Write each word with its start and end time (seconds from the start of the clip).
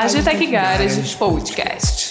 Agitec 0.00 0.46
Garage 0.46 1.16
Podcast. 1.16 2.10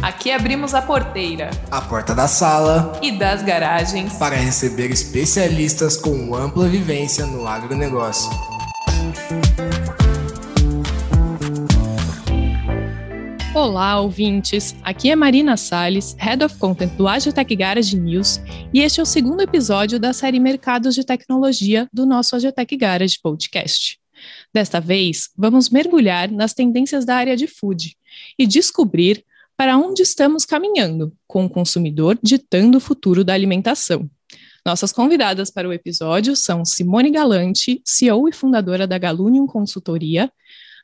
Aqui 0.00 0.30
abrimos 0.30 0.74
a 0.74 0.80
porteira, 0.80 1.50
a 1.72 1.80
porta 1.80 2.14
da 2.14 2.28
sala 2.28 2.96
e 3.02 3.10
das 3.10 3.42
garagens 3.42 4.12
para 4.12 4.36
receber 4.36 4.92
especialistas 4.92 5.96
com 5.96 6.36
ampla 6.36 6.68
vivência 6.68 7.26
no 7.26 7.48
agronegócio. 7.48 8.30
Olá, 13.52 13.98
ouvintes! 13.98 14.76
Aqui 14.84 15.10
é 15.10 15.16
Marina 15.16 15.56
Salles, 15.56 16.14
Head 16.16 16.44
of 16.44 16.56
Content 16.58 16.92
do 16.92 17.08
Agitec 17.08 17.56
Garage 17.56 17.98
News, 17.98 18.40
e 18.72 18.82
este 18.82 19.00
é 19.00 19.02
o 19.02 19.06
segundo 19.06 19.40
episódio 19.40 19.98
da 19.98 20.12
série 20.12 20.38
Mercados 20.38 20.94
de 20.94 21.04
Tecnologia 21.04 21.88
do 21.92 22.06
nosso 22.06 22.36
Agitec 22.36 22.76
Garage 22.76 23.18
Podcast. 23.20 24.03
Desta 24.52 24.80
vez, 24.80 25.30
vamos 25.36 25.70
mergulhar 25.70 26.30
nas 26.30 26.54
tendências 26.54 27.04
da 27.04 27.16
área 27.16 27.36
de 27.36 27.46
food 27.46 27.96
e 28.38 28.46
descobrir 28.46 29.24
para 29.56 29.76
onde 29.76 30.02
estamos 30.02 30.44
caminhando, 30.44 31.12
com 31.26 31.44
o 31.44 31.50
consumidor 31.50 32.18
ditando 32.22 32.78
o 32.78 32.80
futuro 32.80 33.24
da 33.24 33.34
alimentação. 33.34 34.08
Nossas 34.66 34.92
convidadas 34.92 35.50
para 35.50 35.68
o 35.68 35.72
episódio 35.72 36.34
são 36.34 36.64
Simone 36.64 37.10
Galante, 37.10 37.82
CEO 37.84 38.28
e 38.28 38.32
fundadora 38.32 38.86
da 38.86 38.96
Galunium 38.96 39.46
Consultoria, 39.46 40.32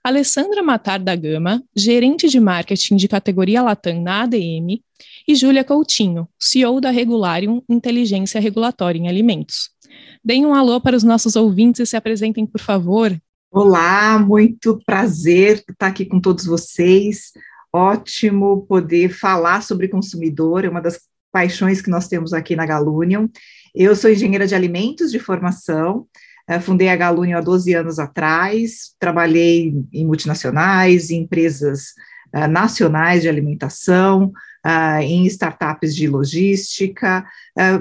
Alessandra 0.05 0.63
Matar 0.63 0.99
da 0.99 1.15
Gama, 1.17 1.63
gerente 1.75 2.29
de 2.29 2.41
marketing 2.41 2.97
de 2.97 3.09
categoria 3.09 3.63
Latam 3.63 4.01
na 4.01 4.23
ADM, 4.23 4.83
e 5.27 5.35
Júlia 5.35 5.65
Coutinho, 5.65 6.29
CEO 6.39 6.81
da 6.81 6.91
Regularium 6.91 7.63
Inteligência 7.69 8.41
Regulatória 8.41 8.99
em 8.99 9.09
Alimentos. 9.09 9.71
Deem 10.25 10.47
um 10.47 10.55
alô 10.55 10.81
para 10.81 10.97
os 10.97 11.03
nossos 11.03 11.37
ouvintes 11.37 11.81
e 11.81 11.87
se 11.87 11.97
apresentem, 11.97 12.47
por 12.47 12.61
favor. 12.61 13.19
Olá, 13.53 14.17
muito 14.17 14.79
prazer 14.87 15.65
estar 15.69 15.89
aqui 15.89 16.05
com 16.05 16.21
todos 16.21 16.47
vocês. 16.47 17.33
Ótimo 17.73 18.65
poder 18.69 19.09
falar 19.09 19.61
sobre 19.61 19.89
consumidor, 19.89 20.65
é 20.65 20.69
uma 20.69 20.81
das 20.81 21.01
paixões 21.33 21.83
que 21.83 21.91
nós 21.91 22.07
temos 22.07 22.33
aqui 22.33 22.55
na 22.55 22.65
Galunium. 22.65 23.29
Eu 23.75 23.97
sou 23.97 24.09
engenheira 24.09 24.47
de 24.47 24.55
alimentos 24.55 25.11
de 25.11 25.19
formação, 25.19 26.07
eh, 26.49 26.61
fundei 26.61 26.91
a 26.91 26.97
Galunium 26.97 27.39
há 27.39 27.41
12 27.41 27.75
anos 27.75 27.99
atrás, 27.99 28.95
trabalhei 29.01 29.75
em 29.93 30.07
multinacionais, 30.07 31.11
em 31.11 31.23
empresas 31.23 31.87
uh, 32.33 32.47
nacionais 32.47 33.23
de 33.23 33.29
alimentação, 33.29 34.33
uh, 34.65 35.01
em 35.03 35.27
startups 35.27 35.97
de 35.97 36.07
logística, 36.07 37.27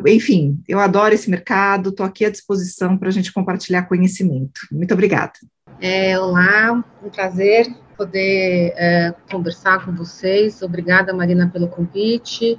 enfim, 0.08 0.64
eu 0.68 0.80
adoro 0.80 1.14
esse 1.14 1.30
mercado, 1.30 1.90
estou 1.90 2.06
aqui 2.08 2.26
à 2.26 2.30
disposição 2.32 2.98
para 2.98 3.10
a 3.10 3.12
gente 3.12 3.32
compartilhar 3.32 3.84
conhecimento. 3.84 4.62
Muito 4.72 4.96
obrigada. 4.96 5.34
É, 5.82 6.20
olá, 6.20 6.84
um 7.04 7.10
prazer 7.10 7.68
poder 7.96 8.74
é, 8.78 9.14
conversar 9.30 9.86
com 9.86 9.94
vocês. 9.94 10.62
Obrigada, 10.62 11.14
Marina, 11.14 11.50
pelo 11.52 11.68
convite. 11.68 12.58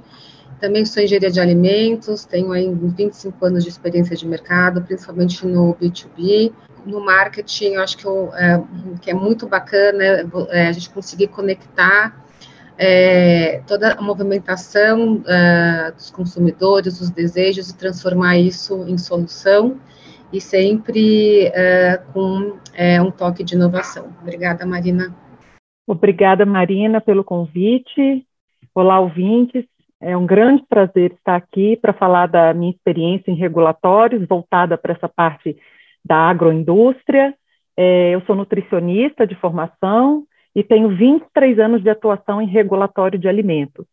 Também 0.59 0.85
sou 0.85 1.01
engenheira 1.01 1.31
de 1.31 1.39
alimentos, 1.39 2.23
tenho 2.25 2.51
aí 2.51 2.71
25 2.71 3.43
anos 3.45 3.63
de 3.63 3.69
experiência 3.69 4.15
de 4.15 4.27
mercado, 4.27 4.83
principalmente 4.83 5.45
no 5.45 5.75
B2B. 5.75 6.53
No 6.85 7.03
marketing, 7.03 7.73
eu 7.73 7.81
acho 7.81 7.97
que, 7.97 8.05
eu, 8.05 8.31
é, 8.35 8.63
que 9.01 9.09
é 9.09 9.13
muito 9.13 9.47
bacana 9.47 10.03
é, 10.49 10.67
a 10.67 10.71
gente 10.71 10.89
conseguir 10.91 11.27
conectar 11.27 12.23
é, 12.77 13.61
toda 13.67 13.93
a 13.93 14.01
movimentação 14.01 15.23
é, 15.27 15.91
dos 15.91 16.11
consumidores, 16.11 17.01
os 17.01 17.09
desejos 17.09 17.69
e 17.69 17.75
transformar 17.75 18.37
isso 18.37 18.85
em 18.87 18.97
solução 18.97 19.79
e 20.31 20.39
sempre 20.39 21.47
é, 21.53 21.97
com 22.13 22.57
é, 22.73 23.01
um 23.01 23.11
toque 23.11 23.43
de 23.43 23.55
inovação. 23.55 24.13
Obrigada, 24.21 24.65
Marina. 24.65 25.13
Obrigada, 25.87 26.45
Marina, 26.45 27.01
pelo 27.01 27.23
convite. 27.23 28.25
Olá, 28.73 28.99
ouvintes. 28.99 29.65
É 29.99 30.15
um 30.17 30.25
grande 30.25 30.63
prazer 30.67 31.11
estar 31.11 31.35
aqui 31.35 31.77
para 31.77 31.93
falar 31.93 32.27
da 32.27 32.53
minha 32.53 32.71
experiência 32.71 33.29
em 33.29 33.35
regulatórios, 33.35 34.27
voltada 34.27 34.77
para 34.77 34.93
essa 34.93 35.07
parte 35.07 35.55
da 36.03 36.15
agroindústria. 36.15 37.35
É, 37.77 38.15
eu 38.15 38.21
sou 38.21 38.35
nutricionista 38.35 39.27
de 39.27 39.35
formação 39.35 40.25
e 40.55 40.63
tenho 40.63 40.95
23 40.95 41.59
anos 41.59 41.83
de 41.83 41.89
atuação 41.89 42.41
em 42.41 42.47
regulatório 42.47 43.19
de 43.19 43.27
alimentos. 43.27 43.85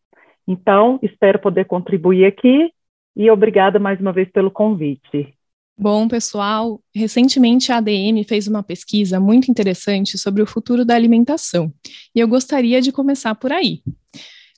Então, 0.47 0.99
espero 1.03 1.39
poder 1.39 1.67
contribuir 1.67 2.25
aqui 2.25 2.73
e 3.15 3.31
obrigada 3.31 3.79
mais 3.79 4.01
uma 4.01 4.13
vez 4.13 4.31
pelo 4.31 4.51
convite. 4.51 5.38
Bom, 5.81 6.09
pessoal, 6.09 6.81
recentemente 6.93 7.71
a 7.71 7.77
ADM 7.77 8.25
fez 8.27 8.49
uma 8.49 8.65
pesquisa 8.65 9.21
muito 9.21 9.49
interessante 9.49 10.19
sobre 10.19 10.43
o 10.43 10.47
futuro 10.47 10.85
da 10.85 10.97
alimentação 10.97 11.73
e 12.13 12.19
eu 12.19 12.27
gostaria 12.27 12.83
de 12.83 12.91
começar 12.91 13.33
por 13.37 13.53
aí. 13.53 13.81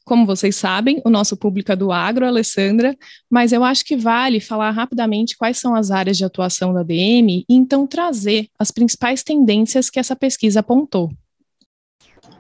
Como 0.02 0.24
vocês 0.24 0.56
sabem, 0.56 1.02
o 1.04 1.10
nosso 1.10 1.36
público 1.36 1.70
é 1.70 1.76
do 1.76 1.92
agro, 1.92 2.26
Alessandra, 2.26 2.96
mas 3.30 3.52
eu 3.52 3.62
acho 3.62 3.84
que 3.84 3.98
vale 3.98 4.40
falar 4.40 4.70
rapidamente 4.70 5.36
quais 5.36 5.58
são 5.58 5.74
as 5.74 5.90
áreas 5.90 6.16
de 6.16 6.24
atuação 6.24 6.72
da 6.72 6.82
DM 6.82 7.44
e 7.46 7.54
então 7.54 7.86
trazer 7.86 8.48
as 8.58 8.70
principais 8.70 9.22
tendências 9.22 9.90
que 9.90 10.00
essa 10.00 10.16
pesquisa 10.16 10.60
apontou. 10.60 11.10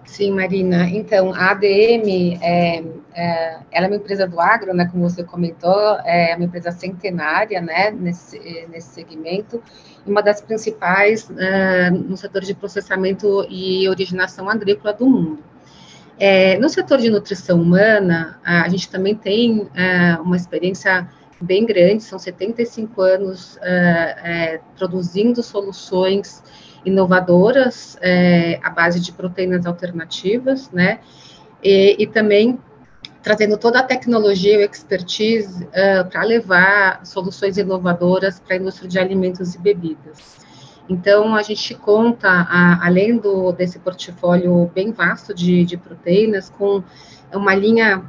Sim, 0.06 0.30
Marina. 0.30 0.88
Então, 0.88 1.34
a 1.34 1.50
ADM, 1.50 2.38
é, 2.40 2.82
é, 3.14 3.58
ela 3.70 3.86
é 3.86 3.88
uma 3.88 3.96
empresa 3.96 4.26
do 4.26 4.40
agro, 4.40 4.74
né, 4.74 4.88
como 4.90 5.08
você 5.08 5.24
comentou, 5.24 5.98
é 6.04 6.34
uma 6.36 6.44
empresa 6.44 6.70
centenária, 6.70 7.60
né, 7.60 7.90
nesse, 7.90 8.38
nesse 8.70 8.94
segmento, 8.94 9.62
uma 10.06 10.22
das 10.22 10.40
principais 10.40 11.30
é, 11.36 11.90
no 11.90 12.16
setor 12.16 12.42
de 12.42 12.54
processamento 12.54 13.46
e 13.50 13.88
originação 13.88 14.48
agrícola 14.48 14.92
do 14.92 15.06
mundo. 15.06 15.42
É, 16.18 16.58
no 16.58 16.68
setor 16.68 16.98
de 16.98 17.10
nutrição 17.10 17.60
humana, 17.60 18.38
a 18.44 18.68
gente 18.68 18.90
também 18.90 19.14
tem 19.14 19.68
é, 19.74 20.16
uma 20.20 20.36
experiência 20.36 21.08
bem 21.40 21.64
grande, 21.64 22.02
são 22.02 22.18
75 22.18 23.00
anos 23.00 23.58
é, 23.62 24.16
é, 24.22 24.60
produzindo 24.76 25.42
soluções 25.42 26.42
inovadoras 26.84 27.98
à 28.62 28.70
base 28.70 29.00
de 29.00 29.12
proteínas 29.12 29.66
alternativas, 29.66 30.70
né, 30.70 31.00
e, 31.62 31.96
e 31.98 32.06
também 32.06 32.58
trazendo 33.22 33.56
toda 33.58 33.80
a 33.80 33.82
tecnologia 33.82 34.60
e 34.60 34.64
expertise 34.64 35.64
uh, 35.64 36.08
para 36.10 36.22
levar 36.22 37.04
soluções 37.04 37.58
inovadoras 37.58 38.40
para 38.40 38.56
a 38.56 38.58
indústria 38.58 38.88
de 38.88 38.98
alimentos 38.98 39.54
e 39.54 39.58
bebidas. 39.58 40.38
Então, 40.88 41.36
a 41.36 41.42
gente 41.42 41.74
conta, 41.74 42.28
a, 42.28 42.84
além 42.84 43.16
do, 43.16 43.52
desse 43.52 43.78
portfólio 43.78 44.70
bem 44.74 44.90
vasto 44.90 45.32
de, 45.32 45.64
de 45.64 45.76
proteínas, 45.76 46.50
com 46.50 46.82
uma 47.32 47.54
linha 47.54 48.04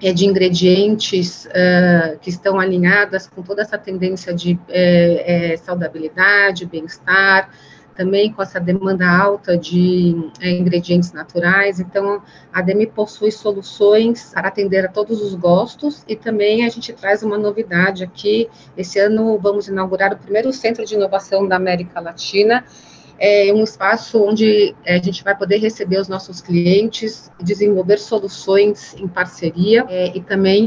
é, 0.00 0.12
de 0.12 0.26
ingredientes 0.26 1.46
uh, 1.46 2.18
que 2.20 2.28
estão 2.28 2.60
alinhadas 2.60 3.26
com 3.26 3.42
toda 3.42 3.62
essa 3.62 3.78
tendência 3.78 4.34
de 4.34 4.58
é, 4.68 5.52
é, 5.52 5.56
saudabilidade, 5.56 6.66
bem-estar, 6.66 7.50
também 7.96 8.32
com 8.32 8.42
essa 8.42 8.60
demanda 8.60 9.06
alta 9.06 9.56
de 9.56 10.30
é, 10.40 10.50
ingredientes 10.50 11.12
naturais. 11.12 11.80
Então, 11.80 12.22
a 12.52 12.60
DEMI 12.60 12.86
possui 12.88 13.30
soluções 13.30 14.32
para 14.32 14.48
atender 14.48 14.84
a 14.84 14.88
todos 14.88 15.22
os 15.22 15.34
gostos 15.34 16.04
e 16.08 16.16
também 16.16 16.64
a 16.64 16.68
gente 16.68 16.92
traz 16.92 17.22
uma 17.22 17.38
novidade 17.38 18.02
aqui. 18.02 18.48
Esse 18.76 18.98
ano 18.98 19.38
vamos 19.38 19.68
inaugurar 19.68 20.12
o 20.12 20.16
primeiro 20.16 20.52
centro 20.52 20.84
de 20.84 20.94
inovação 20.94 21.46
da 21.46 21.56
América 21.56 22.00
Latina. 22.00 22.64
É 23.18 23.52
um 23.52 23.62
espaço 23.62 24.22
onde 24.22 24.74
é, 24.84 24.96
a 24.96 25.02
gente 25.02 25.22
vai 25.22 25.36
poder 25.36 25.58
receber 25.58 26.00
os 26.00 26.08
nossos 26.08 26.40
clientes, 26.40 27.30
desenvolver 27.40 27.98
soluções 27.98 28.94
em 28.98 29.06
parceria 29.06 29.86
é, 29.88 30.16
e 30.16 30.20
também 30.20 30.66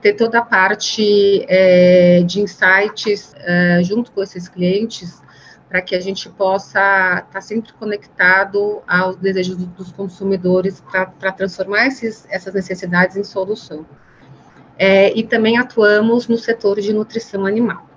ter 0.00 0.14
toda 0.14 0.38
a 0.38 0.42
parte 0.42 1.44
é, 1.48 2.22
de 2.22 2.40
insights 2.40 3.34
é, 3.36 3.80
junto 3.84 4.10
com 4.10 4.22
esses 4.22 4.48
clientes 4.48 5.22
para 5.72 5.80
que 5.80 5.94
a 5.94 6.00
gente 6.00 6.28
possa 6.28 6.68
estar 6.68 7.30
tá 7.32 7.40
sempre 7.40 7.72
conectado 7.72 8.82
aos 8.86 9.16
desejos 9.16 9.56
dos 9.56 9.90
consumidores 9.90 10.82
para 10.82 11.32
transformar 11.32 11.86
esses, 11.86 12.26
essas 12.28 12.52
necessidades 12.52 13.16
em 13.16 13.24
solução. 13.24 13.86
É, 14.78 15.16
e 15.18 15.22
também 15.22 15.56
atuamos 15.56 16.28
no 16.28 16.36
setor 16.36 16.78
de 16.78 16.92
nutrição 16.92 17.46
animal. 17.46 17.88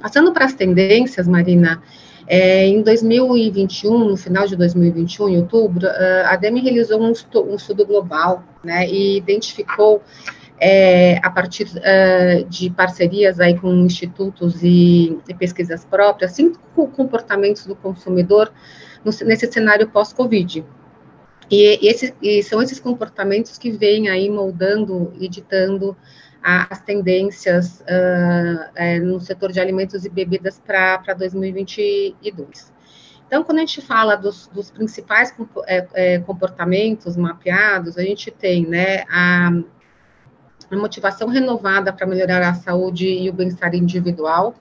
Passando 0.00 0.32
para 0.32 0.46
as 0.46 0.54
tendências, 0.54 1.28
Marina, 1.28 1.82
é, 2.26 2.66
em 2.66 2.80
2021, 2.80 4.08
no 4.08 4.16
final 4.16 4.46
de 4.46 4.56
2021, 4.56 5.28
em 5.28 5.36
outubro, 5.36 5.86
a 6.24 6.36
DEME 6.36 6.62
realizou 6.62 7.02
um 7.02 7.12
estudo, 7.12 7.50
um 7.50 7.56
estudo 7.56 7.84
global 7.84 8.42
né, 8.64 8.88
e 8.88 9.18
identificou 9.18 10.02
é, 10.58 11.18
a 11.22 11.30
partir 11.30 11.66
uh, 11.66 12.44
de 12.48 12.70
parcerias 12.70 13.40
aí 13.40 13.58
com 13.58 13.72
institutos 13.74 14.62
e, 14.62 15.18
e 15.28 15.34
pesquisas 15.34 15.84
próprias, 15.84 16.32
cinco 16.32 16.88
comportamentos 16.88 17.66
do 17.66 17.76
consumidor 17.76 18.52
no, 19.04 19.10
nesse 19.26 19.50
cenário 19.50 19.88
pós-Covid. 19.88 20.64
E, 21.50 21.84
e, 21.84 21.88
esse, 21.88 22.14
e, 22.22 22.42
são 22.42 22.62
esses 22.62 22.80
comportamentos 22.80 23.58
que 23.58 23.70
vêm 23.70 24.08
aí 24.08 24.28
moldando 24.30 25.12
e 25.18 25.28
ditando 25.28 25.96
as 26.42 26.80
tendências 26.80 27.80
uh, 27.80 28.70
é, 28.76 29.00
no 29.00 29.20
setor 29.20 29.50
de 29.50 29.58
alimentos 29.58 30.04
e 30.04 30.08
bebidas 30.08 30.62
para 30.64 31.14
2022. 31.14 32.72
Então, 33.26 33.42
quando 33.42 33.58
a 33.58 33.60
gente 33.62 33.82
fala 33.82 34.14
dos, 34.14 34.46
dos 34.48 34.70
principais 34.70 35.34
é, 35.66 35.88
é, 35.94 36.18
comportamentos 36.20 37.16
mapeados, 37.16 37.98
a 37.98 38.02
gente 38.02 38.30
tem 38.30 38.64
né, 38.64 39.02
a, 39.10 39.50
a 40.70 40.76
motivação 40.76 41.28
renovada 41.28 41.92
para 41.92 42.06
melhorar 42.06 42.42
a 42.42 42.54
saúde 42.54 43.06
e 43.06 43.28
o 43.28 43.32
bem-estar 43.32 43.74
individual, 43.74 44.54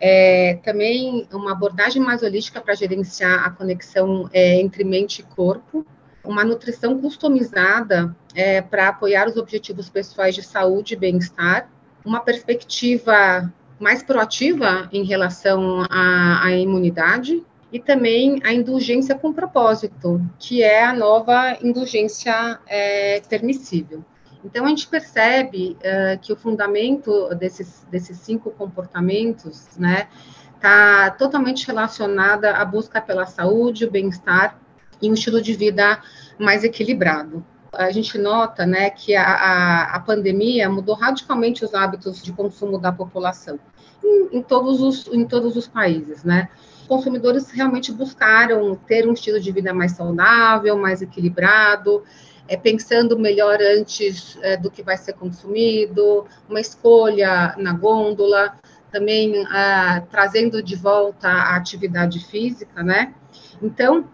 é, 0.00 0.58
também 0.64 1.26
uma 1.32 1.52
abordagem 1.52 2.02
mais 2.02 2.22
holística 2.22 2.60
para 2.60 2.74
gerenciar 2.74 3.44
a 3.44 3.50
conexão 3.50 4.28
é, 4.32 4.60
entre 4.60 4.82
mente 4.82 5.20
e 5.20 5.22
corpo, 5.22 5.86
uma 6.24 6.44
nutrição 6.44 7.00
customizada 7.00 8.14
é, 8.34 8.60
para 8.60 8.88
apoiar 8.88 9.28
os 9.28 9.36
objetivos 9.36 9.88
pessoais 9.88 10.34
de 10.34 10.42
saúde 10.42 10.94
e 10.94 10.96
bem-estar, 10.96 11.68
uma 12.04 12.20
perspectiva 12.20 13.52
mais 13.78 14.02
proativa 14.02 14.88
em 14.92 15.04
relação 15.04 15.86
à, 15.90 16.46
à 16.46 16.52
imunidade, 16.52 17.42
e 17.72 17.78
também 17.78 18.40
a 18.44 18.52
indulgência 18.52 19.14
com 19.14 19.32
propósito, 19.32 20.20
que 20.38 20.62
é 20.62 20.84
a 20.84 20.92
nova 20.92 21.56
indulgência 21.62 22.58
é, 22.66 23.20
permissível. 23.28 24.04
Então, 24.44 24.64
a 24.64 24.68
gente 24.68 24.86
percebe 24.86 25.76
uh, 25.78 26.18
que 26.20 26.32
o 26.32 26.36
fundamento 26.36 27.34
desses, 27.34 27.86
desses 27.90 28.18
cinco 28.18 28.50
comportamentos, 28.50 29.76
né, 29.76 30.08
está 30.54 31.10
totalmente 31.10 31.66
relacionada 31.66 32.56
à 32.56 32.64
busca 32.64 33.00
pela 33.00 33.26
saúde, 33.26 33.84
o 33.84 33.90
bem-estar 33.90 34.58
e 35.00 35.10
um 35.10 35.14
estilo 35.14 35.40
de 35.40 35.54
vida 35.54 36.00
mais 36.38 36.64
equilibrado. 36.64 37.44
A 37.72 37.90
gente 37.90 38.18
nota, 38.18 38.66
né, 38.66 38.90
que 38.90 39.14
a, 39.14 39.24
a, 39.24 39.96
a 39.96 40.00
pandemia 40.00 40.68
mudou 40.68 40.94
radicalmente 40.94 41.64
os 41.64 41.72
hábitos 41.72 42.22
de 42.22 42.32
consumo 42.32 42.78
da 42.78 42.90
população 42.90 43.58
em, 44.04 44.38
em, 44.38 44.42
todos 44.42 44.82
os, 44.82 45.06
em 45.08 45.24
todos 45.24 45.56
os 45.56 45.68
países, 45.68 46.24
né? 46.24 46.48
consumidores 46.90 47.48
realmente 47.52 47.92
buscaram 47.92 48.74
ter 48.74 49.08
um 49.08 49.12
estilo 49.12 49.38
de 49.38 49.52
vida 49.52 49.72
mais 49.72 49.92
saudável, 49.92 50.76
mais 50.76 51.00
equilibrado, 51.00 52.02
é, 52.50 52.56
pensando 52.56 53.16
melhor 53.16 53.60
antes 53.62 54.36
é, 54.42 54.56
do 54.56 54.68
que 54.72 54.82
vai 54.82 54.96
ser 54.96 55.12
consumido, 55.12 56.26
uma 56.48 56.60
escolha 56.60 57.54
na 57.56 57.72
gôndola, 57.72 58.54
também 58.90 59.46
ah, 59.46 60.02
trazendo 60.10 60.60
de 60.60 60.74
volta 60.74 61.28
a 61.28 61.54
atividade 61.54 62.18
física, 62.26 62.82
né? 62.82 63.14
Então, 63.62 64.04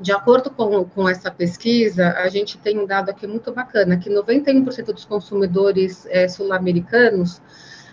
de 0.00 0.10
acordo 0.10 0.50
com, 0.50 0.86
com 0.86 1.06
essa 1.06 1.30
pesquisa, 1.30 2.12
a 2.12 2.28
gente 2.30 2.56
tem 2.56 2.78
um 2.78 2.86
dado 2.86 3.10
aqui 3.10 3.26
muito 3.26 3.52
bacana, 3.52 3.98
que 3.98 4.08
91% 4.08 4.86
dos 4.86 5.04
consumidores 5.04 6.06
é, 6.06 6.26
sul-americanos 6.28 7.42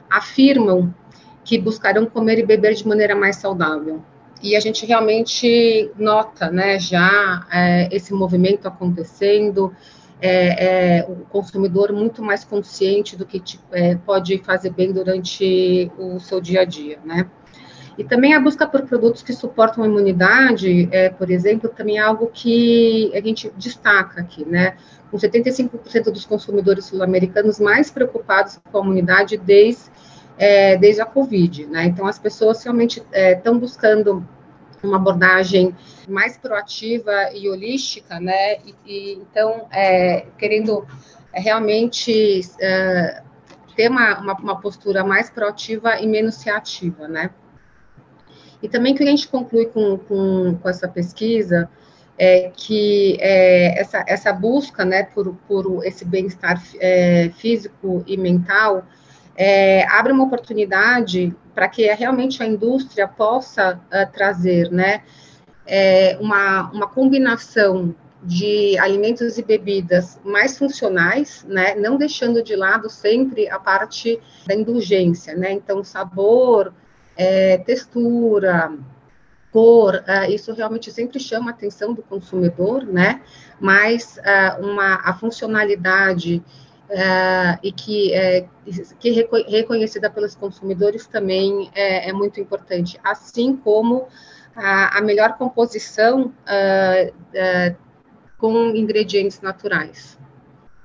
afirmam 0.10 0.96
que 1.44 1.60
buscarão 1.60 2.06
comer 2.06 2.40
e 2.40 2.46
beber 2.46 2.74
de 2.74 2.88
maneira 2.88 3.16
mais 3.18 3.36
saudável 3.36 4.02
e 4.44 4.58
a 4.58 4.60
gente 4.60 4.86
realmente 4.86 5.90
nota, 5.98 6.52
né, 6.52 6.78
já 6.78 7.48
é, 7.50 7.88
esse 7.96 8.14
movimento 8.14 8.68
acontecendo, 8.68 9.74
é, 10.22 11.00
é, 11.00 11.06
o 11.08 11.16
consumidor 11.26 11.94
muito 11.94 12.22
mais 12.22 12.44
consciente 12.44 13.16
do 13.16 13.26
que 13.26 13.40
tipo, 13.40 13.64
é, 13.72 13.96
pode 13.96 14.38
fazer 14.40 14.72
bem 14.72 14.92
durante 14.92 15.90
o 15.98 16.20
seu 16.20 16.42
dia 16.42 16.62
a 16.62 16.66
dia, 16.66 17.00
né. 17.06 17.26
E 17.98 18.04
também 18.04 18.34
a 18.34 18.40
busca 18.40 18.68
por 18.68 18.82
produtos 18.82 19.22
que 19.22 19.32
suportam 19.32 19.84
a 19.84 19.88
imunidade, 19.88 20.90
é, 20.92 21.10
por 21.10 21.30
exemplo, 21.32 21.70
também 21.70 21.98
é 22.00 22.02
algo 22.02 22.28
que 22.34 23.12
a 23.14 23.22
gente 23.22 23.50
destaca 23.56 24.20
aqui, 24.20 24.44
né, 24.44 24.76
com 25.10 25.18
75% 25.18 26.12
dos 26.12 26.26
consumidores 26.26 26.86
sul-americanos 26.86 27.60
mais 27.62 27.90
preocupados 27.90 28.60
com 28.72 28.80
a 28.80 28.82
imunidade 28.82 29.38
desde 29.38 29.84
é, 30.38 30.78
desde 30.78 31.02
a 31.02 31.06
Covid, 31.06 31.68
né? 31.68 31.86
Então, 31.86 32.06
as 32.08 32.20
pessoas 32.20 32.64
realmente 32.64 33.02
estão 33.12 33.56
é, 33.56 33.60
buscando 33.60 34.28
uma 34.84 34.98
abordagem 34.98 35.76
mais 36.08 36.38
proativa 36.38 37.32
e 37.34 37.48
holística, 37.48 38.20
né? 38.20 38.58
E, 38.66 38.76
e 38.86 39.14
então, 39.14 39.68
é, 39.72 40.26
querendo 40.38 40.86
é, 41.32 41.40
realmente 41.40 42.42
é, 42.60 43.22
ter 43.76 43.90
uma, 43.90 44.20
uma, 44.20 44.34
uma, 44.34 44.62
postura 44.62 45.04
mais 45.04 45.30
proativa 45.30 46.00
e 46.00 46.08
menos 46.08 46.42
reativa, 46.44 47.08
né? 47.08 47.30
E 48.62 48.70
também 48.70 48.96
que 48.96 49.04
a 49.04 49.06
gente 49.06 49.28
conclui 49.28 49.66
com, 49.68 49.98
com, 49.98 50.58
com 50.62 50.70
essa 50.70 50.88
pesquisa 50.88 51.70
é 52.18 52.52
que 52.56 53.18
é, 53.20 53.80
essa, 53.80 54.04
essa 54.08 54.32
busca, 54.32 54.86
né, 54.86 55.04
por, 55.04 55.36
por 55.48 55.84
esse 55.84 56.06
bem-estar 56.06 56.62
é, 56.80 57.30
físico 57.36 58.04
e 58.06 58.16
mental 58.16 58.86
é, 59.36 59.86
abre 59.88 60.12
uma 60.12 60.24
oportunidade 60.24 61.36
para 61.54 61.68
que 61.68 61.86
realmente 61.94 62.42
a 62.42 62.46
indústria 62.46 63.08
possa 63.08 63.76
uh, 63.76 64.12
trazer, 64.12 64.72
né, 64.72 65.04
é, 65.66 66.18
uma, 66.20 66.72
uma 66.72 66.88
combinação 66.88 67.96
de 68.22 68.78
alimentos 68.80 69.38
e 69.38 69.44
bebidas 69.44 70.20
mais 70.24 70.58
funcionais, 70.58 71.46
né, 71.48 71.76
não 71.76 71.98
deixando 71.98 72.42
de 72.42 72.56
lado 72.56 72.90
sempre 72.90 73.50
a 73.50 73.60
parte 73.60 74.20
da 74.48 74.56
indulgência, 74.56 75.36
né, 75.36 75.52
então 75.52 75.84
sabor, 75.84 76.74
é, 77.16 77.58
textura, 77.60 78.74
cor, 79.52 80.04
uh, 80.08 80.32
isso 80.32 80.52
realmente 80.54 80.92
sempre 80.92 81.20
chama 81.20 81.52
a 81.52 81.54
atenção 81.54 81.94
do 81.94 82.02
consumidor, 82.02 82.84
né, 82.86 83.22
mas 83.60 84.18
uh, 84.18 84.66
uma, 84.66 84.96
a 85.04 85.14
funcionalidade 85.14 86.44
uh, 86.94 87.60
e 87.62 87.72
que 87.72 88.14
é 88.14 88.48
que 89.00 89.10
é 89.10 89.50
reconhecida 89.50 90.10
pelos 90.10 90.36
consumidores 90.36 91.08
também 91.08 91.70
é, 91.74 92.10
é 92.10 92.14
muito 92.14 92.40
importante, 92.40 93.00
assim 93.04 93.56
como 93.56 94.08
a, 94.56 95.00
a 95.00 95.02
melhor 95.02 95.38
composição 95.38 96.26
uh, 96.28 97.10
uh, 97.10 97.76
com 98.38 98.76
ingredientes 98.76 99.42
naturais. 99.42 100.18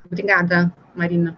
Obrigada, 0.04 0.72
Marina. 0.94 1.36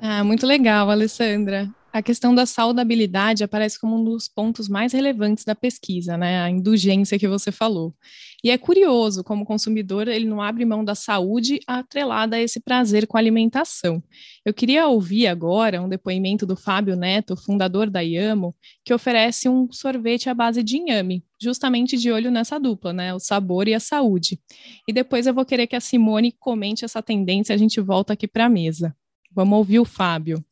Ah, 0.00 0.22
muito 0.22 0.46
legal, 0.46 0.90
Alessandra 0.90 1.68
a 1.94 2.02
questão 2.02 2.34
da 2.34 2.44
saudabilidade 2.44 3.44
aparece 3.44 3.78
como 3.78 3.94
um 3.94 4.02
dos 4.02 4.26
pontos 4.26 4.68
mais 4.68 4.92
relevantes 4.92 5.44
da 5.44 5.54
pesquisa, 5.54 6.16
né? 6.16 6.42
A 6.42 6.50
indulgência 6.50 7.16
que 7.16 7.28
você 7.28 7.52
falou. 7.52 7.94
E 8.42 8.50
é 8.50 8.58
curioso 8.58 9.22
como 9.22 9.44
o 9.44 9.46
consumidor 9.46 10.08
ele 10.08 10.24
não 10.26 10.42
abre 10.42 10.64
mão 10.64 10.84
da 10.84 10.96
saúde 10.96 11.60
atrelada 11.68 12.34
a 12.34 12.40
esse 12.40 12.58
prazer 12.58 13.06
com 13.06 13.16
a 13.16 13.20
alimentação. 13.20 14.02
Eu 14.44 14.52
queria 14.52 14.88
ouvir 14.88 15.28
agora 15.28 15.80
um 15.80 15.88
depoimento 15.88 16.44
do 16.44 16.56
Fábio 16.56 16.96
Neto, 16.96 17.36
fundador 17.36 17.88
da 17.88 18.00
Iamo, 18.00 18.56
que 18.84 18.92
oferece 18.92 19.48
um 19.48 19.70
sorvete 19.70 20.28
à 20.28 20.34
base 20.34 20.64
de 20.64 20.78
inhame, 20.78 21.24
justamente 21.40 21.96
de 21.96 22.10
olho 22.10 22.28
nessa 22.28 22.58
dupla, 22.58 22.92
né? 22.92 23.14
O 23.14 23.20
sabor 23.20 23.68
e 23.68 23.74
a 23.74 23.78
saúde. 23.78 24.40
E 24.88 24.92
depois 24.92 25.28
eu 25.28 25.32
vou 25.32 25.44
querer 25.44 25.68
que 25.68 25.76
a 25.76 25.80
Simone 25.80 26.32
comente 26.32 26.84
essa 26.84 27.00
tendência, 27.00 27.54
a 27.54 27.58
gente 27.58 27.80
volta 27.80 28.14
aqui 28.14 28.26
para 28.26 28.46
a 28.46 28.50
mesa. 28.50 28.96
Vamos 29.32 29.56
ouvir 29.56 29.78
o 29.78 29.84
Fábio. 29.84 30.44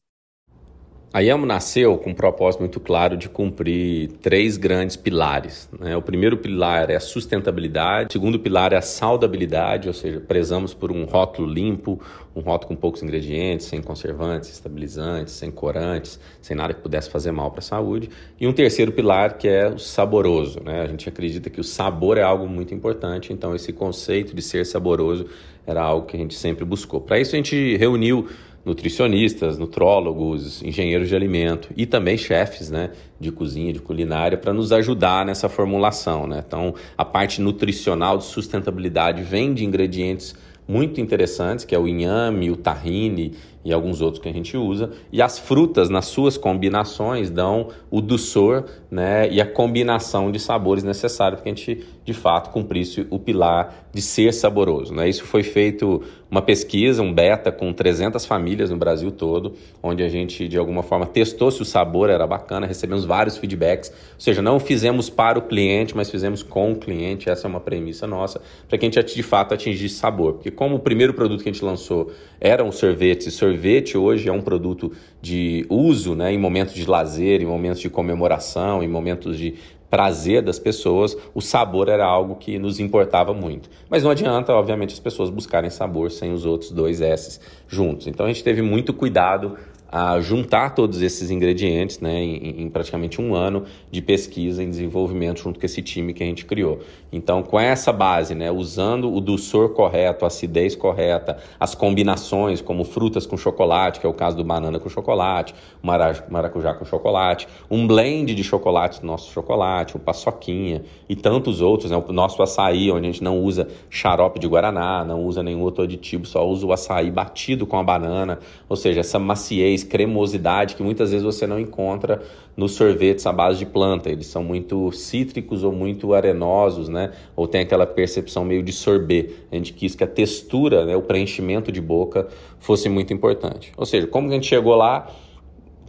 A 1.15 1.21
Yamo 1.21 1.45
nasceu 1.45 1.99
com 1.99 2.09
um 2.09 2.15
propósito 2.15 2.61
muito 2.61 2.81
claro 2.81 3.19
de 3.19 3.29
cumprir 3.29 4.13
três 4.23 4.57
grandes 4.57 4.97
pilares. 4.97 5.69
Né? 5.79 5.95
O 5.95 6.01
primeiro 6.01 6.39
pilar 6.39 6.89
é 6.89 6.97
a 6.97 7.01
sustentabilidade, 7.01 8.09
o 8.09 8.13
segundo 8.13 8.41
pilar 8.41 8.73
é 8.73 8.79
a 8.79 8.81
saudabilidade, 8.81 9.89
ou 9.89 9.93
seja, 9.93 10.21
prezamos 10.21 10.73
por 10.73 10.91
um 10.91 11.05
rótulo 11.05 11.47
limpo, 11.47 12.01
um 12.35 12.41
rótulo 12.41 12.69
com 12.69 12.77
poucos 12.77 13.03
ingredientes, 13.03 13.67
sem 13.67 13.83
conservantes, 13.83 14.49
estabilizantes, 14.49 15.35
sem 15.35 15.51
corantes, 15.51 16.19
sem 16.41 16.57
nada 16.57 16.73
que 16.73 16.81
pudesse 16.81 17.11
fazer 17.11 17.31
mal 17.31 17.51
para 17.51 17.61
a 17.61 17.63
saúde. 17.63 18.09
E 18.41 18.47
um 18.47 18.53
terceiro 18.55 18.91
pilar 18.91 19.37
que 19.37 19.47
é 19.47 19.69
o 19.69 19.79
saboroso. 19.79 20.61
Né? 20.65 20.81
A 20.81 20.87
gente 20.87 21.07
acredita 21.11 21.51
que 21.51 21.61
o 21.61 21.65
sabor 21.65 22.17
é 22.17 22.23
algo 22.23 22.49
muito 22.49 22.73
importante, 22.73 23.35
então 23.35 23.55
esse 23.55 23.71
conceito 23.71 24.35
de 24.35 24.41
ser 24.41 24.65
saboroso 24.65 25.27
era 25.67 25.83
algo 25.83 26.07
que 26.07 26.17
a 26.17 26.19
gente 26.19 26.35
sempre 26.35 26.65
buscou. 26.65 27.03
Para 27.03 27.21
isso 27.21 27.35
a 27.35 27.37
gente 27.37 27.77
reuniu 27.77 28.29
nutricionistas, 28.65 29.59
nutrólogos, 29.59 30.63
engenheiros 30.63 31.09
de 31.09 31.17
alimento 31.17 31.69
e 31.77 31.85
também 31.85 32.17
chefes 32.17 32.71
né, 32.71 32.91
de 33.19 33.33
cozinha, 33.33 33.73
de 33.73 33.81
culinária, 33.81 34.39
para 34.39 34.53
nos 34.53 34.73
ajudar 34.73 35.27
nessa 35.27 35.49
formulação. 35.49 36.27
Né? 36.27 36.43
Então, 36.47 36.75
a 36.97 37.05
parte 37.05 37.41
nutricional 37.41 38.19
de 38.19 38.25
sustentabilidade 38.25 39.23
vem 39.23 39.53
de 39.53 39.65
ingredientes 39.65 40.35
muito 40.67 41.01
interessantes, 41.01 41.65
que 41.65 41.75
é 41.75 41.79
o 41.79 41.89
inhame, 41.89 42.51
o 42.51 42.57
tahine 42.57 43.35
e 43.65 43.73
alguns 43.73 44.01
outros 44.01 44.23
que 44.23 44.29
a 44.29 44.33
gente 44.33 44.57
usa. 44.57 44.91
E 45.11 45.21
as 45.21 45.39
frutas, 45.39 45.89
nas 45.89 46.07
suas 46.07 46.37
combinações, 46.37 47.31
dão 47.31 47.69
o 47.91 48.01
doçor 48.01 48.65
né, 48.91 49.29
e 49.31 49.41
a 49.41 49.47
combinação 49.47 50.31
de 50.31 50.39
sabores 50.39 50.85
necessários 50.85 51.41
para 51.41 51.45
que 51.45 51.49
a 51.51 51.55
gente, 51.55 51.87
de 52.05 52.15
fato, 52.15 52.51
cumprisse 52.51 53.07
o 53.11 53.19
pilar 53.19 53.82
de 53.93 54.01
ser 54.01 54.33
saboroso. 54.33 54.95
Né? 54.95 55.09
Isso 55.09 55.25
foi 55.25 55.43
feito 55.43 56.03
uma 56.31 56.41
pesquisa, 56.41 57.03
um 57.03 57.13
beta, 57.13 57.53
com 57.53 57.73
300 57.73 58.25
famílias 58.25 58.71
no 58.71 58.77
Brasil 58.77 59.11
todo, 59.11 59.55
onde 59.83 60.03
a 60.03 60.09
gente, 60.09 60.49
de 60.49 60.57
alguma 60.57 60.83
forma, 60.83 61.05
testou 61.05 61.51
se 61.51 61.61
o 61.61 61.65
sabor 61.65 62.09
era 62.09 62.27
bacana, 62.27 62.67
recebemos 62.67 63.05
vários 63.05 63.37
feedbacks. 63.37 63.91
Ou 63.91 64.21
seja, 64.21 64.41
não 64.41 64.59
fizemos 64.59 65.11
para 65.11 65.39
o 65.39 65.43
cliente, 65.43 65.95
mas 65.95 66.11
fizemos 66.11 66.43
com 66.43 66.73
o 66.73 66.77
cliente. 66.77 67.29
Essa 67.29 67.47
é 67.47 67.49
uma 67.49 67.61
premissa 67.61 68.07
nossa, 68.07 68.41
para 68.69 68.79
que 68.79 68.87
a 68.87 68.91
gente, 68.91 69.15
de 69.15 69.23
fato, 69.23 69.53
atingisse 69.53 69.97
sabor. 69.97 70.35
Porque 70.35 70.51
como 70.51 70.77
o 70.77 70.81
primeiro 70.81 71.13
produto 71.13 71.43
que 71.43 71.51
a 71.51 71.53
gente 71.53 71.65
lançou 71.65 72.11
era 72.41 72.65
um 72.65 72.73
sorvete, 72.73 73.31
sorvete 73.31 73.63
sorvete 73.63 73.97
hoje 73.97 74.29
é 74.29 74.33
um 74.33 74.41
produto 74.41 74.93
de 75.21 75.65
uso 75.69 76.15
né, 76.15 76.33
em 76.33 76.39
momentos 76.39 76.75
de 76.75 76.85
lazer, 76.89 77.41
em 77.41 77.47
momentos 77.47 77.81
de 77.81 77.89
comemoração, 77.89 78.83
em 78.83 78.89
momentos 78.89 79.39
de 79.39 79.55
prazer 79.93 80.41
das 80.41 80.59
pessoas, 80.59 81.15
o 81.35 81.43
sabor 81.43 81.87
era 81.91 82.07
algo 82.07 82.37
que 82.37 82.59
nos 82.59 82.81
importava 82.81 83.35
muito. 83.35 83.69
Mas 83.91 84.03
não 84.03 84.11
adianta, 84.11 84.51
obviamente, 84.55 84.95
as 84.95 84.99
pessoas 84.99 85.29
buscarem 85.29 85.69
sabor 85.69 86.11
sem 86.11 86.33
os 86.33 86.47
outros 86.47 86.71
dois 86.71 87.03
S's 87.03 87.39
juntos. 87.69 88.07
Então 88.07 88.25
a 88.25 88.31
gente 88.31 88.43
teve 88.43 88.63
muito 88.63 88.95
cuidado 88.95 89.55
a 89.93 90.19
juntar 90.23 90.71
todos 90.71 91.03
esses 91.03 91.31
ingredientes 91.31 92.01
né, 92.01 92.19
em, 92.19 92.63
em, 92.63 92.71
praticamente 92.71 93.21
um 93.21 93.35
ano 93.35 93.65
de 93.91 94.01
pesquisa 94.01 94.63
e 94.63 94.67
desenvolvimento 94.67 95.43
junto 95.43 95.61
com 95.61 95.67
esse 95.67 95.83
time 95.83 96.15
que 96.15 96.23
a 96.23 96.27
gente 96.27 96.47
criou. 96.47 96.81
Então, 97.13 97.43
com 97.43 97.61
essa 97.61 97.93
base, 97.93 98.35
né, 98.35 98.51
usando 98.51 99.13
o 99.13 99.21
dulçor 99.21 99.69
correto, 99.75 100.25
a 100.25 100.29
acidez 100.29 100.75
correta, 100.75 101.37
as 101.61 101.75
combinações, 101.75 102.63
como 102.63 102.85
frutas 102.85 103.27
com 103.27 103.37
chocolate, 103.37 104.01
que 104.01 104.07
é 104.07 104.09
o 104.09 104.15
caso 104.15 104.35
do 104.35 104.43
banana 104.43 104.79
com 104.79 104.89
chocolate, 104.89 105.55
maracujá 105.83 106.73
com 106.73 106.87
chocolate, 106.87 107.47
um 107.71 107.87
blend 107.87 108.35
de 108.35 108.43
chocolate 108.43 109.05
nosso 109.05 109.31
chocolate, 109.31 109.95
o 109.95 109.99
paçoquinha 109.99 110.85
e 111.07 111.15
tantos 111.15 111.61
outros, 111.61 111.91
né, 111.91 112.03
o 112.09 112.13
nosso 112.15 112.43
açaí, 112.43 112.91
onde 112.91 113.09
a 113.09 113.13
gente 113.13 113.23
não 113.23 113.39
usa 113.39 113.69
xarope 113.91 114.41
de 114.41 114.49
guaraná, 114.49 115.05
não 115.05 115.23
usa 115.23 115.43
nenhum 115.43 115.61
outro 115.61 115.85
aditivo, 115.85 116.25
só 116.25 116.49
usa 116.49 116.65
o 116.65 116.73
açaí 116.73 117.11
batido 117.11 117.67
com 117.67 117.79
a 117.79 117.83
banana, 117.83 118.39
ou 118.71 118.77
seja, 118.77 119.01
essa 119.01 119.19
maciez 119.19 119.82
cremosidade 119.85 120.75
que 120.75 120.83
muitas 120.83 121.11
vezes 121.11 121.25
você 121.25 121.47
não 121.47 121.59
encontra 121.59 122.23
nos 122.57 122.73
sorvetes 122.73 123.27
à 123.27 123.33
base 123.33 123.59
de 123.59 123.67
planta. 123.67 124.11
Eles 124.11 124.27
são 124.27 124.43
muito 124.43 124.91
cítricos 124.93 125.65
ou 125.65 125.73
muito 125.73 126.15
arenosos, 126.15 126.89
né? 126.89 127.13
Ou 127.35 127.47
tem 127.47 127.61
aquela 127.63 127.87
percepção 127.87 128.45
meio 128.45 128.63
de 128.63 128.73
sorbet. 128.73 129.35
A 129.51 129.57
gente 129.57 129.73
quis 129.73 129.95
que 129.95 130.05
a 130.05 130.07
textura, 130.07 130.85
né, 130.85 130.97
o 130.97 131.03
preenchimento 131.03 131.73
de 131.73 131.81
boca 131.81 132.29
fosse 132.59 132.89
muito 132.89 133.13
importante. 133.13 133.73
Ou 133.77 133.87
seja, 133.87 134.07
como 134.07 134.29
a 134.29 134.33
gente 134.33 134.47
chegou 134.47 134.75
lá? 134.75 135.09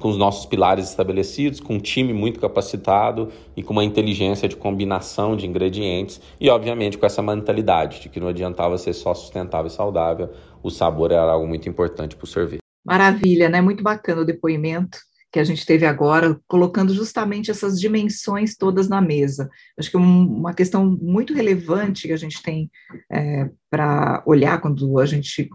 com 0.04 0.10
os 0.10 0.18
nossos 0.18 0.46
pilares 0.46 0.90
estabelecidos, 0.90 1.62
com 1.62 1.76
um 1.76 1.80
time 1.80 2.12
muito 2.12 2.38
capacitado 2.38 3.30
e 3.56 3.64
com 3.64 3.72
uma 3.72 3.86
inteligência 3.86 4.50
de 4.50 4.56
combinação 4.58 5.34
de 5.34 5.48
ingredientes 5.48 6.20
e, 6.42 6.50
obviamente, 6.50 6.98
com 6.98 7.06
essa 7.06 7.22
mentalidade 7.22 8.02
de 8.02 8.10
que 8.10 8.20
não 8.20 8.28
adiantava 8.28 8.78
ser 8.78 8.92
só 8.92 9.14
sustentável 9.14 9.68
e 9.68 9.72
saudável, 9.72 10.30
o 10.62 10.70
sabor 10.70 11.14
era 11.14 11.32
algo 11.32 11.48
muito 11.48 11.70
importante 11.70 12.18
para 12.18 12.26
o 12.26 12.28
sorvete. 12.28 12.63
Maravilha, 12.86 13.50
né? 13.50 13.62
Muito 13.62 13.84
bacana 13.84 14.22
o 14.22 14.26
depoimento 14.26 15.00
que 15.34 15.40
a 15.40 15.44
gente 15.44 15.66
teve 15.66 15.84
agora, 15.84 16.40
colocando 16.48 16.94
justamente 16.94 17.50
essas 17.50 17.80
dimensões 17.80 18.56
todas 18.56 18.88
na 18.88 19.02
mesa. 19.02 19.50
Acho 19.80 19.90
que 19.90 19.98
é 19.98 20.00
uma 20.00 20.54
questão 20.54 20.86
muito 20.86 21.34
relevante 21.34 22.08
que 22.08 22.14
a 22.14 22.18
gente 22.18 22.40
tem 22.44 22.70
é, 23.12 23.50
para 23.68 24.22
olhar 24.28 24.62
quando 24.62 25.00
a 25.00 25.06
gente 25.08 25.50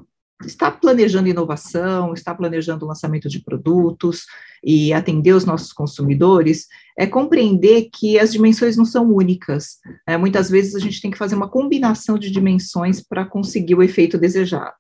está 0.45 0.69
planejando 0.71 1.29
inovação, 1.29 2.13
está 2.13 2.35
planejando 2.35 2.85
o 2.85 2.89
lançamento 2.89 3.29
de 3.29 3.41
produtos 3.43 4.25
e 4.65 4.93
atender 4.93 5.33
os 5.33 5.45
nossos 5.45 5.73
consumidores, 5.73 6.67
é 6.99 7.07
compreender 7.07 7.89
que 7.93 8.19
as 8.19 8.33
dimensões 8.33 8.77
não 8.77 8.85
são 8.85 9.09
únicas. 9.13 9.79
É, 10.07 10.17
muitas 10.17 10.51
vezes 10.51 10.75
a 10.75 10.81
gente 10.81 11.01
tem 11.01 11.11
que 11.11 11.19
fazer 11.19 11.37
uma 11.37 11.49
combinação 11.49 12.19
de 12.19 12.33
dimensões 12.33 13.01
para 13.01 13.25
conseguir 13.25 13.77
o 13.77 13.83
efeito 13.83 14.19
desejado. 14.19 14.77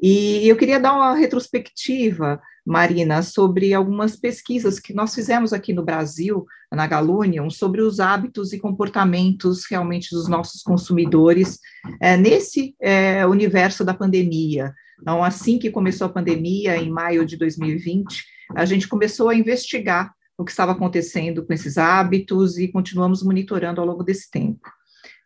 E 0.00 0.48
eu 0.48 0.56
queria 0.56 0.78
dar 0.78 0.94
uma 0.94 1.14
retrospectiva, 1.14 2.40
Marina, 2.64 3.22
sobre 3.22 3.74
algumas 3.74 4.14
pesquisas 4.14 4.78
que 4.78 4.94
nós 4.94 5.14
fizemos 5.14 5.52
aqui 5.52 5.72
no 5.72 5.84
Brasil, 5.84 6.46
na 6.70 6.86
Galunion, 6.86 7.50
sobre 7.50 7.80
os 7.80 7.98
hábitos 7.98 8.52
e 8.52 8.58
comportamentos 8.58 9.64
realmente 9.68 10.10
dos 10.10 10.28
nossos 10.28 10.62
consumidores 10.62 11.58
é, 12.00 12.16
nesse 12.16 12.76
é, 12.80 13.26
universo 13.26 13.84
da 13.84 13.94
pandemia. 13.94 14.72
Então, 15.00 15.24
assim 15.24 15.58
que 15.58 15.70
começou 15.70 16.06
a 16.06 16.12
pandemia, 16.12 16.76
em 16.76 16.90
maio 16.90 17.24
de 17.24 17.36
2020, 17.36 18.24
a 18.54 18.64
gente 18.64 18.86
começou 18.86 19.28
a 19.28 19.34
investigar 19.34 20.12
o 20.36 20.44
que 20.44 20.52
estava 20.52 20.72
acontecendo 20.72 21.44
com 21.44 21.52
esses 21.52 21.76
hábitos 21.76 22.58
e 22.58 22.68
continuamos 22.68 23.22
monitorando 23.24 23.80
ao 23.80 23.86
longo 23.86 24.04
desse 24.04 24.30
tempo. 24.30 24.60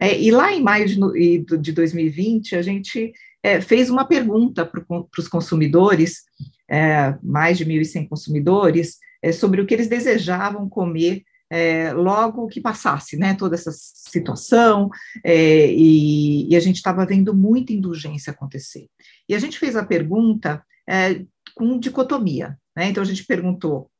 É, 0.00 0.18
e 0.18 0.30
lá 0.30 0.52
em 0.52 0.62
maio 0.62 0.86
de, 0.86 1.44
de 1.58 1.72
2020, 1.72 2.56
a 2.56 2.62
gente 2.62 3.12
é, 3.42 3.60
fez 3.60 3.90
uma 3.90 4.04
pergunta 4.04 4.64
para 4.64 4.82
os 5.18 5.28
consumidores, 5.28 6.22
é, 6.68 7.14
mais 7.22 7.58
de 7.58 7.64
1.100 7.64 8.08
consumidores, 8.08 8.98
é, 9.22 9.32
sobre 9.32 9.60
o 9.60 9.66
que 9.66 9.74
eles 9.74 9.88
desejavam 9.88 10.68
comer 10.68 11.22
é, 11.50 11.92
logo 11.92 12.46
que 12.46 12.62
passasse, 12.62 13.16
né, 13.18 13.34
toda 13.34 13.54
essa 13.54 13.70
situação, 13.72 14.88
é, 15.22 15.70
e, 15.70 16.48
e, 16.50 16.56
a 16.56 16.60
gente 16.60 16.76
estava 16.76 17.04
vendo 17.04 17.34
muita 17.34 17.74
indulgência 17.74 18.30
acontecer. 18.30 18.86
E 19.28 19.34
a 19.34 19.38
gente 19.38 19.58
fez 19.58 19.76
a 19.76 19.84
pergunta 19.84 20.64
é, 20.88 21.22
com 21.54 21.78
dicotomia, 21.78 22.58
né, 22.74 22.88
então 22.88 23.02
a 23.02 23.06
gente 23.06 23.26
perguntou, 23.26 23.90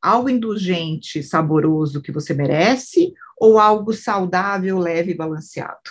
algo 0.00 0.30
indulgente, 0.30 1.22
saboroso 1.22 2.00
que 2.00 2.10
você 2.10 2.32
merece, 2.32 3.12
ou 3.38 3.58
algo 3.58 3.92
saudável, 3.92 4.78
leve 4.78 5.12
e 5.12 5.14
balanceado? 5.14 5.90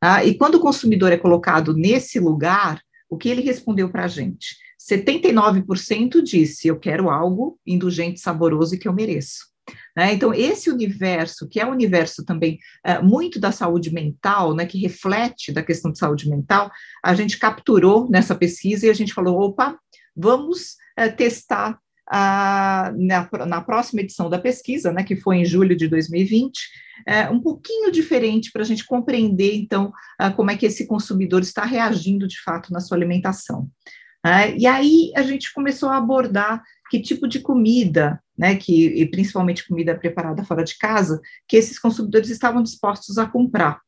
Ah, 0.00 0.24
e 0.24 0.34
quando 0.34 0.56
o 0.56 0.60
consumidor 0.60 1.12
é 1.12 1.16
colocado 1.16 1.74
nesse 1.74 2.20
lugar, 2.20 2.80
o 3.10 3.16
que 3.16 3.28
ele 3.28 3.42
respondeu 3.42 3.90
para 3.90 4.04
a 4.04 4.08
gente? 4.08 4.56
79% 4.80 6.22
disse: 6.22 6.68
Eu 6.68 6.78
quero 6.78 7.10
algo 7.10 7.58
indulgente, 7.66 8.20
saboroso 8.20 8.74
e 8.74 8.78
que 8.78 8.88
eu 8.88 8.92
mereço. 8.92 9.48
Né? 9.96 10.14
Então, 10.14 10.32
esse 10.32 10.70
universo, 10.70 11.48
que 11.48 11.60
é 11.60 11.66
um 11.66 11.72
universo 11.72 12.24
também 12.24 12.58
é, 12.84 13.02
muito 13.02 13.38
da 13.38 13.52
saúde 13.52 13.92
mental, 13.92 14.54
né, 14.54 14.64
que 14.64 14.78
reflete 14.78 15.52
da 15.52 15.62
questão 15.62 15.92
de 15.92 15.98
saúde 15.98 16.28
mental, 16.28 16.70
a 17.04 17.14
gente 17.14 17.38
capturou 17.38 18.08
nessa 18.08 18.34
pesquisa 18.34 18.86
e 18.86 18.90
a 18.90 18.94
gente 18.94 19.12
falou: 19.12 19.40
opa, 19.40 19.76
vamos 20.16 20.76
é, 20.96 21.08
testar 21.08 21.78
ah, 22.10 22.92
na, 22.96 23.28
na, 23.46 23.60
próxima 23.60 24.00
edição 24.00 24.30
da 24.30 24.38
pesquisa, 24.38 24.92
né, 24.92 25.04
que 25.04 25.16
foi 25.16 25.36
em 25.36 25.44
julho 25.44 25.76
de 25.76 25.88
2020, 25.88 26.58
é, 27.06 27.28
um 27.28 27.40
pouquinho 27.40 27.92
diferente 27.92 28.50
para 28.50 28.62
a 28.62 28.64
gente 28.64 28.86
compreender, 28.86 29.54
então, 29.54 29.92
ah, 30.18 30.30
como 30.30 30.50
é 30.50 30.56
que 30.56 30.66
esse 30.66 30.86
consumidor 30.86 31.42
está 31.42 31.64
reagindo 31.64 32.26
de 32.26 32.40
fato 32.42 32.72
na 32.72 32.80
sua 32.80 32.96
alimentação. 32.96 33.68
Ah, 34.24 34.46
e 34.48 34.66
aí 34.66 35.12
a 35.14 35.22
gente 35.22 35.52
começou 35.52 35.88
a 35.88 35.96
abordar 35.96 36.62
que 36.90 37.00
tipo 37.00 37.28
de 37.28 37.40
comida, 37.40 38.20
né, 38.36 38.56
que, 38.56 38.86
e 38.86 39.06
principalmente 39.06 39.66
comida 39.68 39.96
preparada 39.96 40.44
fora 40.44 40.64
de 40.64 40.76
casa, 40.78 41.20
que 41.46 41.56
esses 41.56 41.78
consumidores 41.78 42.30
estavam 42.30 42.62
dispostos 42.62 43.18
a 43.18 43.26
comprar. 43.26 43.80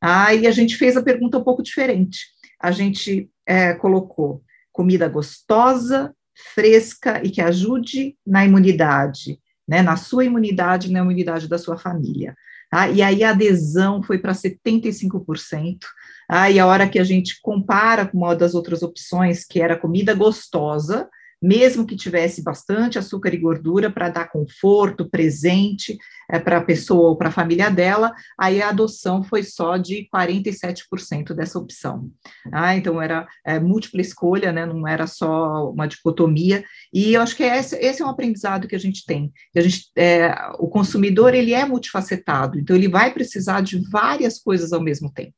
Aí 0.00 0.46
a 0.46 0.50
gente 0.50 0.76
fez 0.76 0.96
a 0.96 1.02
pergunta 1.02 1.38
um 1.38 1.44
pouco 1.44 1.62
diferente. 1.62 2.26
A 2.60 2.70
gente 2.70 3.30
é, 3.46 3.74
colocou 3.74 4.42
comida 4.72 5.08
gostosa, 5.08 6.14
fresca 6.54 7.20
e 7.24 7.30
que 7.30 7.40
ajude 7.40 8.16
na 8.26 8.44
imunidade, 8.44 9.38
né, 9.66 9.82
na 9.82 9.96
sua 9.96 10.24
imunidade 10.24 10.88
e 10.88 10.92
na 10.92 11.00
imunidade 11.00 11.48
da 11.48 11.58
sua 11.58 11.76
família. 11.76 12.34
Tá? 12.70 12.88
E 12.88 13.02
aí 13.02 13.24
a 13.24 13.30
adesão 13.30 14.02
foi 14.02 14.18
para 14.18 14.32
75%. 14.32 15.78
Ah, 16.28 16.50
e 16.50 16.58
a 16.58 16.66
hora 16.66 16.88
que 16.88 16.98
a 16.98 17.04
gente 17.04 17.40
compara 17.40 18.06
com 18.06 18.18
uma 18.18 18.36
das 18.36 18.54
outras 18.54 18.82
opções, 18.82 19.44
que 19.44 19.60
era 19.60 19.78
comida 19.78 20.12
gostosa, 20.12 21.08
mesmo 21.40 21.86
que 21.86 21.96
tivesse 21.96 22.42
bastante 22.42 22.98
açúcar 22.98 23.32
e 23.32 23.38
gordura 23.38 23.90
para 23.90 24.08
dar 24.08 24.30
conforto, 24.30 25.08
presente 25.08 25.96
é, 26.30 26.38
para 26.38 26.58
a 26.58 26.64
pessoa 26.64 27.10
ou 27.10 27.16
para 27.16 27.28
a 27.28 27.32
família 27.32 27.70
dela, 27.70 28.12
aí 28.38 28.60
a 28.60 28.68
adoção 28.68 29.22
foi 29.22 29.42
só 29.42 29.76
de 29.76 30.08
47% 30.14 31.32
dessa 31.34 31.58
opção. 31.58 32.10
Ah, 32.52 32.76
então 32.76 33.00
era 33.00 33.26
é, 33.46 33.58
múltipla 33.58 34.00
escolha, 34.00 34.52
né, 34.52 34.66
não 34.66 34.86
era 34.86 35.06
só 35.06 35.70
uma 35.70 35.86
dicotomia, 35.86 36.64
e 36.92 37.14
eu 37.14 37.22
acho 37.22 37.36
que 37.36 37.42
esse, 37.42 37.76
esse 37.76 38.02
é 38.02 38.04
um 38.04 38.10
aprendizado 38.10 38.68
que 38.68 38.76
a 38.76 38.80
gente 38.80 39.04
tem. 39.06 39.32
A 39.56 39.60
gente, 39.60 39.90
é, 39.96 40.34
o 40.58 40.68
consumidor 40.68 41.34
ele 41.34 41.54
é 41.54 41.64
multifacetado, 41.64 42.58
então 42.58 42.76
ele 42.76 42.88
vai 42.88 43.12
precisar 43.12 43.60
de 43.62 43.78
várias 43.90 44.38
coisas 44.38 44.72
ao 44.72 44.82
mesmo 44.82 45.12
tempo. 45.12 45.34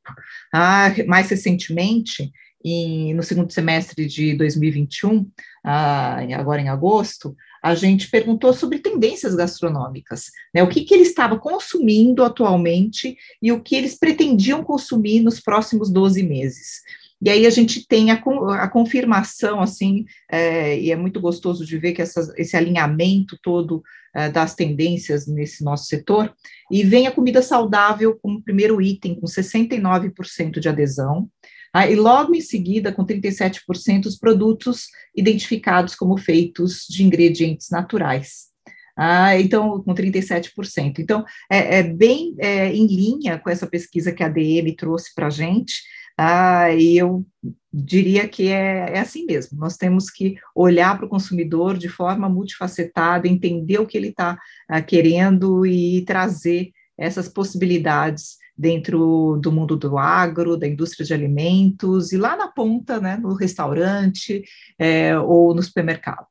Ah, 0.53 0.89
mais 1.07 1.29
recentemente, 1.31 2.31
em, 2.65 3.15
no 3.15 3.23
segundo 3.23 3.53
semestre 3.53 4.07
de 4.07 4.35
2021, 4.35 5.29
ah, 5.65 6.19
agora 6.35 6.61
em 6.61 6.69
agosto, 6.69 7.35
a 7.63 7.75
gente 7.75 8.11
perguntou 8.11 8.53
sobre 8.53 8.79
tendências 8.79 9.35
gastronômicas, 9.35 10.27
né, 10.55 10.63
o 10.63 10.69
que, 10.69 10.83
que 10.83 10.95
ele 10.95 11.03
estava 11.03 11.39
consumindo 11.39 12.25
atualmente 12.25 13.17
e 13.43 13.53
o 13.53 13.61
que 13.61 13.77
eles 13.77 13.99
pretendiam 13.99 14.65
consumir 14.65 15.21
nos 15.21 15.41
próximos 15.41 15.91
12 15.91 16.23
meses. 16.23 16.81
E 17.23 17.29
aí 17.29 17.47
a 17.47 17.51
gente 17.51 17.87
tem 17.87 18.11
a, 18.11 18.15
a 18.15 18.69
confirmação, 18.69 19.61
assim, 19.61 20.07
é, 20.31 20.81
e 20.81 20.91
é 20.91 20.97
muito 20.97 21.21
gostoso 21.21 21.67
de 21.67 21.77
ver 21.77 21.93
que 21.93 22.01
essas, 22.01 22.31
esse 22.39 22.57
alinhamento 22.57 23.39
todo 23.43 23.83
é, 24.15 24.31
das 24.31 24.55
tendências 24.55 25.27
nesse 25.27 25.63
nosso 25.63 25.85
setor, 25.85 26.35
e 26.71 26.83
vem 26.83 27.07
a 27.07 27.13
comida 27.13 27.43
saudável 27.43 28.19
como 28.23 28.43
primeiro 28.43 28.81
item, 28.81 29.21
com 29.21 29.27
69% 29.27 30.59
de 30.59 30.69
adesão, 30.69 31.29
ah, 31.73 31.89
e 31.89 31.95
logo 31.95 32.35
em 32.35 32.41
seguida, 32.41 32.93
com 32.93 33.05
37%, 33.05 34.07
os 34.07 34.17
produtos 34.17 34.87
identificados 35.15 35.95
como 35.95 36.19
feitos 36.19 36.87
de 36.89 37.05
ingredientes 37.05 37.71
naturais. 37.71 38.51
Ah, 38.97 39.39
então, 39.39 39.83
com 39.83 39.95
37%. 39.95 40.99
Então, 40.99 41.25
é, 41.51 41.79
é 41.79 41.83
bem 41.83 42.35
é, 42.39 42.75
em 42.75 42.87
linha 42.87 43.39
com 43.39 43.49
essa 43.49 43.67
pesquisa 43.67 44.13
que 44.13 44.23
a 44.23 44.29
DM 44.29 44.75
trouxe 44.75 45.15
para 45.15 45.29
a 45.29 45.31
gente, 45.31 45.75
ah, 46.19 46.71
e 46.75 46.99
eu 46.99 47.25
diria 47.73 48.29
que 48.29 48.49
é, 48.49 48.97
é 48.97 48.99
assim 48.99 49.25
mesmo. 49.25 49.59
Nós 49.59 49.77
temos 49.77 50.11
que 50.11 50.37
olhar 50.55 50.97
para 50.97 51.07
o 51.07 51.09
consumidor 51.09 51.79
de 51.79 51.89
forma 51.89 52.29
multifacetada, 52.29 53.29
entender 53.29 53.79
o 53.79 53.87
que 53.87 53.97
ele 53.97 54.09
está 54.09 54.39
uh, 54.71 54.85
querendo 54.85 55.65
e 55.65 56.05
trazer 56.05 56.73
essas 56.99 57.29
possibilidades 57.29 58.37
dentro 58.61 59.39
do 59.43 59.51
mundo 59.51 59.75
do 59.75 59.97
agro, 59.97 60.55
da 60.55 60.69
indústria 60.69 61.07
de 61.07 61.15
alimentos 61.15 62.13
e 62.13 62.19
lá 62.19 62.37
na 62.37 62.47
ponta, 62.47 63.01
né, 63.01 63.17
no 63.17 63.33
restaurante 63.33 64.45
é, 64.79 65.19
ou 65.19 65.55
no 65.55 65.63
supermercado. 65.63 66.29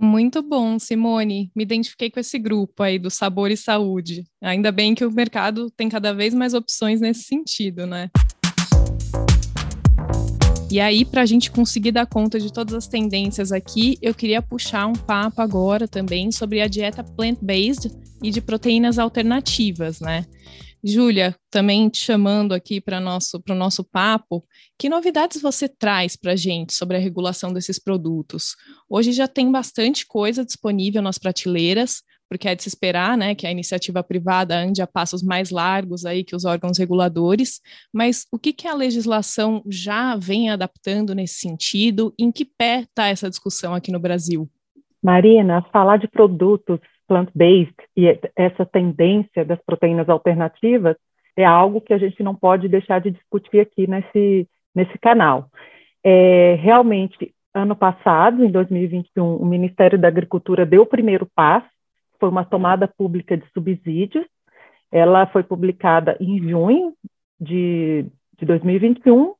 Muito 0.00 0.42
bom, 0.42 0.76
Simone. 0.80 1.52
Me 1.54 1.62
identifiquei 1.62 2.10
com 2.10 2.18
esse 2.18 2.36
grupo 2.36 2.82
aí 2.82 2.98
do 2.98 3.08
sabor 3.08 3.52
e 3.52 3.56
saúde. 3.56 4.24
Ainda 4.42 4.72
bem 4.72 4.92
que 4.96 5.04
o 5.04 5.12
mercado 5.12 5.70
tem 5.70 5.88
cada 5.88 6.12
vez 6.12 6.34
mais 6.34 6.52
opções 6.52 7.00
nesse 7.00 7.22
sentido, 7.22 7.86
né? 7.86 8.10
E 10.68 10.80
aí, 10.80 11.04
para 11.04 11.22
a 11.22 11.26
gente 11.26 11.50
conseguir 11.50 11.92
dar 11.92 12.06
conta 12.06 12.40
de 12.40 12.52
todas 12.52 12.74
as 12.74 12.88
tendências 12.88 13.52
aqui, 13.52 13.96
eu 14.02 14.12
queria 14.12 14.42
puxar 14.42 14.86
um 14.86 14.94
papo 14.94 15.40
agora 15.40 15.86
também 15.86 16.32
sobre 16.32 16.60
a 16.60 16.66
dieta 16.66 17.04
plant-based 17.04 17.92
e 18.20 18.30
de 18.30 18.40
proteínas 18.40 18.98
alternativas, 18.98 20.00
né? 20.00 20.26
Júlia, 20.84 21.36
também 21.48 21.88
te 21.88 21.98
chamando 21.98 22.52
aqui 22.52 22.80
para 22.80 22.98
o 22.98 23.00
nosso, 23.00 23.40
nosso 23.48 23.84
papo, 23.84 24.44
que 24.76 24.88
novidades 24.88 25.40
você 25.40 25.68
traz 25.68 26.16
para 26.16 26.32
a 26.32 26.36
gente 26.36 26.74
sobre 26.74 26.96
a 26.96 27.00
regulação 27.00 27.52
desses 27.52 27.78
produtos? 27.78 28.56
Hoje 28.90 29.12
já 29.12 29.28
tem 29.28 29.50
bastante 29.52 30.04
coisa 30.04 30.44
disponível 30.44 31.00
nas 31.00 31.18
prateleiras, 31.18 32.02
porque 32.28 32.48
é 32.48 32.54
de 32.56 32.62
se 32.64 32.68
esperar, 32.68 33.16
né, 33.16 33.34
que 33.34 33.46
a 33.46 33.50
iniciativa 33.50 34.02
privada 34.02 34.56
ande 34.56 34.82
a 34.82 34.86
passos 34.86 35.22
mais 35.22 35.50
largos 35.50 36.04
aí 36.04 36.24
que 36.24 36.34
os 36.34 36.44
órgãos 36.44 36.78
reguladores, 36.78 37.60
mas 37.92 38.26
o 38.32 38.38
que, 38.38 38.52
que 38.52 38.66
a 38.66 38.74
legislação 38.74 39.62
já 39.68 40.16
vem 40.16 40.50
adaptando 40.50 41.14
nesse 41.14 41.34
sentido? 41.34 42.12
Em 42.18 42.32
que 42.32 42.44
pé 42.44 42.80
está 42.80 43.06
essa 43.06 43.30
discussão 43.30 43.72
aqui 43.72 43.92
no 43.92 44.00
Brasil? 44.00 44.50
Marina, 45.00 45.62
falar 45.72 45.98
de 45.98 46.08
produtos 46.08 46.78
plant-based 47.12 47.74
e 47.94 48.06
essa 48.34 48.64
tendência 48.64 49.44
das 49.44 49.60
proteínas 49.60 50.08
alternativas 50.08 50.96
é 51.36 51.44
algo 51.44 51.80
que 51.80 51.92
a 51.92 51.98
gente 51.98 52.22
não 52.22 52.34
pode 52.34 52.68
deixar 52.68 53.00
de 53.00 53.10
discutir 53.10 53.60
aqui 53.60 53.86
nesse, 53.86 54.48
nesse 54.74 54.96
canal. 54.98 55.48
É, 56.02 56.54
realmente, 56.54 57.34
ano 57.52 57.76
passado, 57.76 58.44
em 58.44 58.50
2021, 58.50 59.36
o 59.36 59.44
Ministério 59.44 59.98
da 59.98 60.08
Agricultura 60.08 60.64
deu 60.64 60.82
o 60.82 60.86
primeiro 60.86 61.28
passo 61.34 61.68
foi 62.18 62.28
uma 62.28 62.44
tomada 62.44 62.86
pública 62.86 63.36
de 63.36 63.44
subsídios. 63.52 64.24
Ela 64.92 65.26
foi 65.26 65.42
publicada 65.42 66.16
em 66.20 66.38
junho 66.48 66.94
de, 67.40 68.06
de 68.38 68.46
2021. 68.46 69.34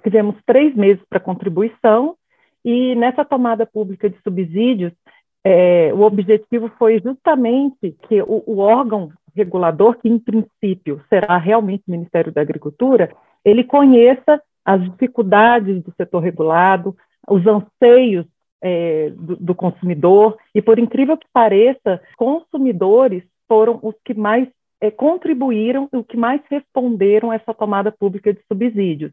Tivemos 0.00 0.36
três 0.46 0.76
meses 0.76 1.02
para 1.08 1.18
contribuição, 1.18 2.16
e 2.64 2.94
nessa 2.94 3.24
tomada 3.24 3.66
pública 3.66 4.08
de 4.08 4.16
subsídios, 4.22 4.92
é, 5.44 5.92
o 5.92 6.00
objetivo 6.00 6.70
foi 6.78 7.00
justamente 7.00 7.94
que 8.08 8.22
o, 8.22 8.42
o 8.46 8.58
órgão 8.58 9.10
regulador, 9.36 9.98
que 9.98 10.08
em 10.08 10.18
princípio 10.18 11.02
será 11.08 11.36
realmente 11.36 11.84
o 11.86 11.90
Ministério 11.90 12.32
da 12.32 12.40
Agricultura, 12.40 13.10
ele 13.44 13.62
conheça 13.62 14.40
as 14.64 14.82
dificuldades 14.82 15.82
do 15.82 15.92
setor 15.96 16.20
regulado, 16.20 16.96
os 17.28 17.42
anseios 17.46 18.26
é, 18.62 19.10
do, 19.10 19.36
do, 19.36 19.54
consumidor, 19.54 20.38
e 20.54 20.62
por 20.62 20.78
incrível 20.78 21.18
que 21.18 21.26
pareça, 21.32 22.00
consumidores 22.16 23.22
foram 23.46 23.78
os 23.82 23.94
que 24.02 24.14
mais 24.14 24.48
é, 24.80 24.90
contribuíram 24.90 25.88
e 25.92 25.96
os 25.98 26.06
que 26.06 26.16
mais 26.16 26.40
responderam 26.50 27.30
a 27.30 27.34
essa 27.34 27.52
tomada 27.52 27.92
pública 27.92 28.32
de 28.32 28.40
subsídios. 28.50 29.12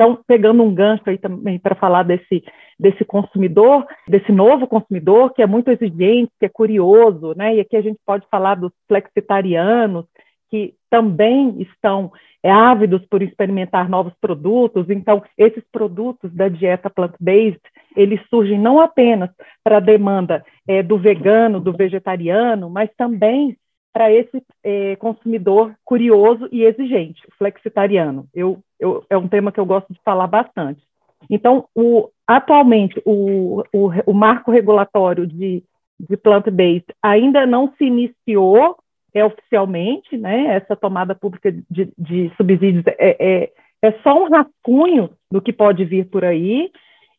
Então, 0.00 0.16
pegando 0.28 0.62
um 0.62 0.72
gancho 0.72 1.02
aí 1.06 1.18
também 1.18 1.58
para 1.58 1.74
falar 1.74 2.04
desse, 2.04 2.44
desse 2.78 3.04
consumidor, 3.04 3.84
desse 4.06 4.30
novo 4.30 4.64
consumidor, 4.68 5.34
que 5.34 5.42
é 5.42 5.46
muito 5.46 5.72
exigente, 5.72 6.30
que 6.38 6.46
é 6.46 6.48
curioso, 6.48 7.34
né? 7.36 7.56
E 7.56 7.60
aqui 7.60 7.76
a 7.76 7.80
gente 7.80 7.98
pode 8.06 8.24
falar 8.30 8.54
dos 8.54 8.70
flexitarianos, 8.86 10.04
que 10.48 10.74
também 10.88 11.60
estão 11.60 12.12
é, 12.44 12.48
ávidos 12.48 13.04
por 13.06 13.24
experimentar 13.24 13.88
novos 13.88 14.14
produtos. 14.20 14.88
Então, 14.88 15.20
esses 15.36 15.64
produtos 15.72 16.32
da 16.32 16.48
dieta 16.48 16.88
plant-based, 16.88 17.60
eles 17.96 18.20
surgem 18.30 18.56
não 18.56 18.80
apenas 18.80 19.30
para 19.64 19.78
a 19.78 19.80
demanda 19.80 20.44
é, 20.68 20.80
do 20.80 20.96
vegano, 20.96 21.60
do 21.60 21.72
vegetariano, 21.72 22.70
mas 22.70 22.88
também 22.96 23.56
para 23.92 24.12
esse 24.12 24.42
é, 24.62 24.96
consumidor 24.96 25.74
curioso 25.84 26.48
e 26.52 26.62
exigente, 26.62 27.22
flexitariano. 27.38 28.26
Eu, 28.34 28.58
eu, 28.78 29.04
é 29.10 29.16
um 29.16 29.28
tema 29.28 29.50
que 29.50 29.58
eu 29.58 29.66
gosto 29.66 29.92
de 29.92 30.00
falar 30.04 30.26
bastante. 30.26 30.82
Então, 31.28 31.66
o, 31.74 32.08
atualmente, 32.26 33.00
o, 33.04 33.62
o, 33.72 33.90
o 34.06 34.14
marco 34.14 34.50
regulatório 34.50 35.26
de, 35.26 35.62
de 35.98 36.16
plant-based 36.16 36.86
ainda 37.02 37.46
não 37.46 37.72
se 37.76 37.84
iniciou 37.84 38.76
é 39.14 39.24
oficialmente, 39.24 40.16
né, 40.16 40.56
essa 40.56 40.76
tomada 40.76 41.14
pública 41.14 41.50
de, 41.70 41.90
de 41.98 42.30
subsídios 42.36 42.84
é, 42.86 43.16
é, 43.18 43.52
é, 43.82 43.92
só 44.02 44.22
um 44.22 44.28
rascunho 44.28 45.10
do 45.30 45.40
que 45.40 45.52
pode 45.52 45.84
vir 45.84 46.08
por 46.08 46.24
aí, 46.24 46.70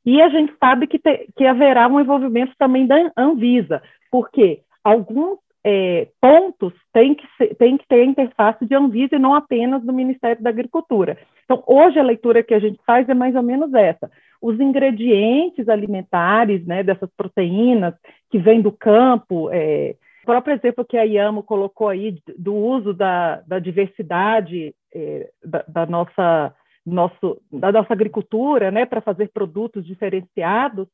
e 0.05 0.21
a 0.21 0.29
gente 0.29 0.53
sabe 0.60 0.88
que, 0.88 0.99
te, 0.99 1.27
que 1.36 1.45
haverá 1.45 1.88
um 1.88 1.99
envolvimento 1.99 2.53
também 2.58 2.88
da 2.88 3.12
Anvisa, 3.17 3.82
porque 4.12 4.62
alguns 4.84 5.39
é, 5.65 6.08
pontos 6.22 6.74
têm 6.93 7.15
que, 7.15 7.28
ser, 7.38 7.56
têm 7.56 7.78
que 7.78 7.88
ter 7.88 8.04
interface 8.04 8.65
de 8.65 8.76
Anvisa 8.76 9.15
e 9.15 9.19
não 9.19 9.34
apenas 9.34 9.84
do 9.84 9.93
Ministério 9.93 10.41
da 10.41 10.50
Agricultura. 10.50 11.17
Então, 11.45 11.63
hoje 11.67 12.00
a 12.00 12.04
leitura 12.04 12.43
que 12.43 12.54
a 12.54 12.60
gente 12.60 12.80
faz 12.86 13.08
é 13.10 13.13
mais 13.13 13.36
ou 13.36 13.43
menos 13.43 13.74
essa. 13.74 14.10
Os 14.41 14.60
ingredientes 14.60 15.67
alimentares 15.67 16.65
né, 16.65 16.84
dessas 16.84 17.10
proteínas 17.17 17.93
que 18.32 18.38
vêm 18.38 18.62
do 18.62 18.72
campo, 18.72 19.50
é, 19.52 19.95
próprio 20.30 20.54
exemplo 20.54 20.86
que 20.86 20.95
a 20.95 21.04
IAMO 21.04 21.41
colocou 21.41 21.89
aí 21.89 22.22
do 22.38 22.54
uso 22.54 22.93
da, 22.93 23.41
da 23.48 23.58
diversidade 23.58 24.76
é, 24.93 25.28
da, 25.43 25.65
da, 25.67 25.86
nossa, 25.88 26.54
nosso, 26.86 27.41
da 27.52 27.72
nossa 27.72 27.91
agricultura 27.93 28.69
né, 28.69 28.86
para 28.86 29.02
fazer 29.02 29.32
produtos 29.34 29.84
diferenciados, 29.84 30.88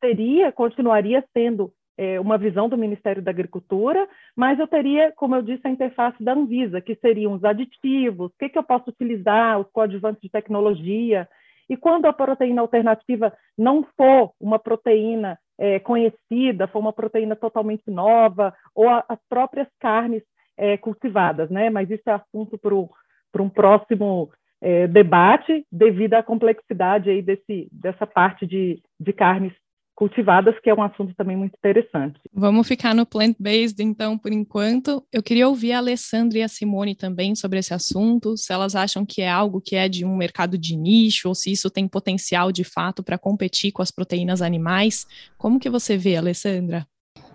seria, 0.00 0.50
continuaria 0.50 1.24
sendo 1.32 1.72
é, 1.96 2.18
uma 2.18 2.38
visão 2.38 2.68
do 2.68 2.78
Ministério 2.78 3.22
da 3.22 3.30
Agricultura, 3.30 4.08
mas 4.36 4.58
eu 4.58 4.66
teria, 4.66 5.12
como 5.12 5.34
eu 5.34 5.42
disse, 5.42 5.66
a 5.66 5.70
interface 5.70 6.22
da 6.22 6.32
Anvisa, 6.32 6.80
que 6.80 6.94
seriam 6.96 7.32
os 7.34 7.44
aditivos, 7.44 8.30
o 8.30 8.34
que, 8.38 8.48
que 8.48 8.58
eu 8.58 8.62
posso 8.62 8.90
utilizar, 8.90 9.60
os 9.60 9.70
coadjuvantes 9.70 10.22
de 10.22 10.30
tecnologia, 10.30 11.28
e 11.68 11.76
quando 11.76 12.06
a 12.06 12.12
proteína 12.12 12.60
alternativa 12.60 13.32
não 13.56 13.86
for 13.96 14.32
uma 14.40 14.58
proteína 14.58 15.38
é, 15.58 15.78
conhecida, 15.78 16.66
for 16.66 16.80
uma 16.80 16.92
proteína 16.92 17.36
totalmente 17.36 17.90
nova, 17.90 18.54
ou 18.74 18.88
a, 18.88 19.04
as 19.08 19.18
próprias 19.28 19.68
carnes 19.78 20.22
é, 20.56 20.76
cultivadas, 20.76 21.50
né? 21.50 21.70
Mas 21.70 21.90
isso 21.90 22.02
é 22.06 22.12
assunto 22.12 22.58
para 22.58 23.42
um 23.42 23.48
próximo 23.48 24.30
é, 24.60 24.86
debate, 24.86 25.66
devido 25.70 26.14
à 26.14 26.22
complexidade 26.22 27.10
aí 27.10 27.22
desse, 27.22 27.68
dessa 27.72 28.06
parte 28.06 28.46
de, 28.46 28.82
de 28.98 29.12
carnes 29.12 29.52
cultivadas, 29.94 30.58
que 30.60 30.70
é 30.70 30.74
um 30.74 30.82
assunto 30.82 31.14
também 31.14 31.36
muito 31.36 31.54
interessante. 31.56 32.18
Vamos 32.32 32.66
ficar 32.66 32.94
no 32.94 33.06
plant-based, 33.06 33.82
então, 33.82 34.18
por 34.18 34.32
enquanto. 34.32 35.04
Eu 35.12 35.22
queria 35.22 35.48
ouvir 35.48 35.72
a 35.72 35.78
Alessandra 35.78 36.38
e 36.38 36.42
a 36.42 36.48
Simone 36.48 36.94
também 36.94 37.34
sobre 37.34 37.58
esse 37.58 37.74
assunto, 37.74 38.36
se 38.36 38.52
elas 38.52 38.74
acham 38.74 39.04
que 39.04 39.22
é 39.22 39.30
algo 39.30 39.60
que 39.60 39.76
é 39.76 39.88
de 39.88 40.04
um 40.04 40.16
mercado 40.16 40.58
de 40.58 40.76
nicho, 40.76 41.28
ou 41.28 41.34
se 41.34 41.52
isso 41.52 41.70
tem 41.70 41.86
potencial, 41.86 42.50
de 42.50 42.64
fato, 42.64 43.02
para 43.02 43.18
competir 43.18 43.72
com 43.72 43.82
as 43.82 43.90
proteínas 43.90 44.42
animais. 44.42 45.06
Como 45.36 45.60
que 45.60 45.70
você 45.70 45.96
vê, 45.96 46.16
Alessandra? 46.16 46.86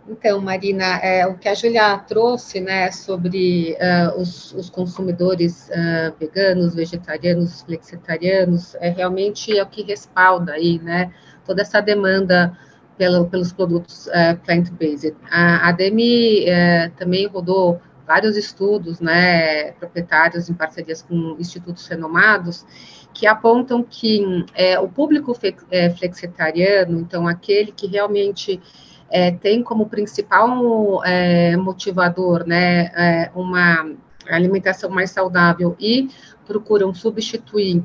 Então, 0.10 0.40
Marina, 0.40 1.00
é, 1.00 1.28
o 1.28 1.38
que 1.38 1.50
a 1.50 1.54
Julia 1.54 1.98
trouxe, 1.98 2.62
né, 2.62 2.90
sobre 2.92 3.76
uh, 3.76 4.18
os, 4.18 4.54
os, 4.54 4.70
consumidores 4.70 5.68
uh, 5.68 6.16
veganos, 6.18 6.74
vegetarianos, 6.74 7.62
flexitarianos, 7.64 8.74
é 8.76 8.90
realmente 8.90 9.58
é 9.58 9.62
o 9.62 9.68
que 9.68 9.84
respalda 9.84 10.54
aí, 10.54 10.80
né, 10.80 11.12
toda 11.46 11.62
essa 11.62 11.82
demanda 11.82 12.58
pelo, 12.98 13.26
pelos 13.26 13.52
produtos 13.52 14.08
é, 14.08 14.34
plant-based. 14.34 15.16
A 15.30 15.68
ADM 15.68 16.00
é, 16.48 16.90
também 16.98 17.28
rodou 17.28 17.80
vários 18.08 18.38
estudos, 18.38 19.02
né, 19.02 19.74
proprietários 19.74 20.50
em 20.50 20.54
parcerias 20.54 21.02
com 21.02 21.36
institutos 21.38 21.86
renomados, 21.86 22.66
que 23.14 23.28
apontam 23.28 23.84
que 23.84 24.24
o 24.82 24.88
público 24.88 25.36
flexitariano, 25.98 27.00
então 27.00 27.28
aquele 27.28 27.72
que 27.72 27.88
realmente 27.88 28.62
é, 29.10 29.32
tem 29.32 29.64
como 29.64 29.88
principal 29.88 31.04
é, 31.04 31.56
motivador, 31.58 32.46
né, 32.46 32.92
é, 32.96 33.32
uma 33.36 33.90
alimentação 34.30 34.90
mais 34.90 35.12
saudável 35.12 35.76
e 35.80 36.10
procuram 36.46 36.94
substituir 36.94 37.84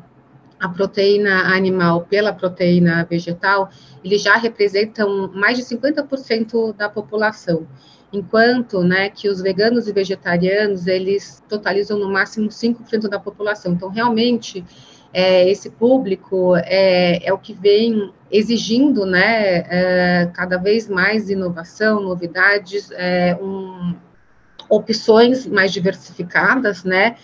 a 0.63 0.69
proteína 0.69 1.55
animal 1.57 2.03
pela 2.03 2.33
proteína 2.33 3.05
vegetal, 3.05 3.69
eles 4.05 4.23
já 4.23 4.37
representam 4.37 5.29
mais 5.35 5.59
de 5.59 5.65
50% 5.65 6.73
da 6.77 6.89
população, 6.89 7.67
enquanto 8.13 8.85
né, 8.85 9.11
que 9.11 9.29
os 9.29 9.41
veganos 9.41 9.89
e 9.89 9.93
vegetarianos, 9.93 10.87
eles 10.87 11.43
totalizam 11.49 11.99
no 11.99 12.09
máximo 12.09 12.49
5% 12.49 13.09
da 13.09 13.19
população. 13.19 13.73
Então, 13.73 13.89
realmente, 13.89 14.65
é, 15.13 15.51
esse 15.51 15.69
público 15.69 16.55
é, 16.57 17.27
é 17.27 17.33
o 17.33 17.39
que 17.39 17.53
vem 17.53 18.13
exigindo, 18.33 19.05
né, 19.05 19.59
é, 19.68 20.31
cada 20.33 20.57
vez 20.57 20.88
mais 20.88 21.29
inovação, 21.29 22.01
novidades, 22.01 22.90
é, 22.92 23.37
um, 23.40 23.95
opções 24.68 25.47
mais 25.47 25.71
diversificadas, 25.71 26.83
né, 26.83 27.16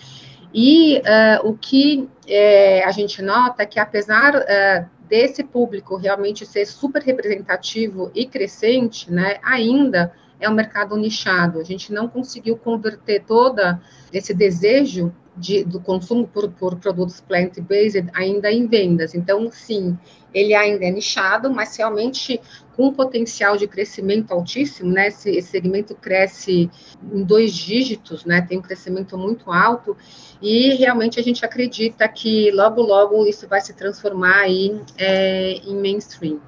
e 0.53 0.99
uh, 0.99 1.49
o 1.49 1.55
que 1.57 2.09
é, 2.27 2.83
a 2.85 2.91
gente 2.91 3.21
nota 3.21 3.63
é 3.63 3.67
que, 3.67 3.79
apesar 3.79 4.35
uh, 4.35 4.87
desse 5.09 5.45
público 5.45 5.97
realmente 5.97 6.47
ser 6.47 6.67
super 6.67 7.03
representativo 7.03 8.11
e 8.15 8.27
crescente, 8.27 9.13
né, 9.13 9.39
ainda 9.43 10.13
é 10.41 10.49
um 10.49 10.55
mercado 10.55 10.97
nichado. 10.97 11.59
A 11.59 11.65
gente 11.65 11.93
não 11.93 12.09
conseguiu 12.09 12.57
converter 12.57 13.25
toda 13.25 13.81
esse 14.13 14.33
desejo 14.33 15.13
de, 15.39 15.65
do 15.65 15.81
consumo 15.81 16.27
por, 16.27 16.51
por 16.51 16.77
produtos 16.77 17.21
plant-based 17.21 18.09
ainda 18.13 18.51
em 18.51 18.67
vendas. 18.67 19.15
Então, 19.15 19.51
sim, 19.51 19.97
ele 20.33 20.55
ainda 20.55 20.85
é 20.85 20.91
nichado, 20.91 21.51
mas 21.51 21.77
realmente 21.77 22.41
com 22.77 22.89
um 22.89 22.93
potencial 22.93 23.57
de 23.57 23.67
crescimento 23.67 24.33
altíssimo, 24.33 24.93
né? 24.93 25.09
Esse, 25.09 25.31
esse, 25.31 25.49
segmento 25.49 25.95
cresce 25.95 26.71
em 27.13 27.23
dois 27.25 27.53
dígitos, 27.55 28.25
né? 28.25 28.41
Tem 28.41 28.59
um 28.59 28.63
crescimento 28.63 29.17
muito 29.17 29.51
alto 29.51 29.97
e 30.41 30.75
realmente 30.75 31.19
a 31.19 31.23
gente 31.23 31.45
acredita 31.45 32.07
que 32.09 32.51
logo, 32.53 32.83
logo 32.83 33.27
isso 33.27 33.49
vai 33.49 33.61
se 33.61 33.73
transformar 33.73 34.41
aí 34.41 34.81
é, 34.97 35.55
em 35.65 35.77
mainstream. 35.77 36.41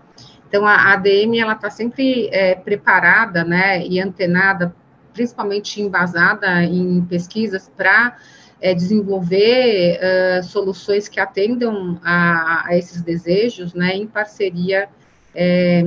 Então, 0.49 0.67
a 0.67 0.93
ADM, 0.93 1.39
ela 1.39 1.53
está 1.53 1.71
sempre 1.71 2.29
é, 2.33 2.57
preparada, 2.57 3.45
né, 3.45 3.87
e 3.87 4.01
antenada, 4.01 4.75
principalmente 5.13 5.81
embasada 5.81 6.65
em 6.65 7.05
pesquisas 7.05 7.71
para 7.77 8.17
é, 8.61 8.75
desenvolver 8.75 9.99
uh, 9.99 10.43
soluções 10.45 11.09
que 11.09 11.19
atendam 11.19 11.99
a, 12.03 12.69
a, 12.69 12.77
esses 12.77 13.03
desejos, 13.03 13.75
né, 13.75 13.97
em 13.97 14.07
parceria 14.07 14.89
é, 15.35 15.83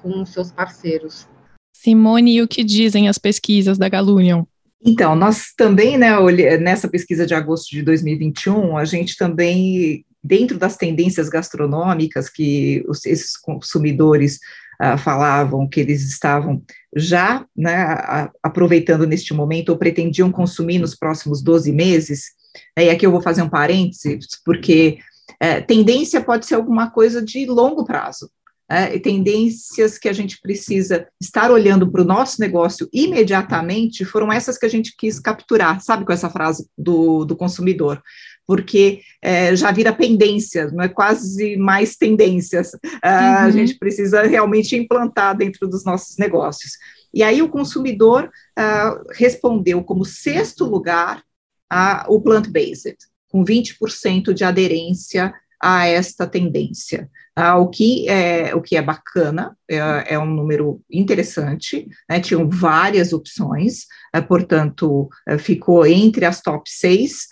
com 0.00 0.24
seus 0.24 0.52
parceiros. 0.52 1.26
Simone, 1.72 2.36
e 2.36 2.42
o 2.42 2.48
que 2.48 2.62
dizem 2.62 3.08
as 3.08 3.18
pesquisas 3.18 3.76
da 3.76 3.88
Galunion? 3.88 4.44
Então, 4.84 5.14
nós 5.14 5.52
também, 5.56 5.96
né, 5.96 6.10
nessa 6.58 6.88
pesquisa 6.88 7.26
de 7.26 7.34
agosto 7.34 7.70
de 7.70 7.82
2021, 7.82 8.76
a 8.76 8.84
gente 8.84 9.16
também, 9.16 10.04
dentro 10.22 10.58
das 10.58 10.76
tendências 10.76 11.28
gastronômicas 11.28 12.28
que 12.28 12.84
os, 12.88 13.04
esses 13.06 13.36
consumidores 13.36 14.38
uh, 14.82 14.98
falavam 14.98 15.68
que 15.68 15.80
eles 15.80 16.02
estavam 16.02 16.62
já 16.94 17.46
né, 17.56 18.28
aproveitando 18.42 19.06
neste 19.06 19.32
momento 19.32 19.70
ou 19.70 19.78
pretendiam 19.78 20.30
consumir 20.30 20.78
nos 20.78 20.94
próximos 20.94 21.42
12 21.42 21.72
meses, 21.72 22.32
né, 22.76 22.86
e 22.86 22.90
aqui 22.90 23.06
eu 23.06 23.12
vou 23.12 23.22
fazer 23.22 23.42
um 23.42 23.48
parênteses, 23.48 24.26
porque 24.44 24.98
é, 25.40 25.60
tendência 25.60 26.20
pode 26.20 26.46
ser 26.46 26.56
alguma 26.56 26.90
coisa 26.90 27.24
de 27.24 27.46
longo 27.46 27.84
prazo, 27.84 28.30
é, 28.68 28.98
tendências 28.98 29.98
que 29.98 30.08
a 30.08 30.12
gente 30.12 30.40
precisa 30.40 31.06
estar 31.20 31.50
olhando 31.50 31.90
para 31.90 32.00
o 32.00 32.06
nosso 32.06 32.40
negócio 32.40 32.88
imediatamente 32.92 34.04
foram 34.04 34.32
essas 34.32 34.56
que 34.56 34.64
a 34.64 34.68
gente 34.68 34.94
quis 34.96 35.18
capturar, 35.18 35.80
sabe, 35.82 36.06
com 36.06 36.12
essa 36.12 36.30
frase 36.30 36.66
do, 36.76 37.24
do 37.24 37.36
consumidor 37.36 38.02
porque 38.46 39.00
é, 39.20 39.54
já 39.54 39.70
vira 39.70 39.92
pendência, 39.92 40.70
não 40.70 40.82
é 40.82 40.88
quase 40.88 41.56
mais 41.56 41.96
tendências. 41.96 42.72
É, 43.02 43.08
uhum. 43.08 43.36
A 43.38 43.50
gente 43.50 43.78
precisa 43.78 44.22
realmente 44.22 44.76
implantar 44.76 45.36
dentro 45.36 45.68
dos 45.68 45.84
nossos 45.84 46.16
negócios. 46.16 46.72
E 47.14 47.22
aí 47.22 47.42
o 47.42 47.48
consumidor 47.48 48.30
uh, 48.58 49.04
respondeu 49.12 49.82
como 49.84 50.04
sexto 50.04 50.64
lugar 50.64 51.22
a, 51.70 52.06
o 52.08 52.20
plant-based, 52.20 52.96
com 53.28 53.44
20% 53.44 54.32
de 54.32 54.44
aderência 54.44 55.32
a 55.62 55.86
esta 55.86 56.26
tendência. 56.26 57.08
Ah, 57.36 57.56
o, 57.56 57.68
que 57.68 58.08
é, 58.08 58.54
o 58.54 58.60
que 58.60 58.76
é 58.76 58.82
bacana, 58.82 59.56
é, 59.70 60.14
é 60.14 60.18
um 60.18 60.26
número 60.26 60.82
interessante, 60.90 61.88
né, 62.10 62.20
tinham 62.20 62.46
várias 62.50 63.12
opções, 63.12 63.86
é, 64.12 64.20
portanto, 64.20 65.08
ficou 65.38 65.86
entre 65.86 66.26
as 66.26 66.42
top 66.42 66.68
seis, 66.68 67.28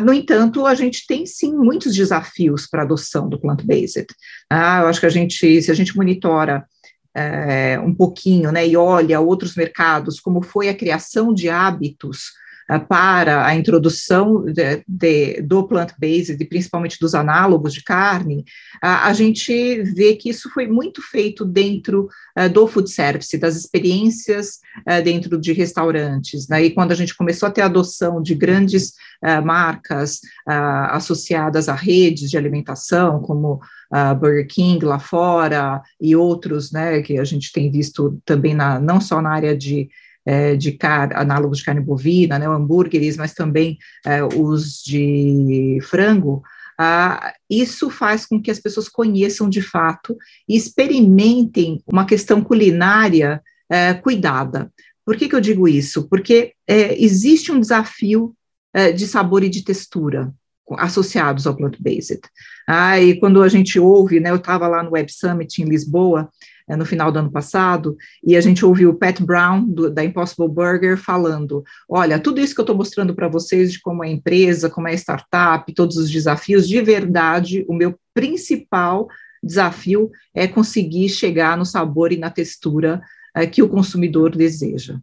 no 0.00 0.12
entanto, 0.12 0.66
a 0.66 0.74
gente 0.74 1.06
tem 1.06 1.24
sim 1.24 1.54
muitos 1.56 1.94
desafios 1.94 2.66
para 2.66 2.82
a 2.82 2.84
adoção 2.84 3.28
do 3.28 3.40
plant-based. 3.40 4.06
Ah, 4.50 4.80
eu 4.82 4.88
acho 4.88 5.00
que 5.00 5.06
a 5.06 5.10
gente, 5.10 5.62
se 5.62 5.70
a 5.70 5.74
gente 5.74 5.96
monitora 5.96 6.64
é, 7.14 7.78
um 7.80 7.94
pouquinho, 7.94 8.52
né, 8.52 8.66
e 8.66 8.76
olha 8.76 9.20
outros 9.20 9.54
mercados, 9.54 10.20
como 10.20 10.42
foi 10.42 10.68
a 10.68 10.74
criação 10.74 11.32
de 11.32 11.48
hábitos 11.48 12.32
para 12.78 13.44
a 13.44 13.54
introdução 13.54 14.44
de, 14.44 14.84
de, 14.86 15.42
do 15.42 15.66
plant-based, 15.66 16.36
e 16.38 16.44
principalmente 16.44 16.98
dos 17.00 17.14
análogos 17.14 17.74
de 17.74 17.82
carne, 17.82 18.44
a, 18.80 19.12
gente 19.12 19.82
vê 19.82 20.14
que 20.14 20.30
isso 20.30 20.48
foi 20.50 20.66
muito 20.66 21.02
feito 21.02 21.44
dentro 21.44 22.08
uh, 22.38 22.48
do 22.48 22.66
food 22.66 22.90
service, 22.90 23.36
das 23.38 23.56
experiências 23.56 24.60
uh, 24.88 25.02
dentro 25.02 25.38
de 25.40 25.52
restaurantes. 25.52 26.46
Né? 26.48 26.64
E 26.64 26.70
quando 26.70 26.92
a 26.92 26.94
gente 26.94 27.16
começou 27.16 27.48
a 27.48 27.50
ter 27.50 27.62
a 27.62 27.66
adoção 27.66 28.22
de 28.22 28.34
grandes 28.34 28.90
uh, 29.24 29.44
marcas 29.44 30.20
associadas 30.90 31.68
a 31.68 31.74
redes 31.74 32.30
de 32.30 32.36
alimentação, 32.36 33.20
como 33.20 33.60
a 33.90 34.14
Burger 34.14 34.46
King 34.46 34.84
lá 34.84 34.98
fora 34.98 35.82
e 36.00 36.14
outros, 36.14 36.70
né, 36.70 37.02
que 37.02 37.18
a 37.18 37.24
gente 37.24 37.52
tem 37.52 37.70
visto 37.70 38.20
também 38.24 38.54
na, 38.54 38.78
não 38.78 39.00
só 39.00 39.20
na 39.20 39.30
área 39.30 39.56
de 39.56 39.88
é, 40.24 40.56
de 40.56 40.72
car 40.72 41.16
análogos 41.16 41.58
de 41.58 41.64
carne 41.64 41.80
bovina, 41.80 42.38
né, 42.38 42.46
hambúrgueres, 42.46 43.16
mas 43.16 43.34
também 43.34 43.78
é, 44.04 44.22
os 44.22 44.82
de 44.82 45.78
frango, 45.82 46.42
ah, 46.82 47.34
isso 47.48 47.90
faz 47.90 48.24
com 48.24 48.40
que 48.40 48.50
as 48.50 48.58
pessoas 48.58 48.88
conheçam 48.88 49.50
de 49.50 49.60
fato 49.60 50.16
e 50.48 50.56
experimentem 50.56 51.82
uma 51.86 52.06
questão 52.06 52.42
culinária 52.42 53.42
é, 53.68 53.92
cuidada. 53.92 54.72
Por 55.04 55.14
que, 55.14 55.28
que 55.28 55.34
eu 55.34 55.42
digo 55.42 55.68
isso? 55.68 56.08
Porque 56.08 56.54
é, 56.66 56.98
existe 57.02 57.52
um 57.52 57.60
desafio 57.60 58.34
é, 58.72 58.92
de 58.92 59.06
sabor 59.06 59.44
e 59.44 59.50
de 59.50 59.62
textura 59.62 60.32
associados 60.78 61.46
ao 61.46 61.56
plant-based. 61.56 62.20
Ah, 62.66 62.98
e 62.98 63.18
quando 63.18 63.42
a 63.42 63.48
gente 63.48 63.78
ouve, 63.78 64.20
né, 64.20 64.30
eu 64.30 64.36
estava 64.36 64.66
lá 64.66 64.82
no 64.82 64.92
Web 64.92 65.12
Summit 65.12 65.60
em 65.60 65.66
Lisboa, 65.68 66.30
é, 66.70 66.76
no 66.76 66.86
final 66.86 67.10
do 67.10 67.18
ano 67.18 67.32
passado, 67.32 67.96
e 68.24 68.36
a 68.36 68.40
gente 68.40 68.64
ouviu 68.64 68.90
o 68.90 68.94
Pat 68.94 69.20
Brown, 69.20 69.64
do, 69.64 69.90
da 69.90 70.04
Impossible 70.04 70.48
Burger, 70.48 70.96
falando: 70.96 71.64
olha, 71.88 72.20
tudo 72.20 72.40
isso 72.40 72.54
que 72.54 72.60
eu 72.60 72.62
estou 72.62 72.76
mostrando 72.76 73.12
para 73.12 73.26
vocês 73.26 73.72
de 73.72 73.80
como 73.80 74.04
é 74.04 74.06
a 74.06 74.12
empresa, 74.12 74.70
como 74.70 74.86
é 74.86 74.92
a 74.92 74.94
startup, 74.94 75.74
todos 75.74 75.96
os 75.96 76.08
desafios, 76.08 76.68
de 76.68 76.80
verdade, 76.80 77.64
o 77.68 77.74
meu 77.74 77.98
principal 78.14 79.08
desafio 79.42 80.10
é 80.32 80.46
conseguir 80.46 81.08
chegar 81.08 81.56
no 81.56 81.64
sabor 81.64 82.12
e 82.12 82.16
na 82.16 82.30
textura 82.30 83.02
é, 83.34 83.46
que 83.46 83.62
o 83.62 83.68
consumidor 83.68 84.36
deseja. 84.36 84.98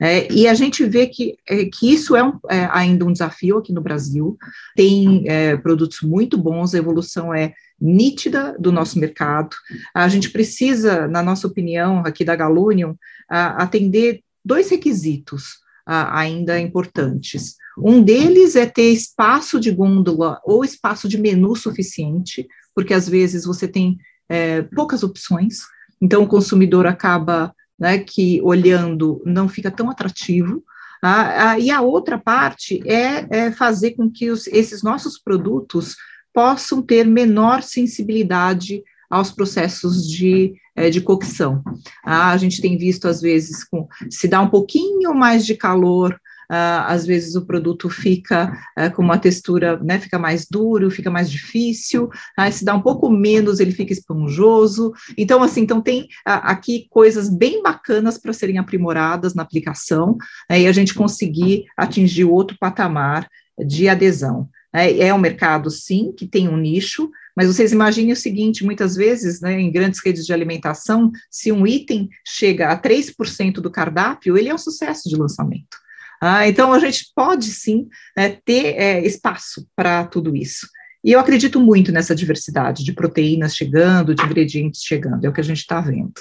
É, 0.00 0.32
e 0.32 0.46
a 0.46 0.54
gente 0.54 0.84
vê 0.84 1.06
que, 1.06 1.36
é, 1.48 1.64
que 1.64 1.92
isso 1.92 2.14
é, 2.16 2.22
um, 2.22 2.38
é, 2.48 2.68
ainda 2.70 3.04
um 3.04 3.12
desafio 3.12 3.58
aqui 3.58 3.72
no 3.72 3.80
Brasil, 3.80 4.36
tem 4.76 5.24
é, 5.26 5.56
produtos 5.56 6.00
muito 6.02 6.38
bons, 6.38 6.74
a 6.74 6.78
evolução 6.78 7.34
é 7.34 7.54
nítida 7.80 8.56
do 8.58 8.72
nosso 8.72 8.98
mercado. 8.98 9.56
A 9.94 10.08
gente 10.08 10.30
precisa, 10.30 11.06
na 11.06 11.22
nossa 11.22 11.46
opinião, 11.46 12.02
aqui 12.04 12.24
da 12.24 12.36
Galunion, 12.36 12.94
atender 13.28 14.22
dois 14.44 14.70
requisitos 14.70 15.58
ainda 15.86 16.58
importantes. 16.60 17.56
Um 17.78 18.02
deles 18.02 18.56
é 18.56 18.66
ter 18.66 18.90
espaço 18.90 19.60
de 19.60 19.70
gôndola 19.70 20.40
ou 20.44 20.64
espaço 20.64 21.08
de 21.08 21.16
menu 21.16 21.54
suficiente, 21.54 22.46
porque 22.74 22.92
às 22.92 23.08
vezes 23.08 23.44
você 23.44 23.66
tem 23.68 23.98
é, 24.28 24.62
poucas 24.62 25.02
opções, 25.02 25.60
então 26.00 26.22
o 26.22 26.28
consumidor 26.28 26.86
acaba 26.86 27.54
né, 27.78 27.98
que 27.98 28.40
olhando 28.42 29.22
não 29.24 29.48
fica 29.48 29.70
tão 29.70 29.90
atrativo. 29.90 30.62
Ah, 31.00 31.50
ah, 31.50 31.58
e 31.58 31.70
a 31.70 31.80
outra 31.80 32.18
parte 32.18 32.82
é, 32.84 33.26
é 33.30 33.52
fazer 33.52 33.92
com 33.92 34.10
que 34.10 34.30
os, 34.30 34.48
esses 34.48 34.82
nossos 34.82 35.16
produtos 35.16 35.96
possam 36.32 36.82
ter 36.82 37.04
menor 37.06 37.62
sensibilidade 37.62 38.82
aos 39.10 39.30
processos 39.30 40.06
de, 40.06 40.54
é, 40.76 40.90
de 40.90 41.00
cocção. 41.00 41.62
Ah, 42.04 42.30
a 42.30 42.36
gente 42.36 42.60
tem 42.60 42.76
visto, 42.76 43.08
às 43.08 43.20
vezes, 43.20 43.64
com, 43.64 43.88
se 44.10 44.28
dá 44.28 44.40
um 44.40 44.50
pouquinho 44.50 45.14
mais 45.14 45.46
de 45.46 45.54
calor, 45.54 46.18
ah, 46.50 46.86
às 46.86 47.04
vezes 47.04 47.34
o 47.34 47.44
produto 47.44 47.90
fica 47.90 48.52
ah, 48.74 48.88
com 48.88 49.02
uma 49.02 49.18
textura, 49.18 49.78
né, 49.82 49.98
fica 49.98 50.18
mais 50.18 50.46
duro, 50.50 50.90
fica 50.90 51.10
mais 51.10 51.30
difícil, 51.30 52.08
ah, 52.36 52.50
se 52.50 52.64
dá 52.64 52.74
um 52.74 52.80
pouco 52.80 53.10
menos, 53.10 53.60
ele 53.60 53.72
fica 53.72 53.92
esponjoso. 53.92 54.92
Então, 55.16 55.42
assim, 55.42 55.62
então 55.62 55.80
tem 55.80 56.08
ah, 56.24 56.50
aqui 56.50 56.86
coisas 56.90 57.28
bem 57.28 57.62
bacanas 57.62 58.18
para 58.18 58.32
serem 58.32 58.58
aprimoradas 58.58 59.34
na 59.34 59.42
aplicação 59.42 60.16
né, 60.48 60.60
e 60.60 60.66
a 60.66 60.72
gente 60.72 60.94
conseguir 60.94 61.64
atingir 61.76 62.24
outro 62.24 62.56
patamar 62.58 63.28
de 63.58 63.88
adesão. 63.88 64.48
É, 64.78 65.08
é 65.08 65.14
um 65.14 65.18
mercado, 65.18 65.70
sim, 65.70 66.12
que 66.16 66.26
tem 66.26 66.48
um 66.48 66.56
nicho, 66.56 67.10
mas 67.36 67.46
vocês 67.46 67.72
imaginem 67.72 68.12
o 68.12 68.16
seguinte: 68.16 68.64
muitas 68.64 68.96
vezes, 68.96 69.40
né, 69.40 69.60
em 69.60 69.70
grandes 69.70 70.00
redes 70.04 70.26
de 70.26 70.32
alimentação, 70.32 71.10
se 71.30 71.52
um 71.52 71.66
item 71.66 72.08
chega 72.26 72.68
a 72.68 72.80
3% 72.80 73.54
do 73.54 73.70
cardápio, 73.70 74.36
ele 74.36 74.48
é 74.48 74.54
um 74.54 74.58
sucesso 74.58 75.08
de 75.08 75.16
lançamento. 75.16 75.76
Ah, 76.20 76.48
então, 76.48 76.72
a 76.72 76.78
gente 76.80 77.12
pode 77.14 77.46
sim 77.46 77.86
é, 78.16 78.28
ter 78.28 78.74
é, 78.76 79.06
espaço 79.06 79.68
para 79.76 80.04
tudo 80.04 80.34
isso. 80.34 80.66
E 81.04 81.12
eu 81.12 81.20
acredito 81.20 81.60
muito 81.60 81.92
nessa 81.92 82.14
diversidade 82.14 82.82
de 82.82 82.92
proteínas 82.92 83.54
chegando, 83.54 84.14
de 84.14 84.24
ingredientes 84.24 84.82
chegando, 84.82 85.24
é 85.24 85.28
o 85.28 85.32
que 85.32 85.40
a 85.40 85.44
gente 85.44 85.60
está 85.60 85.80
vendo. 85.80 86.12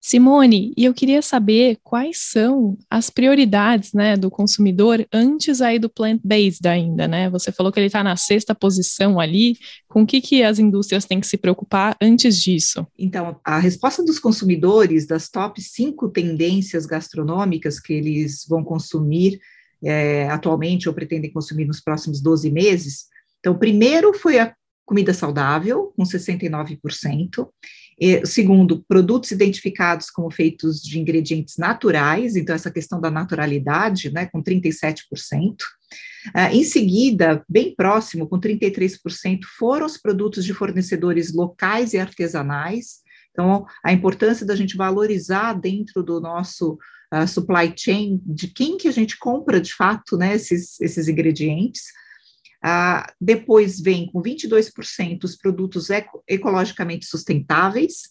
Simone, 0.00 0.72
e 0.76 0.84
eu 0.84 0.94
queria 0.94 1.20
saber 1.20 1.78
quais 1.82 2.18
são 2.18 2.78
as 2.88 3.10
prioridades 3.10 3.92
né, 3.92 4.16
do 4.16 4.30
consumidor 4.30 5.04
antes 5.12 5.60
aí 5.60 5.78
do 5.78 5.88
plant-based 5.88 6.66
ainda, 6.66 7.08
né? 7.08 7.28
Você 7.30 7.50
falou 7.50 7.72
que 7.72 7.80
ele 7.80 7.88
está 7.88 8.02
na 8.02 8.16
sexta 8.16 8.54
posição 8.54 9.18
ali. 9.18 9.56
Com 9.88 10.02
o 10.02 10.06
que, 10.06 10.20
que 10.20 10.42
as 10.42 10.58
indústrias 10.58 11.04
têm 11.04 11.20
que 11.20 11.26
se 11.26 11.36
preocupar 11.36 11.96
antes 12.00 12.40
disso? 12.40 12.86
Então, 12.96 13.40
a 13.44 13.58
resposta 13.58 14.04
dos 14.04 14.18
consumidores 14.18 15.06
das 15.06 15.28
top 15.28 15.60
cinco 15.60 16.08
tendências 16.08 16.86
gastronômicas 16.86 17.80
que 17.80 17.92
eles 17.92 18.46
vão 18.48 18.62
consumir 18.62 19.38
é, 19.82 20.28
atualmente 20.28 20.88
ou 20.88 20.94
pretendem 20.94 21.32
consumir 21.32 21.64
nos 21.64 21.80
próximos 21.80 22.20
12 22.20 22.50
meses. 22.50 23.06
Então, 23.40 23.58
primeiro 23.58 24.14
foi 24.14 24.38
a 24.38 24.54
comida 24.86 25.12
saudável, 25.12 25.92
com 25.96 26.02
69%. 26.02 27.48
Segundo, 28.24 28.84
produtos 28.86 29.32
identificados 29.32 30.08
como 30.08 30.30
feitos 30.30 30.80
de 30.80 31.00
ingredientes 31.00 31.56
naturais, 31.56 32.36
então 32.36 32.54
essa 32.54 32.70
questão 32.70 33.00
da 33.00 33.10
naturalidade, 33.10 34.12
né, 34.12 34.26
com 34.26 34.42
37%. 34.42 34.98
Uh, 36.28 36.52
em 36.52 36.64
seguida, 36.64 37.44
bem 37.48 37.74
próximo, 37.74 38.28
com 38.28 38.38
33%, 38.38 39.40
foram 39.58 39.86
os 39.86 39.96
produtos 39.96 40.44
de 40.44 40.52
fornecedores 40.52 41.32
locais 41.32 41.92
e 41.92 41.98
artesanais. 41.98 42.98
Então, 43.30 43.64
a 43.84 43.92
importância 43.92 44.44
da 44.44 44.54
gente 44.54 44.76
valorizar 44.76 45.54
dentro 45.54 46.02
do 46.02 46.20
nosso 46.20 46.78
uh, 47.14 47.26
supply 47.26 47.72
chain 47.76 48.20
de 48.24 48.48
quem 48.48 48.76
que 48.76 48.88
a 48.88 48.92
gente 48.92 49.18
compra 49.18 49.60
de 49.60 49.72
fato 49.72 50.16
né, 50.16 50.34
esses, 50.34 50.80
esses 50.80 51.08
ingredientes. 51.08 51.84
Ah, 52.62 53.12
depois 53.20 53.80
vem 53.80 54.10
com 54.10 54.22
22% 54.22 55.24
os 55.24 55.36
produtos 55.36 55.90
eco, 55.90 56.22
ecologicamente 56.26 57.06
sustentáveis, 57.06 58.10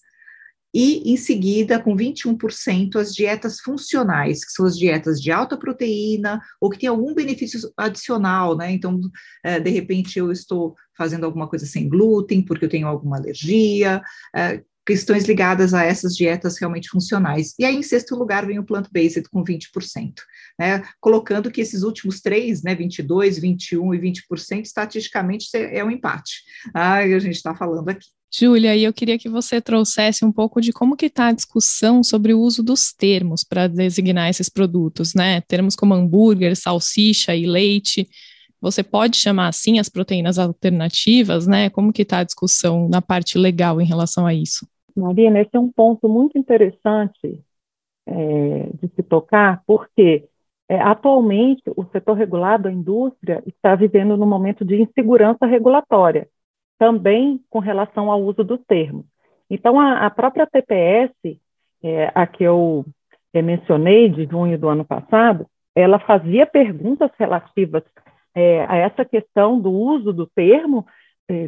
e 0.73 1.11
em 1.11 1.17
seguida, 1.17 1.81
com 1.81 1.95
21%, 1.95 2.97
as 2.97 3.13
dietas 3.13 3.59
funcionais, 3.59 4.45
que 4.45 4.51
são 4.51 4.65
as 4.65 4.77
dietas 4.77 5.21
de 5.21 5.31
alta 5.31 5.57
proteína 5.57 6.41
ou 6.61 6.69
que 6.69 6.77
tem 6.77 6.89
algum 6.89 7.13
benefício 7.15 7.71
adicional, 7.75 8.55
né? 8.55 8.71
Então, 8.71 8.99
é, 9.43 9.59
de 9.59 9.69
repente, 9.69 10.19
eu 10.19 10.31
estou 10.31 10.75
fazendo 10.95 11.25
alguma 11.25 11.47
coisa 11.47 11.65
sem 11.65 11.87
glúten, 11.87 12.43
porque 12.43 12.65
eu 12.65 12.69
tenho 12.69 12.87
alguma 12.87 13.17
alergia, 13.17 14.01
é, 14.35 14.61
questões 14.87 15.25
ligadas 15.25 15.73
a 15.73 15.83
essas 15.83 16.15
dietas 16.15 16.57
realmente 16.57 16.87
funcionais. 16.87 17.53
E 17.59 17.65
aí, 17.65 17.75
em 17.75 17.83
sexto 17.83 18.15
lugar, 18.15 18.47
vem 18.47 18.57
o 18.57 18.63
plant-based 18.63 19.29
com 19.29 19.43
20%, 19.43 20.13
né? 20.57 20.81
Colocando 21.01 21.51
que 21.51 21.59
esses 21.59 21.83
últimos 21.83 22.21
três, 22.21 22.63
né, 22.63 22.73
22, 22.73 23.37
21 23.37 23.93
e 23.93 23.99
20%, 23.99 24.63
estatisticamente 24.63 25.49
é 25.53 25.83
um 25.83 25.91
empate. 25.91 26.41
Ah, 26.73 26.99
a 26.99 27.19
gente 27.19 27.35
está 27.35 27.53
falando 27.53 27.89
aqui. 27.89 28.07
Júlia, 28.33 28.75
e 28.75 28.83
eu 28.83 28.93
queria 28.93 29.19
que 29.19 29.27
você 29.27 29.59
trouxesse 29.59 30.23
um 30.23 30.31
pouco 30.31 30.61
de 30.61 30.71
como 30.71 30.95
que 30.95 31.07
está 31.07 31.27
a 31.27 31.33
discussão 31.33 32.01
sobre 32.01 32.33
o 32.33 32.39
uso 32.39 32.63
dos 32.63 32.93
termos 32.93 33.43
para 33.43 33.67
designar 33.67 34.29
esses 34.29 34.47
produtos, 34.47 35.13
né? 35.13 35.41
Termos 35.41 35.75
como 35.75 35.93
hambúrguer, 35.93 36.55
salsicha 36.55 37.35
e 37.35 37.45
leite. 37.45 38.07
Você 38.61 38.83
pode 38.83 39.17
chamar 39.17 39.49
assim 39.49 39.79
as 39.79 39.89
proteínas 39.89 40.39
alternativas, 40.39 41.45
né? 41.45 41.69
Como 41.69 41.91
que 41.91 42.03
está 42.03 42.19
a 42.19 42.23
discussão 42.23 42.87
na 42.87 43.01
parte 43.01 43.37
legal 43.37 43.81
em 43.81 43.85
relação 43.85 44.25
a 44.25 44.33
isso? 44.33 44.65
Marina, 44.99 45.39
esse 45.39 45.55
é 45.55 45.59
um 45.59 45.71
ponto 45.71 46.09
muito 46.09 46.37
interessante 46.37 47.43
é, 48.05 48.69
de 48.73 48.87
se 48.95 49.03
tocar, 49.03 49.61
porque 49.65 50.27
é, 50.69 50.79
atualmente 50.79 51.63
o 51.75 51.85
setor 51.85 52.13
regulado, 52.15 52.67
a 52.67 52.71
indústria, 52.71 53.41
está 53.45 53.75
vivendo 53.75 54.17
num 54.17 54.25
momento 54.25 54.65
de 54.65 54.81
insegurança 54.81 55.45
regulatória, 55.45 56.27
também 56.77 57.41
com 57.49 57.59
relação 57.59 58.11
ao 58.11 58.21
uso 58.21 58.43
dos 58.43 58.59
termos. 58.65 59.05
Então, 59.49 59.79
a, 59.79 60.05
a 60.05 60.09
própria 60.09 60.45
TPS, 60.45 61.13
é, 61.83 62.11
a 62.13 62.27
que 62.27 62.43
eu 62.43 62.85
é, 63.33 63.41
mencionei, 63.41 64.09
de 64.09 64.25
junho 64.25 64.57
do 64.57 64.67
ano 64.67 64.83
passado, 64.83 65.47
ela 65.75 65.99
fazia 65.99 66.45
perguntas 66.45 67.11
relativas 67.17 67.83
é, 68.35 68.65
a 68.65 68.75
essa 68.77 69.05
questão 69.05 69.59
do 69.59 69.71
uso 69.71 70.11
do 70.11 70.27
termo 70.27 70.85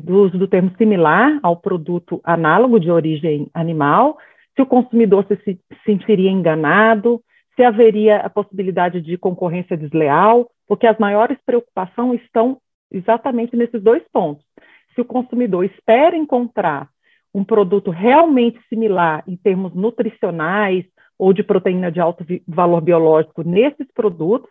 do 0.03 0.23
uso 0.23 0.37
do 0.37 0.47
termo 0.47 0.71
similar 0.77 1.39
ao 1.41 1.55
produto 1.55 2.19
análogo 2.23 2.79
de 2.79 2.91
origem 2.91 3.49
animal, 3.53 4.17
se 4.55 4.61
o 4.61 4.65
consumidor 4.65 5.25
se 5.25 5.59
sentiria 5.85 6.29
enganado, 6.29 7.21
se 7.55 7.63
haveria 7.63 8.17
a 8.17 8.29
possibilidade 8.29 9.01
de 9.01 9.17
concorrência 9.17 9.77
desleal, 9.77 10.49
porque 10.67 10.85
as 10.85 10.97
maiores 10.97 11.37
preocupações 11.45 12.21
estão 12.21 12.57
exatamente 12.91 13.55
nesses 13.55 13.81
dois 13.81 14.03
pontos. 14.11 14.45
Se 14.95 15.01
o 15.01 15.05
consumidor 15.05 15.63
espera 15.63 16.15
encontrar 16.15 16.89
um 17.33 17.43
produto 17.43 17.91
realmente 17.91 18.59
similar 18.67 19.23
em 19.27 19.37
termos 19.37 19.73
nutricionais 19.73 20.85
ou 21.17 21.31
de 21.31 21.43
proteína 21.43 21.91
de 21.91 21.99
alto 21.99 22.25
valor 22.47 22.81
biológico 22.81 23.43
nesses 23.43 23.87
produtos, 23.93 24.49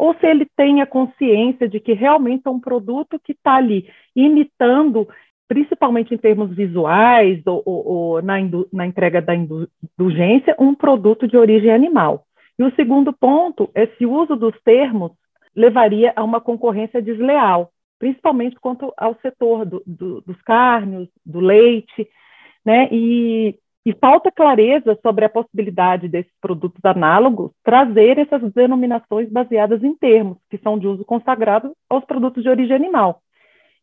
ou 0.00 0.14
se 0.14 0.26
ele 0.26 0.46
tem 0.56 0.80
a 0.80 0.86
consciência 0.86 1.68
de 1.68 1.78
que 1.78 1.92
realmente 1.92 2.46
é 2.46 2.50
um 2.50 2.58
produto 2.58 3.20
que 3.22 3.32
está 3.32 3.56
ali 3.56 3.86
imitando, 4.16 5.06
principalmente 5.46 6.14
em 6.14 6.16
termos 6.16 6.56
visuais 6.56 7.42
ou, 7.46 7.62
ou, 7.66 7.86
ou 7.86 8.22
na, 8.22 8.36
na, 8.72 8.86
entrega 8.86 9.20
da 9.20 9.34
indulgência, 9.34 10.56
um 10.58 10.74
produto 10.74 11.28
de 11.28 11.36
origem 11.36 11.70
animal. 11.70 12.24
E 12.58 12.64
o 12.64 12.74
segundo 12.76 13.12
ponto 13.12 13.70
é 13.74 13.88
se 13.88 14.06
o 14.06 14.12
uso 14.12 14.36
dos 14.36 14.58
termos 14.62 15.12
levaria 15.54 16.14
a 16.16 16.24
uma 16.24 16.40
concorrência 16.40 17.02
desleal, 17.02 17.70
principalmente 17.98 18.56
quanto 18.58 18.90
ao 18.96 19.14
setor 19.20 19.66
do, 19.66 19.82
do, 19.86 20.22
dos 20.22 20.40
carnes, 20.40 21.10
do 21.26 21.40
leite, 21.40 22.08
né? 22.64 22.88
E 22.90 23.54
e 23.84 23.94
falta 23.94 24.30
clareza 24.30 24.98
sobre 25.02 25.24
a 25.24 25.28
possibilidade 25.28 26.08
desses 26.08 26.32
produtos 26.40 26.84
análogos 26.84 27.50
trazer 27.64 28.18
essas 28.18 28.52
denominações 28.52 29.30
baseadas 29.30 29.82
em 29.82 29.94
termos, 29.94 30.36
que 30.50 30.58
são 30.58 30.78
de 30.78 30.86
uso 30.86 31.04
consagrado 31.04 31.72
aos 31.88 32.04
produtos 32.04 32.42
de 32.42 32.48
origem 32.48 32.76
animal. 32.76 33.22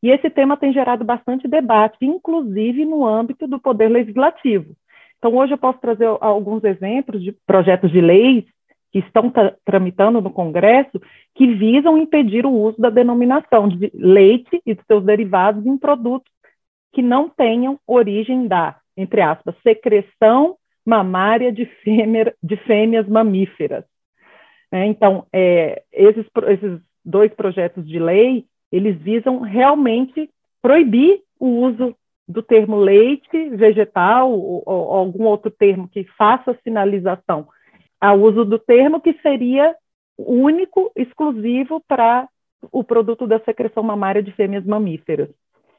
E 0.02 0.10
esse 0.12 0.30
tema 0.30 0.56
tem 0.56 0.72
gerado 0.72 1.04
bastante 1.04 1.48
debate, 1.48 1.98
inclusive 2.06 2.86
no 2.86 3.06
âmbito 3.06 3.48
do 3.48 3.60
poder 3.60 3.90
legislativo. 3.90 4.76
Então, 5.18 5.36
hoje 5.36 5.54
eu 5.54 5.58
posso 5.58 5.80
trazer 5.80 6.06
alguns 6.22 6.64
exemplos 6.64 7.24
de 7.24 7.32
projetos 7.46 7.92
de 7.92 8.00
leis 8.00 8.46
que 8.92 9.00
estão 9.00 9.34
tramitando 9.66 10.22
no 10.22 10.30
Congresso 10.30 11.02
que 11.34 11.48
visam 11.56 11.98
impedir 11.98 12.46
o 12.46 12.52
uso 12.52 12.80
da 12.80 12.92
denominação 12.92 13.68
de 13.68 13.92
leite 13.96 14.62
e 14.66 14.76
de 14.76 14.82
seus 14.86 15.04
derivados 15.04 15.66
em 15.66 15.78
produtos 15.78 16.32
que 16.94 17.02
não 17.02 17.28
tenham 17.28 17.80
origem 17.88 18.48
da 18.48 18.78
entre 18.98 19.22
aspas, 19.22 19.56
secreção 19.62 20.58
mamária 20.86 21.52
de, 21.52 21.70
de 22.44 22.58
fêmeas 22.58 23.08
mamíferas. 23.08 23.86
É, 24.72 24.86
então, 24.86 25.26
é, 25.32 25.84
esses, 25.94 26.26
esses 26.48 26.82
dois 27.06 27.34
projetos 27.34 27.88
de 27.88 28.00
lei, 28.00 28.46
eles 28.72 28.98
visam 28.98 29.40
realmente 29.40 30.30
proibir 30.62 31.22
o 31.40 31.48
uso 31.48 31.96
do 32.28 32.44
termo 32.44 32.78
leite 32.78 33.50
vegetal 33.52 34.32
ou, 34.32 34.64
ou, 34.66 34.94
algum 34.94 35.26
outro 35.26 35.50
termo 35.50 35.88
que 35.88 36.04
faça 36.18 36.58
sinalização 36.64 37.48
ao 38.00 38.20
uso 38.20 38.44
do 38.44 38.60
termo 38.60 39.00
que 39.00 39.14
seria 39.22 39.76
único, 40.18 40.92
exclusivo 40.96 41.82
para 41.88 42.28
o 42.72 42.84
produto 42.84 43.26
da 43.26 43.40
secreção 43.40 43.84
mamária 43.84 44.22
de 44.22 44.32
fêmeas 44.32 44.66
mamíferas. 44.66 45.30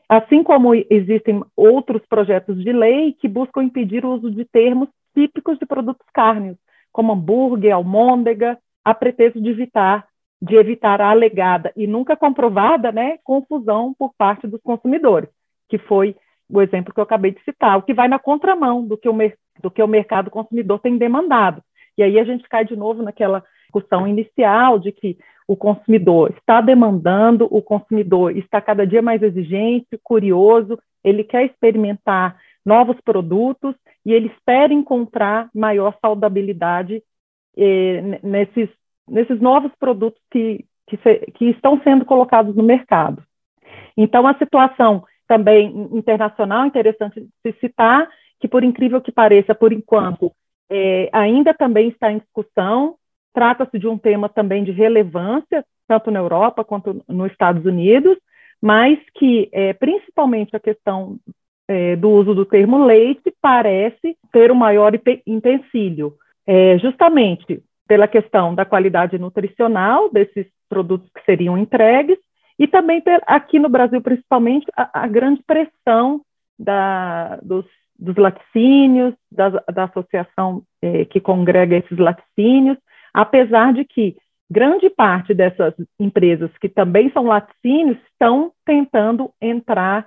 Assim 0.08 0.42
como 0.42 0.74
existem 0.74 1.44
outros 1.54 2.04
projetos 2.06 2.62
de 2.62 2.72
lei 2.72 3.12
que 3.12 3.28
buscam 3.28 3.62
impedir 3.62 4.04
o 4.04 4.14
uso 4.14 4.30
de 4.30 4.44
termos 4.44 4.88
típicos 5.14 5.58
de 5.58 5.66
produtos 5.66 6.06
cárneos, 6.14 6.56
como 6.90 7.12
hambúrguer, 7.12 7.74
almôndega, 7.74 8.58
a 8.84 8.94
pretexto 8.94 9.40
de 9.40 9.50
evitar, 9.50 10.06
de 10.40 10.56
evitar 10.56 11.00
a 11.00 11.10
alegada 11.10 11.72
e 11.76 11.86
nunca 11.86 12.16
comprovada 12.16 12.90
né, 12.90 13.18
confusão 13.22 13.94
por 13.98 14.14
parte 14.16 14.46
dos 14.46 14.62
consumidores, 14.62 15.28
que 15.68 15.76
foi 15.76 16.16
o 16.48 16.62
exemplo 16.62 16.94
que 16.94 17.00
eu 17.00 17.04
acabei 17.04 17.32
de 17.32 17.42
citar, 17.42 17.76
o 17.76 17.82
que 17.82 17.92
vai 17.92 18.08
na 18.08 18.18
contramão 18.18 18.86
do 18.86 18.96
que 18.96 19.08
o, 19.08 19.14
do 19.60 19.70
que 19.70 19.82
o 19.82 19.88
mercado 19.88 20.30
consumidor 20.30 20.78
tem 20.78 20.96
demandado. 20.96 21.62
E 21.98 22.02
aí 22.02 22.18
a 22.18 22.24
gente 22.24 22.48
cai 22.48 22.64
de 22.64 22.76
novo 22.76 23.02
naquela 23.02 23.44
discussão 23.64 24.08
inicial 24.08 24.78
de 24.78 24.92
que 24.92 25.18
o 25.48 25.56
consumidor 25.56 26.34
está 26.36 26.60
demandando, 26.60 27.48
o 27.50 27.62
consumidor 27.62 28.36
está 28.36 28.60
cada 28.60 28.86
dia 28.86 29.00
mais 29.00 29.22
exigente, 29.22 29.98
curioso, 30.02 30.78
ele 31.02 31.24
quer 31.24 31.46
experimentar 31.46 32.36
novos 32.64 33.00
produtos 33.00 33.74
e 34.04 34.12
ele 34.12 34.26
espera 34.28 34.74
encontrar 34.74 35.48
maior 35.54 35.96
saudabilidade 36.02 37.02
eh, 37.56 38.20
nesses, 38.22 38.68
nesses 39.08 39.40
novos 39.40 39.72
produtos 39.80 40.20
que, 40.30 40.66
que, 40.86 40.98
se, 40.98 41.18
que 41.32 41.46
estão 41.46 41.80
sendo 41.82 42.04
colocados 42.04 42.54
no 42.54 42.62
mercado. 42.62 43.22
Então, 43.96 44.26
a 44.26 44.36
situação 44.36 45.02
também 45.26 45.88
internacional, 45.92 46.66
interessante 46.66 47.26
se 47.42 47.52
citar, 47.58 48.06
que 48.38 48.46
por 48.46 48.62
incrível 48.62 49.00
que 49.00 49.10
pareça, 49.10 49.54
por 49.54 49.72
enquanto, 49.72 50.30
é, 50.70 51.08
ainda 51.10 51.54
também 51.54 51.88
está 51.88 52.12
em 52.12 52.18
discussão, 52.18 52.96
Trata-se 53.38 53.78
de 53.78 53.86
um 53.86 53.96
tema 53.96 54.28
também 54.28 54.64
de 54.64 54.72
relevância, 54.72 55.64
tanto 55.86 56.10
na 56.10 56.18
Europa 56.18 56.64
quanto 56.64 57.04
nos 57.06 57.30
Estados 57.30 57.64
Unidos, 57.64 58.18
mas 58.60 58.98
que, 59.14 59.48
é, 59.52 59.72
principalmente 59.74 60.56
a 60.56 60.58
questão 60.58 61.18
é, 61.68 61.94
do 61.94 62.10
uso 62.10 62.34
do 62.34 62.44
termo 62.44 62.84
leite, 62.84 63.32
parece 63.40 64.16
ter 64.32 64.50
o 64.50 64.54
um 64.54 64.56
maior 64.56 64.92
empecilho, 65.24 66.14
é, 66.44 66.78
justamente 66.78 67.62
pela 67.86 68.08
questão 68.08 68.56
da 68.56 68.64
qualidade 68.64 69.16
nutricional 69.20 70.10
desses 70.10 70.48
produtos 70.68 71.08
que 71.14 71.24
seriam 71.24 71.56
entregues, 71.56 72.18
e 72.58 72.66
também 72.66 73.00
aqui 73.24 73.60
no 73.60 73.68
Brasil, 73.68 74.02
principalmente, 74.02 74.66
a, 74.76 75.04
a 75.04 75.06
grande 75.06 75.44
pressão 75.46 76.22
da, 76.58 77.36
dos, 77.36 77.66
dos 77.96 78.16
laticínios, 78.16 79.14
da, 79.30 79.50
da 79.72 79.84
associação 79.84 80.64
é, 80.82 81.04
que 81.04 81.20
congrega 81.20 81.76
esses 81.76 81.96
laticínios, 81.96 82.76
apesar 83.18 83.72
de 83.72 83.84
que 83.84 84.16
grande 84.48 84.88
parte 84.88 85.34
dessas 85.34 85.74
empresas 85.98 86.56
que 86.58 86.68
também 86.68 87.10
são 87.10 87.24
laticínios 87.24 87.98
estão 88.12 88.52
tentando 88.64 89.32
entrar 89.42 90.06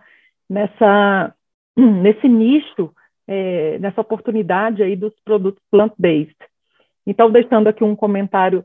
nessa, 0.49 1.35
nesse 1.75 2.29
nicho, 2.29 2.89
é, 3.27 3.77
nessa 3.79 3.99
oportunidade 3.99 4.81
aí 4.81 4.95
dos 4.95 5.13
produtos 5.25 5.61
plant-based. 5.69 6.37
Então, 7.05 7.29
deixando 7.29 7.67
aqui 7.67 7.83
um 7.83 7.97
comentário 7.97 8.63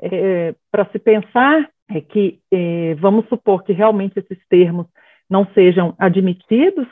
é, 0.00 0.54
para 0.70 0.84
se 0.92 0.98
pensar, 1.00 1.68
é 1.90 2.00
que 2.00 2.38
é, 2.52 2.94
vamos 3.00 3.26
supor 3.28 3.64
que 3.64 3.72
realmente 3.72 4.20
esses 4.20 4.38
termos 4.48 4.86
não 5.28 5.44
sejam 5.54 5.92
admitidos 5.98 6.86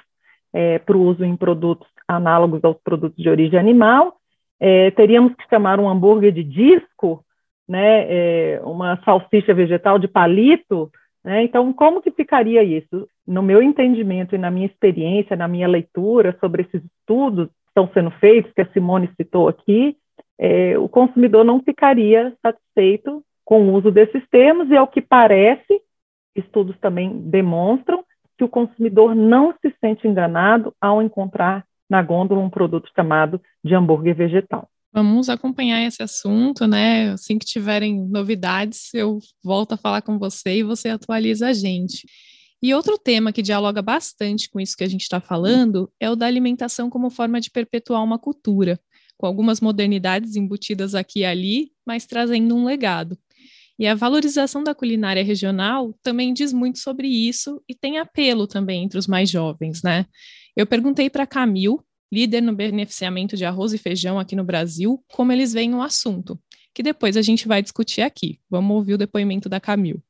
é, 0.52 0.80
para 0.80 0.96
o 0.96 1.02
uso 1.02 1.24
em 1.24 1.36
produtos 1.36 1.86
análogos 2.08 2.64
aos 2.64 2.78
produtos 2.82 3.22
de 3.22 3.28
origem 3.28 3.60
animal, 3.60 4.16
é, 4.60 4.90
teríamos 4.92 5.34
que 5.34 5.48
chamar 5.48 5.78
um 5.78 5.88
hambúrguer 5.88 6.32
de 6.32 6.42
disco, 6.42 7.24
né, 7.68 8.06
é, 8.08 8.60
uma 8.62 9.00
salsicha 9.04 9.52
vegetal 9.52 9.98
de 9.98 10.08
palito, 10.08 10.90
né, 11.24 11.42
então 11.42 11.72
como 11.72 12.00
que 12.00 12.10
ficaria 12.10 12.62
isso? 12.62 13.08
No 13.26 13.42
meu 13.42 13.60
entendimento 13.60 14.34
e 14.34 14.38
na 14.38 14.50
minha 14.50 14.66
experiência, 14.66 15.36
na 15.36 15.48
minha 15.48 15.66
leitura 15.66 16.36
sobre 16.40 16.62
esses 16.62 16.82
estudos 16.84 17.48
que 17.48 17.68
estão 17.68 17.90
sendo 17.92 18.10
feitos, 18.12 18.52
que 18.52 18.62
a 18.62 18.72
Simone 18.72 19.10
citou 19.16 19.48
aqui, 19.48 19.96
é, 20.38 20.78
o 20.78 20.88
consumidor 20.88 21.44
não 21.44 21.60
ficaria 21.60 22.32
satisfeito 22.42 23.22
com 23.44 23.68
o 23.68 23.74
uso 23.74 23.90
desses 23.90 24.22
termos, 24.28 24.70
e 24.70 24.76
ao 24.76 24.88
que 24.88 25.00
parece, 25.00 25.80
estudos 26.34 26.76
também 26.78 27.18
demonstram 27.30 28.04
que 28.36 28.44
o 28.44 28.48
consumidor 28.48 29.14
não 29.14 29.54
se 29.62 29.74
sente 29.80 30.06
enganado 30.06 30.74
ao 30.80 31.00
encontrar 31.00 31.64
na 31.88 32.02
gôndola 32.02 32.40
um 32.40 32.50
produto 32.50 32.90
chamado 32.94 33.40
de 33.64 33.74
hambúrguer 33.74 34.14
vegetal. 34.14 34.68
Vamos 34.92 35.28
acompanhar 35.28 35.82
esse 35.86 36.02
assunto, 36.02 36.66
né? 36.66 37.10
Assim 37.10 37.38
que 37.38 37.44
tiverem 37.44 38.08
novidades, 38.08 38.94
eu 38.94 39.18
volto 39.44 39.72
a 39.72 39.76
falar 39.76 40.00
com 40.00 40.18
você 40.18 40.58
e 40.58 40.62
você 40.62 40.88
atualiza 40.88 41.48
a 41.48 41.52
gente. 41.52 42.06
E 42.62 42.72
outro 42.72 42.96
tema 42.98 43.32
que 43.32 43.42
dialoga 43.42 43.82
bastante 43.82 44.48
com 44.48 44.58
isso 44.58 44.76
que 44.76 44.84
a 44.84 44.88
gente 44.88 45.02
está 45.02 45.20
falando 45.20 45.90
é 46.00 46.10
o 46.10 46.16
da 46.16 46.26
alimentação 46.26 46.88
como 46.88 47.10
forma 47.10 47.40
de 47.40 47.50
perpetuar 47.50 48.02
uma 48.02 48.18
cultura, 48.18 48.80
com 49.18 49.26
algumas 49.26 49.60
modernidades 49.60 50.34
embutidas 50.34 50.94
aqui 50.94 51.20
e 51.20 51.24
ali, 51.26 51.72
mas 51.86 52.06
trazendo 52.06 52.56
um 52.56 52.64
legado. 52.64 53.18
E 53.78 53.86
a 53.86 53.94
valorização 53.94 54.64
da 54.64 54.74
culinária 54.74 55.22
regional 55.22 55.94
também 56.02 56.32
diz 56.32 56.52
muito 56.52 56.78
sobre 56.78 57.06
isso 57.06 57.62
e 57.68 57.74
tem 57.74 57.98
apelo 57.98 58.46
também 58.46 58.84
entre 58.84 58.98
os 58.98 59.06
mais 59.06 59.28
jovens, 59.28 59.82
né? 59.82 60.06
Eu 60.56 60.66
perguntei 60.66 61.10
para 61.10 61.26
Camil, 61.26 61.82
líder 62.10 62.40
no 62.40 62.54
beneficiamento 62.54 63.36
de 63.36 63.44
arroz 63.44 63.74
e 63.74 63.78
feijão 63.78 64.18
aqui 64.18 64.34
no 64.34 64.42
Brasil, 64.42 64.98
como 65.12 65.30
eles 65.30 65.52
veem 65.52 65.74
o 65.74 65.82
assunto, 65.82 66.38
que 66.72 66.82
depois 66.82 67.14
a 67.18 67.20
gente 67.20 67.46
vai 67.46 67.60
discutir 67.60 68.00
aqui. 68.00 68.38
Vamos 68.50 68.74
ouvir 68.74 68.94
o 68.94 68.98
depoimento 68.98 69.50
da 69.50 69.60
Camil. 69.60 70.00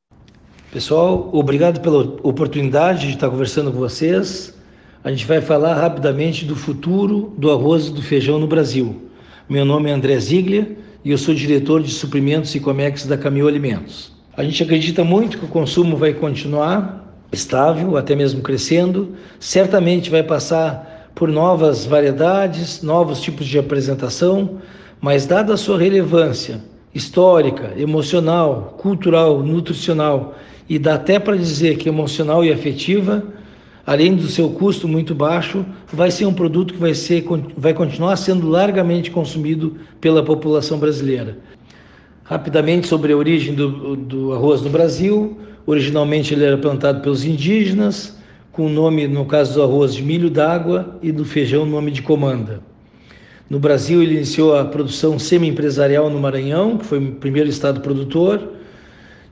Pessoal, 0.71 1.31
obrigado 1.33 1.81
pela 1.81 1.99
oportunidade 2.23 3.09
de 3.09 3.15
estar 3.15 3.29
conversando 3.29 3.73
com 3.73 3.79
vocês. 3.79 4.57
A 5.03 5.11
gente 5.11 5.27
vai 5.27 5.41
falar 5.41 5.75
rapidamente 5.75 6.45
do 6.45 6.55
futuro 6.55 7.35
do 7.37 7.51
arroz 7.51 7.89
e 7.89 7.93
do 7.93 8.01
feijão 8.01 8.39
no 8.39 8.47
Brasil. 8.47 9.11
Meu 9.49 9.65
nome 9.65 9.91
é 9.91 9.93
André 9.93 10.17
Ziglia 10.21 10.79
e 11.05 11.11
eu 11.11 11.19
sou 11.19 11.35
diretor 11.35 11.83
de 11.83 11.91
suprimentos 11.91 12.55
e 12.55 12.61
comex 12.61 13.05
da 13.05 13.19
Camil 13.19 13.49
Alimentos. 13.49 14.13
A 14.37 14.45
gente 14.45 14.63
acredita 14.63 15.03
muito 15.03 15.39
que 15.39 15.45
o 15.45 15.49
consumo 15.49 15.97
vai 15.97 16.15
continuar 16.15 17.06
estável, 17.33 17.97
até 17.97 18.15
mesmo 18.15 18.41
crescendo. 18.41 19.15
Certamente 19.39 20.11
vai 20.11 20.23
passar 20.23 21.11
por 21.15 21.29
novas 21.29 21.87
variedades, 21.87 22.83
novos 22.83 23.21
tipos 23.21 23.47
de 23.47 23.59
apresentação, 23.59 24.59
mas 25.01 25.27
dada 25.27 25.55
a 25.55 25.57
sua 25.57 25.79
relevância 25.79 26.61
histórica, 26.95 27.73
emocional, 27.77 28.75
cultural, 28.79 29.43
nutricional 29.43 30.35
e 30.69 30.79
dá 30.79 30.95
até 30.95 31.19
para 31.19 31.37
dizer 31.37 31.77
que 31.77 31.89
emocional 31.89 32.45
e 32.45 32.53
afetiva, 32.53 33.23
além 33.87 34.15
do 34.15 34.27
seu 34.27 34.51
custo 34.51 34.89
muito 34.89 35.15
baixo, 35.15 35.65
vai 35.93 36.11
ser 36.11 36.27
um 36.27 36.35
produto 36.35 36.75
que 36.75 36.81
vai, 36.81 36.95
ser, 36.95 37.25
vai 37.57 37.73
continuar 37.73 38.17
sendo 38.17 38.49
largamente 38.49 39.11
consumido 39.11 39.77
pela 40.01 40.23
população 40.23 40.79
brasileira. 40.79 41.39
Rapidamente 42.25 42.89
sobre 42.89 43.13
a 43.13 43.17
origem 43.17 43.55
do, 43.55 43.95
do 43.95 44.33
arroz 44.33 44.61
no 44.63 44.71
Brasil, 44.71 45.39
originalmente 45.67 46.33
ele 46.33 46.45
era 46.45 46.57
plantado 46.57 47.01
pelos 47.01 47.25
indígenas, 47.25 48.17
com 48.53 48.67
o 48.67 48.71
nome, 48.71 49.07
no 49.07 49.27
caso 49.27 49.55
do 49.55 49.63
arroz, 49.63 49.95
de 49.95 50.03
milho 50.03 50.31
d'água 50.31 50.99
e 51.03 51.13
do 51.13 51.25
feijão, 51.25 51.67
nome 51.67 51.91
de 51.91 52.01
comanda. 52.01 52.61
No 53.51 53.59
Brasil, 53.59 54.03
ele 54.03 54.15
iniciou 54.15 54.57
a 54.57 54.65
produção 54.65 55.19
semi-empresarial 55.19 56.09
no 56.09 56.19
Maranhão, 56.19 56.79
que 56.79 56.87
foi 56.87 56.99
o 56.99 57.13
primeiro 57.13 57.51
estado 57.51 57.81
produtor, 57.81 58.53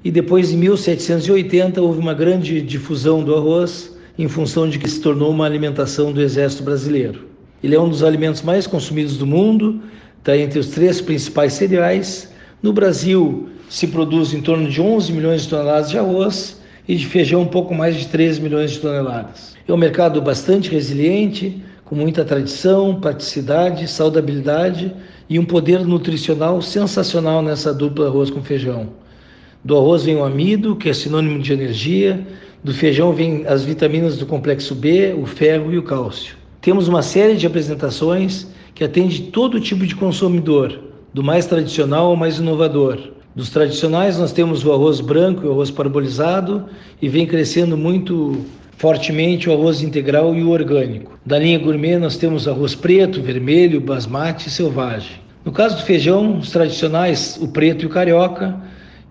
e 0.04 0.10
depois, 0.10 0.52
em 0.52 0.58
1780, 0.58 1.80
houve 1.80 1.98
uma 1.98 2.12
grande 2.12 2.60
difusão 2.60 3.24
do 3.24 3.34
arroz 3.34 3.96
em 4.18 4.28
função 4.28 4.68
de 4.68 4.78
que 4.78 4.88
se 4.88 5.00
tornou 5.00 5.30
uma 5.30 5.46
alimentação 5.46 6.12
do 6.12 6.20
exército 6.20 6.62
brasileiro. 6.62 7.26
Ele 7.62 7.74
é 7.74 7.80
um 7.80 7.88
dos 7.88 8.04
alimentos 8.04 8.42
mais 8.42 8.66
consumidos 8.66 9.16
do 9.16 9.26
mundo, 9.26 9.80
está 10.18 10.36
entre 10.36 10.58
os 10.58 10.68
três 10.68 11.00
principais 11.00 11.54
cereais. 11.54 12.30
No 12.62 12.72
Brasil, 12.72 13.48
se 13.74 13.88
produz 13.88 14.32
em 14.32 14.40
torno 14.40 14.70
de 14.70 14.80
11 14.80 15.12
milhões 15.12 15.42
de 15.42 15.48
toneladas 15.48 15.90
de 15.90 15.98
arroz 15.98 16.60
e 16.86 16.94
de 16.94 17.04
feijão 17.06 17.42
um 17.42 17.48
pouco 17.48 17.74
mais 17.74 17.96
de 17.96 18.06
3 18.06 18.38
milhões 18.38 18.70
de 18.70 18.78
toneladas. 18.78 19.56
É 19.66 19.72
um 19.72 19.76
mercado 19.76 20.22
bastante 20.22 20.70
resiliente, 20.70 21.60
com 21.84 21.96
muita 21.96 22.24
tradição, 22.24 23.00
praticidade, 23.00 23.88
saudabilidade 23.88 24.94
e 25.28 25.40
um 25.40 25.44
poder 25.44 25.84
nutricional 25.84 26.62
sensacional 26.62 27.42
nessa 27.42 27.74
dupla 27.74 28.06
arroz 28.06 28.30
com 28.30 28.44
feijão. 28.44 28.90
Do 29.64 29.76
arroz 29.76 30.04
vem 30.04 30.14
o 30.14 30.24
amido, 30.24 30.76
que 30.76 30.88
é 30.88 30.92
sinônimo 30.92 31.40
de 31.40 31.52
energia, 31.52 32.24
do 32.62 32.72
feijão 32.72 33.12
vem 33.12 33.44
as 33.44 33.64
vitaminas 33.64 34.16
do 34.16 34.24
complexo 34.24 34.72
B, 34.76 35.16
o 35.20 35.26
ferro 35.26 35.72
e 35.72 35.78
o 35.78 35.82
cálcio. 35.82 36.36
Temos 36.60 36.86
uma 36.86 37.02
série 37.02 37.34
de 37.34 37.44
apresentações 37.44 38.46
que 38.72 38.84
atende 38.84 39.22
todo 39.32 39.58
tipo 39.58 39.84
de 39.84 39.96
consumidor, 39.96 40.78
do 41.12 41.24
mais 41.24 41.46
tradicional 41.46 42.06
ao 42.06 42.16
mais 42.16 42.38
inovador. 42.38 43.13
Dos 43.34 43.50
tradicionais, 43.50 44.16
nós 44.16 44.32
temos 44.32 44.64
o 44.64 44.72
arroz 44.72 45.00
branco 45.00 45.42
e 45.42 45.48
o 45.48 45.50
arroz 45.50 45.68
parbolizado, 45.68 46.66
e 47.02 47.08
vem 47.08 47.26
crescendo 47.26 47.76
muito 47.76 48.44
fortemente 48.76 49.50
o 49.50 49.52
arroz 49.52 49.82
integral 49.82 50.36
e 50.36 50.44
o 50.44 50.50
orgânico. 50.50 51.18
Da 51.26 51.36
linha 51.36 51.58
gourmet, 51.58 51.98
nós 51.98 52.16
temos 52.16 52.46
arroz 52.46 52.76
preto, 52.76 53.20
vermelho, 53.20 53.80
basmati 53.80 54.46
e 54.46 54.52
selvagem. 54.52 55.16
No 55.44 55.50
caso 55.50 55.76
do 55.76 55.82
feijão, 55.82 56.38
os 56.38 56.52
tradicionais, 56.52 57.36
o 57.42 57.48
preto 57.48 57.82
e 57.82 57.86
o 57.86 57.90
carioca, 57.90 58.56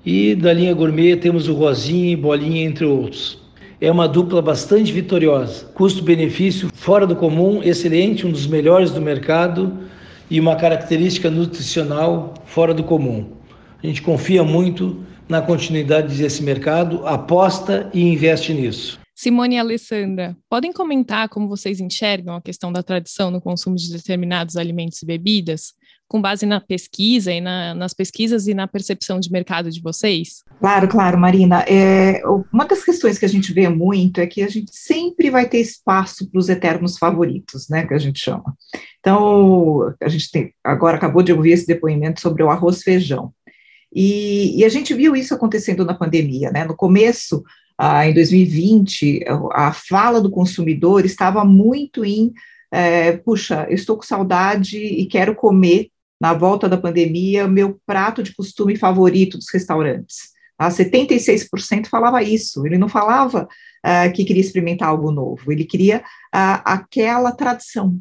e 0.05 0.35
da 0.35 0.53
linha 0.53 0.73
gourmet 0.73 1.17
temos 1.17 1.49
o 1.49 1.53
rosinha 1.53 2.13
e 2.13 2.15
bolinha, 2.15 2.63
entre 2.63 2.85
outros. 2.85 3.39
É 3.81 3.91
uma 3.91 4.07
dupla 4.07 4.41
bastante 4.41 4.89
vitoriosa. 4.93 5.65
Custo-benefício 5.73 6.69
fora 6.73 7.05
do 7.05 7.17
comum, 7.17 7.61
excelente, 7.61 8.25
um 8.25 8.31
dos 8.31 8.47
melhores 8.47 8.89
do 8.89 9.01
mercado 9.01 9.73
e 10.31 10.39
uma 10.39 10.55
característica 10.55 11.29
nutricional 11.29 12.33
fora 12.45 12.73
do 12.73 12.85
comum. 12.85 13.42
A 13.83 13.87
gente 13.87 14.01
confia 14.01 14.45
muito 14.45 15.03
na 15.27 15.41
continuidade 15.41 16.17
desse 16.17 16.41
mercado, 16.41 17.05
aposta 17.05 17.89
e 17.93 18.01
investe 18.01 18.53
nisso. 18.53 18.97
Simone 19.13 19.55
e 19.55 19.59
Alessandra, 19.59 20.37
podem 20.49 20.71
comentar 20.71 21.27
como 21.27 21.49
vocês 21.49 21.81
enxergam 21.81 22.35
a 22.35 22.41
questão 22.41 22.71
da 22.71 22.81
tradição 22.81 23.29
no 23.29 23.41
consumo 23.41 23.75
de 23.75 23.91
determinados 23.91 24.55
alimentos 24.55 25.01
e 25.01 25.05
bebidas, 25.05 25.73
com 26.07 26.21
base 26.21 26.45
na 26.45 26.61
pesquisa 26.61 27.31
e 27.33 27.41
na, 27.41 27.73
nas 27.75 27.93
pesquisas 27.93 28.47
e 28.47 28.53
na 28.53 28.67
percepção 28.67 29.19
de 29.19 29.29
mercado 29.29 29.69
de 29.69 29.81
vocês? 29.81 30.43
Claro, 30.59 30.87
claro, 30.87 31.17
Marina. 31.17 31.61
É, 31.67 32.21
uma 32.53 32.65
das 32.65 32.85
questões 32.85 33.17
que 33.17 33.25
a 33.25 33.29
gente 33.29 33.51
vê 33.51 33.67
muito 33.67 34.21
é 34.21 34.27
que 34.27 34.43
a 34.43 34.47
gente 34.47 34.71
sempre 34.73 35.29
vai 35.29 35.47
ter 35.47 35.59
espaço 35.59 36.29
para 36.29 36.39
os 36.39 36.47
eternos 36.47 36.97
favoritos, 36.97 37.67
né, 37.69 37.85
que 37.85 37.93
a 37.93 37.99
gente 37.99 38.19
chama. 38.19 38.55
Então, 38.99 39.93
a 40.01 40.07
gente 40.07 40.31
tem, 40.31 40.53
agora 40.63 40.95
acabou 40.95 41.21
de 41.21 41.33
ouvir 41.33 41.51
esse 41.51 41.67
depoimento 41.67 42.21
sobre 42.21 42.43
o 42.43 42.49
arroz 42.49 42.81
feijão. 42.81 43.33
E, 43.93 44.59
e, 44.59 44.65
a 44.65 44.69
gente 44.69 44.93
viu 44.93 45.15
isso 45.15 45.33
acontecendo 45.33 45.85
na 45.85 45.93
pandemia, 45.93 46.51
né? 46.51 46.65
No 46.65 46.75
começo, 46.75 47.43
ah, 47.77 48.07
em 48.07 48.13
2020, 48.13 49.23
a 49.51 49.71
fala 49.71 50.19
do 50.19 50.31
consumidor 50.31 51.05
estava 51.05 51.45
muito 51.45 52.03
em, 52.03 52.33
é, 52.71 53.11
puxa, 53.17 53.67
estou 53.69 53.95
com 53.97 54.03
saudade 54.03 54.77
e 54.77 55.05
quero 55.05 55.35
comer, 55.35 55.89
na 56.23 56.33
volta 56.33 56.69
da 56.69 56.77
pandemia, 56.77 57.49
meu 57.49 57.77
prato 57.85 58.23
de 58.23 58.33
costume 58.33 58.77
favorito 58.77 59.37
dos 59.37 59.51
restaurantes. 59.51 60.31
A 60.57 60.69
76% 60.69 61.87
falava 61.87 62.23
isso, 62.23 62.65
ele 62.65 62.77
não 62.77 62.87
falava 62.87 63.45
uh, 63.85 64.13
que 64.13 64.23
queria 64.23 64.41
experimentar 64.41 64.87
algo 64.87 65.11
novo, 65.11 65.51
ele 65.51 65.65
queria 65.65 66.01
aquela 66.31 67.33
tradição. 67.33 67.99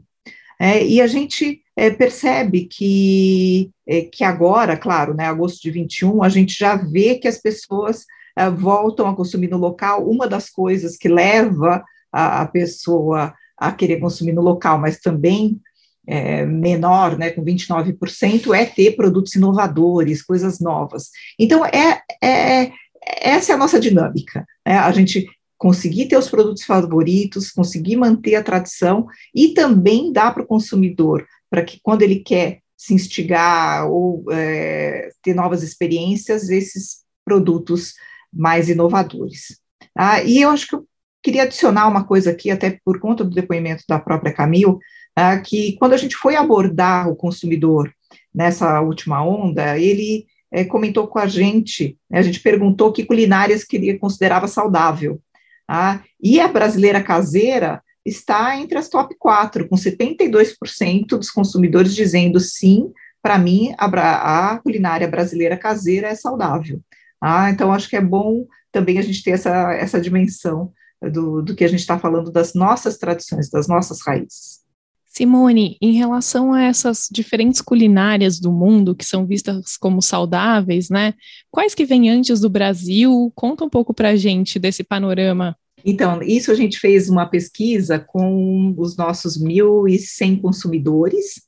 É, 0.61 0.87
e 0.87 1.01
a 1.01 1.09
gente 1.09 1.62
é, 1.77 1.91
percebe 1.91 2.67
que, 2.67 3.71
é, 3.87 4.03
que 4.03 4.25
agora, 4.25 4.77
claro, 4.77 5.15
né, 5.15 5.27
agosto 5.27 5.63
de 5.63 5.71
21, 5.71 6.23
a 6.23 6.29
gente 6.29 6.59
já 6.59 6.77
vê 6.77 7.17
que 7.17 7.29
as 7.29 7.39
pessoas 7.39 8.05
uh, 8.39 8.55
voltam 8.55 9.09
a 9.09 9.17
consumir 9.17 9.49
no 9.49 9.57
local. 9.57 10.09
Uma 10.09 10.27
das 10.27 10.51
coisas 10.51 10.97
que 10.97 11.09
leva 11.09 11.83
a, 12.13 12.43
a 12.43 12.47
pessoa 12.47 13.33
a 13.57 13.73
querer 13.73 14.01
consumir 14.01 14.33
no 14.33 14.43
local, 14.43 14.79
mas 14.79 14.99
também 14.99 15.61
é, 16.07 16.45
menor, 16.45 17.17
né, 17.17 17.31
com 17.31 17.45
29%, 17.45 18.55
é 18.55 18.67
ter 18.67 18.97
produtos 18.97 19.35
inovadores, 19.35 20.23
coisas 20.23 20.59
novas. 20.61 21.11
Então, 21.39 21.65
é, 21.65 22.03
é 22.23 22.73
essa 23.05 23.53
é 23.53 23.55
a 23.55 23.59
nossa 23.59 23.81
dinâmica. 23.81 24.47
Né? 24.67 24.77
A 24.77 24.91
gente 24.93 25.27
conseguir 25.59 26.07
ter 26.07 26.17
os 26.17 26.29
produtos 26.29 26.65
favoritos, 26.65 27.53
conseguir 27.53 27.97
manter 27.97 28.35
a 28.35 28.43
tradição 28.43 29.07
e 29.35 29.55
também 29.55 30.13
dar 30.13 30.35
para 30.35 30.43
o 30.43 30.47
consumidor, 30.47 31.25
para 31.53 31.63
que 31.63 31.79
quando 31.83 32.01
ele 32.01 32.21
quer 32.21 32.61
se 32.75 32.95
instigar 32.95 33.87
ou 33.87 34.25
é, 34.33 35.11
ter 35.23 35.35
novas 35.35 35.63
experiências, 35.63 36.49
esses 36.49 37.03
produtos 37.23 37.93
mais 38.33 38.71
inovadores. 38.71 39.61
Ah, 39.95 40.23
e 40.23 40.41
eu 40.41 40.49
acho 40.49 40.67
que 40.67 40.75
eu 40.77 40.87
queria 41.23 41.43
adicionar 41.43 41.87
uma 41.89 42.05
coisa 42.05 42.31
aqui, 42.31 42.51
até 42.51 42.81
por 42.83 42.99
conta 42.99 43.23
do 43.23 43.35
depoimento 43.35 43.85
da 43.87 43.99
própria 43.99 44.33
Camille, 44.33 44.79
ah, 45.15 45.39
que 45.39 45.77
quando 45.77 45.93
a 45.93 45.99
gente 45.99 46.17
foi 46.17 46.37
abordar 46.37 47.11
o 47.11 47.15
consumidor 47.15 47.93
nessa 48.35 48.81
última 48.81 49.23
onda, 49.23 49.79
ele 49.79 50.25
é, 50.51 50.65
comentou 50.65 51.07
com 51.07 51.19
a 51.19 51.27
gente, 51.27 51.99
né, 52.09 52.19
a 52.19 52.23
gente 52.23 52.41
perguntou 52.41 52.95
que 52.95 53.05
culinárias 53.05 53.63
que 53.63 53.77
ele 53.77 53.99
considerava 53.99 54.49
saudável. 54.49 55.21
Ah, 55.69 56.01
e 56.19 56.41
a 56.41 56.49
brasileira 56.49 57.03
caseira 57.03 57.83
está 58.05 58.57
entre 58.57 58.79
as 58.79 58.89
top 58.89 59.15
4, 59.19 59.69
com 59.69 59.77
72% 59.77 61.07
dos 61.07 61.31
consumidores 61.31 61.95
dizendo 61.95 62.41
sim, 62.41 62.91
para 63.23 63.39
mim, 63.39 63.73
a, 63.79 64.53
a, 64.53 64.59
culinária 64.59 65.07
brasileira 65.07 65.57
caseira 65.57 66.09
é 66.09 66.15
saudável. 66.15 66.81
Ah, 67.21 67.51
então, 67.51 67.73
acho 67.73 67.89
que 67.89 67.97
é 67.97 68.01
bom 68.01 68.47
também 68.73 68.99
a 68.99 69.03
gente 69.03 69.23
ter 69.23 69.33
essa, 69.33 69.73
essa 69.75 70.01
dimensão 70.01 70.73
do, 71.01 71.41
do 71.41 71.55
que 71.55 71.65
a 71.65 71.69
gente 71.69 71.81
está 71.81 71.99
falando 71.99 72.33
das 72.33 72.55
nossas 72.55 72.99
tradições, 72.99 73.49
das 73.49 73.69
nossas 73.69 74.01
raízes. 74.05 74.63
Simone, 75.07 75.77
em 75.81 75.93
relação 75.93 76.55
a 76.55 76.63
essas 76.63 77.07
diferentes 77.13 77.61
culinárias 77.61 78.41
do 78.41 78.51
mundo 78.51 78.97
que 78.97 79.05
são 79.05 79.27
vistas 79.27 79.77
como 79.77 80.01
saudáveis, 80.01 80.89
né? 80.89 81.13
Quais 81.51 81.75
que 81.75 81.85
vêm 81.85 82.09
antes 82.09 82.41
do 82.41 82.49
Brasil? 82.49 83.31
Conta 83.35 83.63
um 83.63 83.69
pouco 83.69 83.93
para 83.93 84.11
a 84.11 84.17
gente 84.17 84.59
desse 84.59 84.83
panorama. 84.83 85.55
Então, 85.85 86.23
isso 86.23 86.51
a 86.51 86.55
gente 86.55 86.79
fez 86.79 87.09
uma 87.09 87.27
pesquisa 87.27 87.99
com 87.99 88.75
os 88.77 88.97
nossos 88.97 89.43
1.100 89.43 90.41
consumidores, 90.41 91.43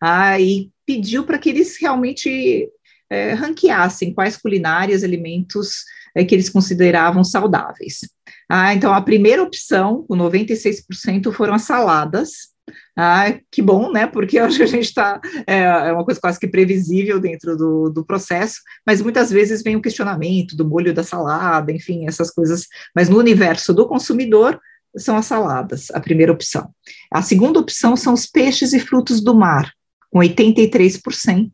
ah, 0.00 0.38
e 0.40 0.70
pediu 0.84 1.24
para 1.24 1.38
que 1.38 1.48
eles 1.48 1.76
realmente 1.80 2.68
é, 3.10 3.32
ranqueassem 3.32 4.12
quais 4.12 4.36
culinárias, 4.36 5.02
alimentos 5.02 5.84
é, 6.14 6.24
que 6.24 6.34
eles 6.34 6.48
consideravam 6.48 7.22
saudáveis. 7.24 8.00
Ah, 8.48 8.74
então, 8.74 8.92
a 8.92 9.00
primeira 9.00 9.42
opção, 9.42 10.04
com 10.08 10.16
96%, 10.16 11.32
foram 11.32 11.54
as 11.54 11.62
saladas. 11.62 12.55
Ah, 12.96 13.26
que 13.50 13.60
bom, 13.60 13.92
né? 13.92 14.06
Porque 14.06 14.38
acho 14.40 14.56
que 14.56 14.62
a 14.62 14.66
gente 14.66 14.86
está. 14.86 15.20
É, 15.46 15.58
é, 15.58 15.92
uma 15.92 16.04
coisa 16.04 16.20
quase 16.20 16.40
que 16.40 16.48
previsível 16.48 17.20
dentro 17.20 17.56
do, 17.56 17.90
do 17.90 18.04
processo, 18.04 18.60
mas 18.86 19.02
muitas 19.02 19.30
vezes 19.30 19.62
vem 19.62 19.76
o 19.76 19.82
questionamento 19.82 20.56
do 20.56 20.66
molho 20.66 20.94
da 20.94 21.02
salada, 21.02 21.70
enfim, 21.70 22.06
essas 22.06 22.30
coisas. 22.30 22.66
Mas 22.94 23.08
no 23.08 23.18
universo 23.18 23.74
do 23.74 23.86
consumidor, 23.86 24.58
são 24.96 25.16
as 25.16 25.26
saladas, 25.26 25.90
a 25.92 26.00
primeira 26.00 26.32
opção. 26.32 26.70
A 27.10 27.22
segunda 27.22 27.58
opção 27.58 27.96
são 27.96 28.14
os 28.14 28.26
peixes 28.26 28.72
e 28.72 28.80
frutos 28.80 29.20
do 29.22 29.34
mar, 29.34 29.70
com 30.10 30.20
83%. 30.20 31.50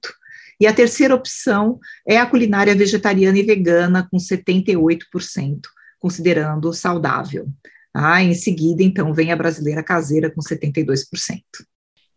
E 0.61 0.66
a 0.66 0.72
terceira 0.72 1.14
opção 1.14 1.80
é 2.07 2.18
a 2.18 2.26
culinária 2.26 2.74
vegetariana 2.74 3.38
e 3.38 3.43
vegana, 3.43 4.07
com 4.09 4.16
78%, 4.16 5.61
considerando 5.99 6.72
saudável. 6.72 7.49
Ah, 7.95 8.22
em 8.22 8.34
seguida, 8.34 8.82
então, 8.82 9.12
vem 9.12 9.32
a 9.32 9.36
brasileira 9.36 9.82
caseira 9.82 10.30
com 10.30 10.40
72%. 10.40 11.43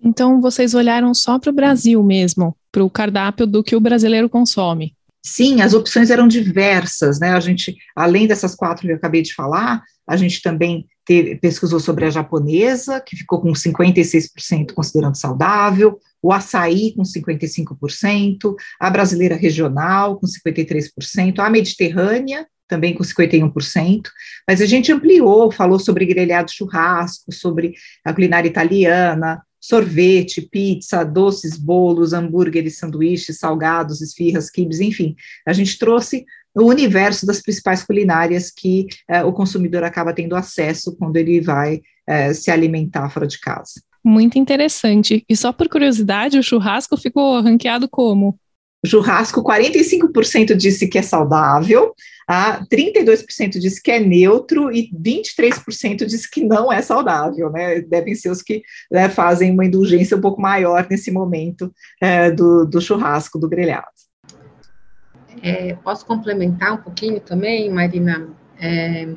Então, 0.01 0.39
vocês 0.39 0.73
olharam 0.73 1.13
só 1.13 1.39
para 1.39 1.49
o 1.49 1.53
Brasil 1.53 2.01
mesmo, 2.03 2.55
para 2.71 2.84
o 2.84 2.89
cardápio 2.89 3.45
do 3.45 3.63
que 3.63 3.76
o 3.76 3.82
brasileiro 3.82 4.30
consome. 4.30 4.95
Sim, 5.26 5.61
as 5.61 5.73
opções 5.73 6.11
eram 6.11 6.28
diversas, 6.28 7.19
né? 7.19 7.32
A 7.32 7.39
gente, 7.39 7.76
além 7.95 8.28
dessas 8.28 8.53
quatro 8.53 8.86
que 8.86 8.91
eu 8.91 8.95
acabei 8.95 9.23
de 9.23 9.34
falar, 9.34 9.82
a 10.07 10.15
gente 10.15 10.39
também 10.41 10.86
teve, 11.03 11.36
pesquisou 11.38 11.80
sobre 11.80 12.05
a 12.05 12.11
japonesa, 12.11 13.01
que 13.01 13.15
ficou 13.15 13.41
com 13.41 13.51
56% 13.51 14.73
considerando 14.73 15.15
saudável, 15.15 15.99
o 16.21 16.32
açaí 16.32 16.93
com 16.95 17.01
55%, 17.01 18.55
a 18.80 18.89
brasileira 18.89 19.36
regional 19.36 20.19
com 20.19 20.28
53%, 20.28 21.39
a 21.39 21.49
mediterrânea 21.49 22.45
também 22.68 22.93
com 22.93 23.03
51%, 23.03 24.03
mas 24.47 24.61
a 24.61 24.66
gente 24.66 24.91
ampliou, 24.91 25.51
falou 25.51 25.80
sobre 25.80 26.05
grelhado 26.05 26.51
churrasco, 26.51 27.32
sobre 27.32 27.74
a 28.03 28.13
culinária 28.13 28.47
italiana, 28.47 29.41
sorvete, 29.59 30.41
pizza, 30.41 31.03
doces, 31.03 31.57
bolos, 31.57 32.13
hambúrgueres, 32.13 32.78
sanduíches, 32.78 33.39
salgados, 33.39 34.01
esfirras, 34.01 34.49
quibes, 34.49 34.80
enfim. 34.80 35.16
A 35.45 35.53
gente 35.53 35.78
trouxe 35.78 36.26
o 36.55 36.66
universo 36.66 37.26
das 37.26 37.41
principais 37.41 37.84
culinárias 37.84 38.51
que 38.51 38.88
eh, 39.09 39.24
o 39.24 39.34
consumidor 39.34 39.84
acaba 39.84 40.13
tendo 40.13 40.36
acesso 40.36 40.95
quando 40.95 41.18
ele 41.18 41.41
vai 41.41 41.82
eh, 42.07 42.34
se 42.34 42.51
alimentar 42.51 43.09
fora 43.09 43.28
de 43.28 43.39
casa. 43.39 43.82
Muito 44.03 44.38
interessante. 44.38 45.26
E 45.28 45.36
só 45.36 45.51
por 45.51 45.68
curiosidade, 45.68 46.38
o 46.38 46.43
churrasco 46.43 46.95
ficou 46.95 47.41
ranqueado 47.41 47.89
como? 47.89 48.39
churrasco, 48.86 49.43
45% 49.43 50.55
disse 50.55 50.88
que 50.88 50.97
é 50.97 51.01
saudável, 51.01 51.93
ah, 52.28 52.65
32% 52.71 53.59
disse 53.59 53.82
que 53.82 53.91
é 53.91 53.99
neutro 53.99 54.71
e 54.71 54.89
23% 54.91 56.05
disse 56.05 56.30
que 56.30 56.43
não 56.43 56.71
é 56.71 56.82
saudável, 56.82 57.51
né? 57.51 57.82
Devem 57.82 58.15
ser 58.15 58.30
os 58.30 58.41
que 58.41 58.63
né, 58.91 59.09
fazem 59.09 59.51
uma 59.51 59.65
indulgência 59.65 60.17
um 60.17 60.21
pouco 60.21 60.41
maior 60.41 60.88
nesse 60.89 61.11
momento 61.11 61.71
é, 62.01 62.32
do, 62.32 62.65
do 62.65 62.82
churrasco, 62.82 63.39
do 63.39 63.49
grelhado. 63.49 63.88
É, 65.41 65.76
posso 65.76 66.05
complementar 66.05 66.73
um 66.73 66.78
pouquinho 66.78 67.19
também, 67.19 67.69
Marina? 67.69 68.30
É, 68.59 69.07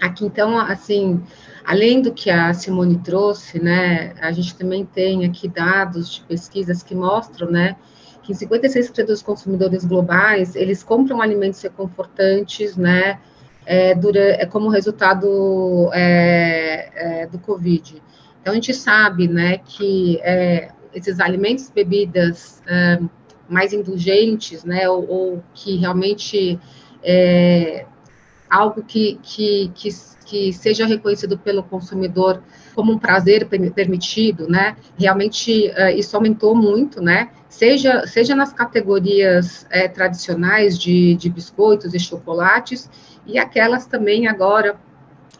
aqui, 0.00 0.26
então, 0.26 0.58
assim, 0.58 1.20
Além 1.64 2.02
do 2.02 2.12
que 2.12 2.30
a 2.30 2.52
Simone 2.52 2.98
trouxe, 2.98 3.58
né, 3.58 4.12
a 4.20 4.30
gente 4.30 4.54
também 4.54 4.84
tem 4.84 5.24
aqui 5.24 5.48
dados 5.48 6.14
de 6.14 6.20
pesquisas 6.20 6.82
que 6.82 6.94
mostram, 6.94 7.50
né, 7.50 7.76
que 8.24 8.32
56% 8.32 9.06
dos 9.06 9.22
consumidores 9.22 9.84
globais, 9.84 10.56
eles 10.56 10.82
compram 10.82 11.20
alimentos 11.20 11.60
reconfortantes, 11.60 12.76
né, 12.76 13.20
é, 13.66 13.92
é 13.92 14.46
como 14.46 14.68
resultado 14.68 15.90
é, 15.92 16.90
é, 16.94 17.26
do 17.26 17.38
Covid. 17.38 18.02
Então, 18.40 18.52
a 18.52 18.54
gente 18.54 18.72
sabe, 18.74 19.28
né, 19.28 19.58
que 19.58 20.18
é, 20.22 20.70
esses 20.94 21.20
alimentos, 21.20 21.70
bebidas 21.70 22.62
é, 22.66 22.98
mais 23.48 23.72
indulgentes, 23.72 24.64
né, 24.64 24.88
ou, 24.88 25.06
ou 25.08 25.44
que 25.52 25.76
realmente 25.76 26.58
é 27.02 27.84
algo 28.48 28.82
que, 28.82 29.18
que, 29.22 29.70
que 29.74 30.14
que 30.24 30.54
seja 30.54 30.86
reconhecido 30.86 31.36
pelo 31.36 31.62
consumidor 31.62 32.42
como 32.74 32.90
um 32.90 32.98
prazer 32.98 33.46
permitido, 33.46 34.48
né? 34.48 34.74
Realmente 34.98 35.70
isso 35.98 36.16
aumentou 36.16 36.54
muito, 36.56 37.02
né? 37.02 37.28
Seja, 37.54 38.04
seja 38.04 38.34
nas 38.34 38.52
categorias 38.52 39.64
é, 39.70 39.86
tradicionais 39.86 40.76
de, 40.76 41.14
de 41.14 41.30
biscoitos 41.30 41.94
e 41.94 42.00
chocolates, 42.00 42.90
e 43.24 43.38
aquelas 43.38 43.86
também 43.86 44.26
agora 44.26 44.76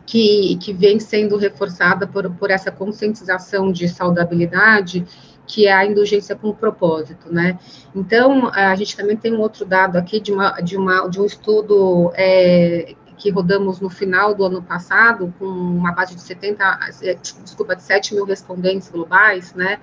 que, 0.06 0.56
que 0.58 0.72
vem 0.72 1.00
sendo 1.00 1.36
reforçada 1.36 2.06
por, 2.06 2.30
por 2.30 2.52
essa 2.52 2.70
conscientização 2.70 3.72
de 3.72 3.88
saudabilidade, 3.88 5.04
que 5.44 5.66
é 5.66 5.72
a 5.72 5.84
indulgência 5.84 6.36
com 6.36 6.54
propósito, 6.54 7.32
né? 7.32 7.58
Então, 7.92 8.48
a 8.48 8.76
gente 8.76 8.96
também 8.96 9.16
tem 9.16 9.34
um 9.34 9.40
outro 9.40 9.64
dado 9.64 9.96
aqui 9.96 10.20
de, 10.20 10.32
uma, 10.32 10.52
de, 10.60 10.76
uma, 10.76 11.08
de 11.08 11.20
um 11.20 11.24
estudo 11.24 12.12
é, 12.14 12.94
que 13.18 13.28
rodamos 13.28 13.80
no 13.80 13.90
final 13.90 14.36
do 14.36 14.44
ano 14.44 14.62
passado, 14.62 15.34
com 15.36 15.46
uma 15.46 15.90
base 15.90 16.14
de 16.14 16.20
70, 16.20 16.78
é, 17.02 17.14
desculpa, 17.42 17.74
de 17.74 17.82
7 17.82 18.14
mil 18.14 18.24
respondentes 18.24 18.88
globais, 18.88 19.52
né, 19.52 19.80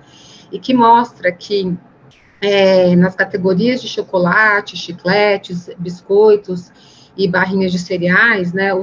e 0.50 0.58
que 0.58 0.72
mostra 0.72 1.30
que 1.30 1.76
é, 2.42 2.96
nas 2.96 3.14
categorias 3.14 3.80
de 3.80 3.86
chocolate, 3.86 4.76
chicletes, 4.76 5.70
biscoitos 5.78 6.72
e 7.16 7.28
barrinhas 7.28 7.70
de 7.70 7.78
cereais, 7.78 8.52
né, 8.52 8.74
o, 8.74 8.82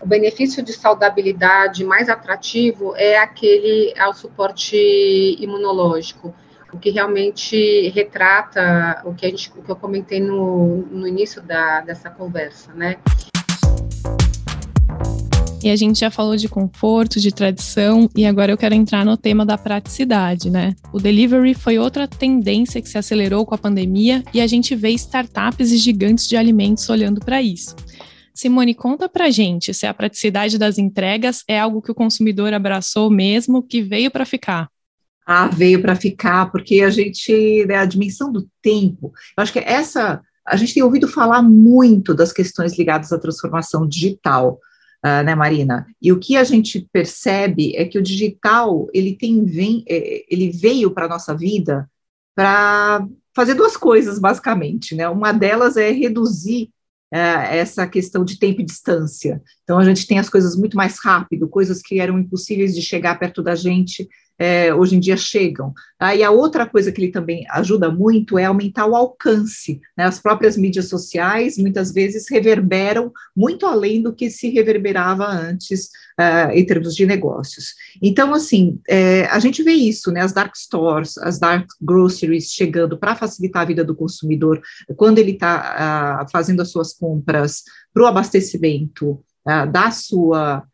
o, 0.00 0.06
benefício 0.06 0.62
de 0.62 0.72
saudabilidade 0.72 1.84
mais 1.84 2.08
atrativo 2.08 2.94
é 2.96 3.18
aquele 3.18 3.92
ao 3.98 4.14
suporte 4.14 4.76
imunológico, 5.38 6.34
o 6.72 6.78
que 6.78 6.90
realmente 6.90 7.88
retrata 7.90 9.02
o 9.04 9.14
que, 9.14 9.26
a 9.26 9.28
gente, 9.28 9.52
o 9.56 9.62
que 9.62 9.70
eu 9.70 9.76
comentei 9.76 10.20
no, 10.20 10.78
no 10.90 11.06
início 11.06 11.42
da, 11.42 11.80
dessa 11.80 12.10
conversa, 12.10 12.72
né? 12.72 12.96
E 15.64 15.70
a 15.70 15.76
gente 15.76 16.00
já 16.00 16.10
falou 16.10 16.36
de 16.36 16.46
conforto, 16.46 17.18
de 17.18 17.32
tradição, 17.32 18.06
e 18.14 18.26
agora 18.26 18.52
eu 18.52 18.58
quero 18.58 18.74
entrar 18.74 19.02
no 19.02 19.16
tema 19.16 19.46
da 19.46 19.56
praticidade, 19.56 20.50
né? 20.50 20.76
O 20.92 21.00
delivery 21.00 21.54
foi 21.54 21.78
outra 21.78 22.06
tendência 22.06 22.82
que 22.82 22.88
se 22.88 22.98
acelerou 22.98 23.46
com 23.46 23.54
a 23.54 23.58
pandemia 23.58 24.22
e 24.34 24.42
a 24.42 24.46
gente 24.46 24.76
vê 24.76 24.90
startups 24.90 25.72
e 25.72 25.78
gigantes 25.78 26.28
de 26.28 26.36
alimentos 26.36 26.86
olhando 26.90 27.18
para 27.18 27.40
isso. 27.40 27.74
Simone, 28.34 28.74
conta 28.74 29.08
pra 29.08 29.30
gente 29.30 29.72
se 29.72 29.86
a 29.86 29.94
praticidade 29.94 30.58
das 30.58 30.76
entregas 30.76 31.42
é 31.48 31.58
algo 31.58 31.80
que 31.80 31.90
o 31.90 31.94
consumidor 31.94 32.52
abraçou 32.52 33.08
mesmo, 33.08 33.62
que 33.62 33.80
veio 33.80 34.10
para 34.10 34.26
ficar. 34.26 34.68
Ah, 35.26 35.46
veio 35.46 35.80
para 35.80 35.96
ficar, 35.96 36.52
porque 36.52 36.82
a 36.82 36.90
gente, 36.90 37.64
né, 37.64 37.76
a 37.76 37.86
dimensão 37.86 38.30
do 38.30 38.46
tempo, 38.60 39.14
eu 39.34 39.42
acho 39.42 39.52
que 39.54 39.60
essa, 39.60 40.20
a 40.46 40.56
gente 40.56 40.74
tem 40.74 40.82
ouvido 40.82 41.08
falar 41.08 41.40
muito 41.40 42.12
das 42.12 42.34
questões 42.34 42.78
ligadas 42.78 43.14
à 43.14 43.18
transformação 43.18 43.88
digital, 43.88 44.60
uh, 45.04 45.22
né, 45.24 45.34
Marina? 45.34 45.86
E 46.00 46.12
o 46.12 46.18
que 46.18 46.36
a 46.36 46.44
gente 46.44 46.88
percebe 46.92 47.76
é 47.76 47.84
que 47.84 47.98
o 47.98 48.02
digital 48.02 48.88
ele 48.92 49.14
tem 49.14 49.44
vem, 49.44 49.84
é, 49.88 50.24
ele 50.28 50.50
veio 50.50 50.90
para 50.90 51.08
nossa 51.08 51.36
vida 51.36 51.88
para 52.34 53.06
fazer 53.34 53.54
duas 53.54 53.76
coisas 53.76 54.18
basicamente, 54.18 54.94
né? 54.94 55.08
Uma 55.08 55.32
delas 55.32 55.76
é 55.76 55.90
reduzir 55.90 56.70
é, 57.12 57.58
essa 57.58 57.86
questão 57.86 58.24
de 58.24 58.38
tempo 58.38 58.60
e 58.60 58.64
distância. 58.64 59.42
Então 59.62 59.78
a 59.78 59.84
gente 59.84 60.06
tem 60.06 60.18
as 60.18 60.28
coisas 60.28 60.56
muito 60.56 60.76
mais 60.76 60.98
rápido, 61.02 61.48
coisas 61.48 61.80
que 61.80 62.00
eram 62.00 62.18
impossíveis 62.18 62.74
de 62.74 62.82
chegar 62.82 63.18
perto 63.18 63.42
da 63.42 63.54
gente 63.54 64.08
é, 64.38 64.74
hoje 64.74 64.96
em 64.96 65.00
dia 65.00 65.16
chegam. 65.16 65.72
Ah, 65.98 66.14
e 66.14 66.22
a 66.22 66.30
outra 66.30 66.66
coisa 66.66 66.90
que 66.90 67.00
ele 67.00 67.12
também 67.12 67.46
ajuda 67.50 67.90
muito 67.90 68.38
é 68.38 68.44
aumentar 68.44 68.86
o 68.86 68.96
alcance. 68.96 69.80
Né? 69.96 70.04
As 70.04 70.20
próprias 70.20 70.56
mídias 70.56 70.88
sociais 70.88 71.56
muitas 71.56 71.92
vezes 71.92 72.28
reverberam 72.28 73.12
muito 73.36 73.64
além 73.64 74.02
do 74.02 74.12
que 74.12 74.28
se 74.28 74.50
reverberava 74.50 75.24
antes 75.24 75.86
uh, 76.18 76.50
em 76.52 76.64
termos 76.66 76.94
de 76.94 77.06
negócios. 77.06 77.74
Então, 78.02 78.34
assim, 78.34 78.80
é, 78.88 79.24
a 79.26 79.38
gente 79.38 79.62
vê 79.62 79.72
isso, 79.72 80.10
né? 80.10 80.20
As 80.20 80.32
dark 80.32 80.54
stores, 80.56 81.16
as 81.18 81.38
dark 81.38 81.68
groceries 81.80 82.52
chegando 82.52 82.98
para 82.98 83.16
facilitar 83.16 83.62
a 83.62 83.66
vida 83.66 83.84
do 83.84 83.94
consumidor 83.94 84.60
quando 84.96 85.18
ele 85.18 85.32
está 85.32 86.20
ah, 86.22 86.26
fazendo 86.30 86.60
as 86.60 86.70
suas 86.70 86.92
compras 86.92 87.62
para 87.92 88.02
o 88.02 88.06
abastecimento 88.06 89.12
uh, 89.46 89.70
da 89.70 89.90
sua 89.90 90.64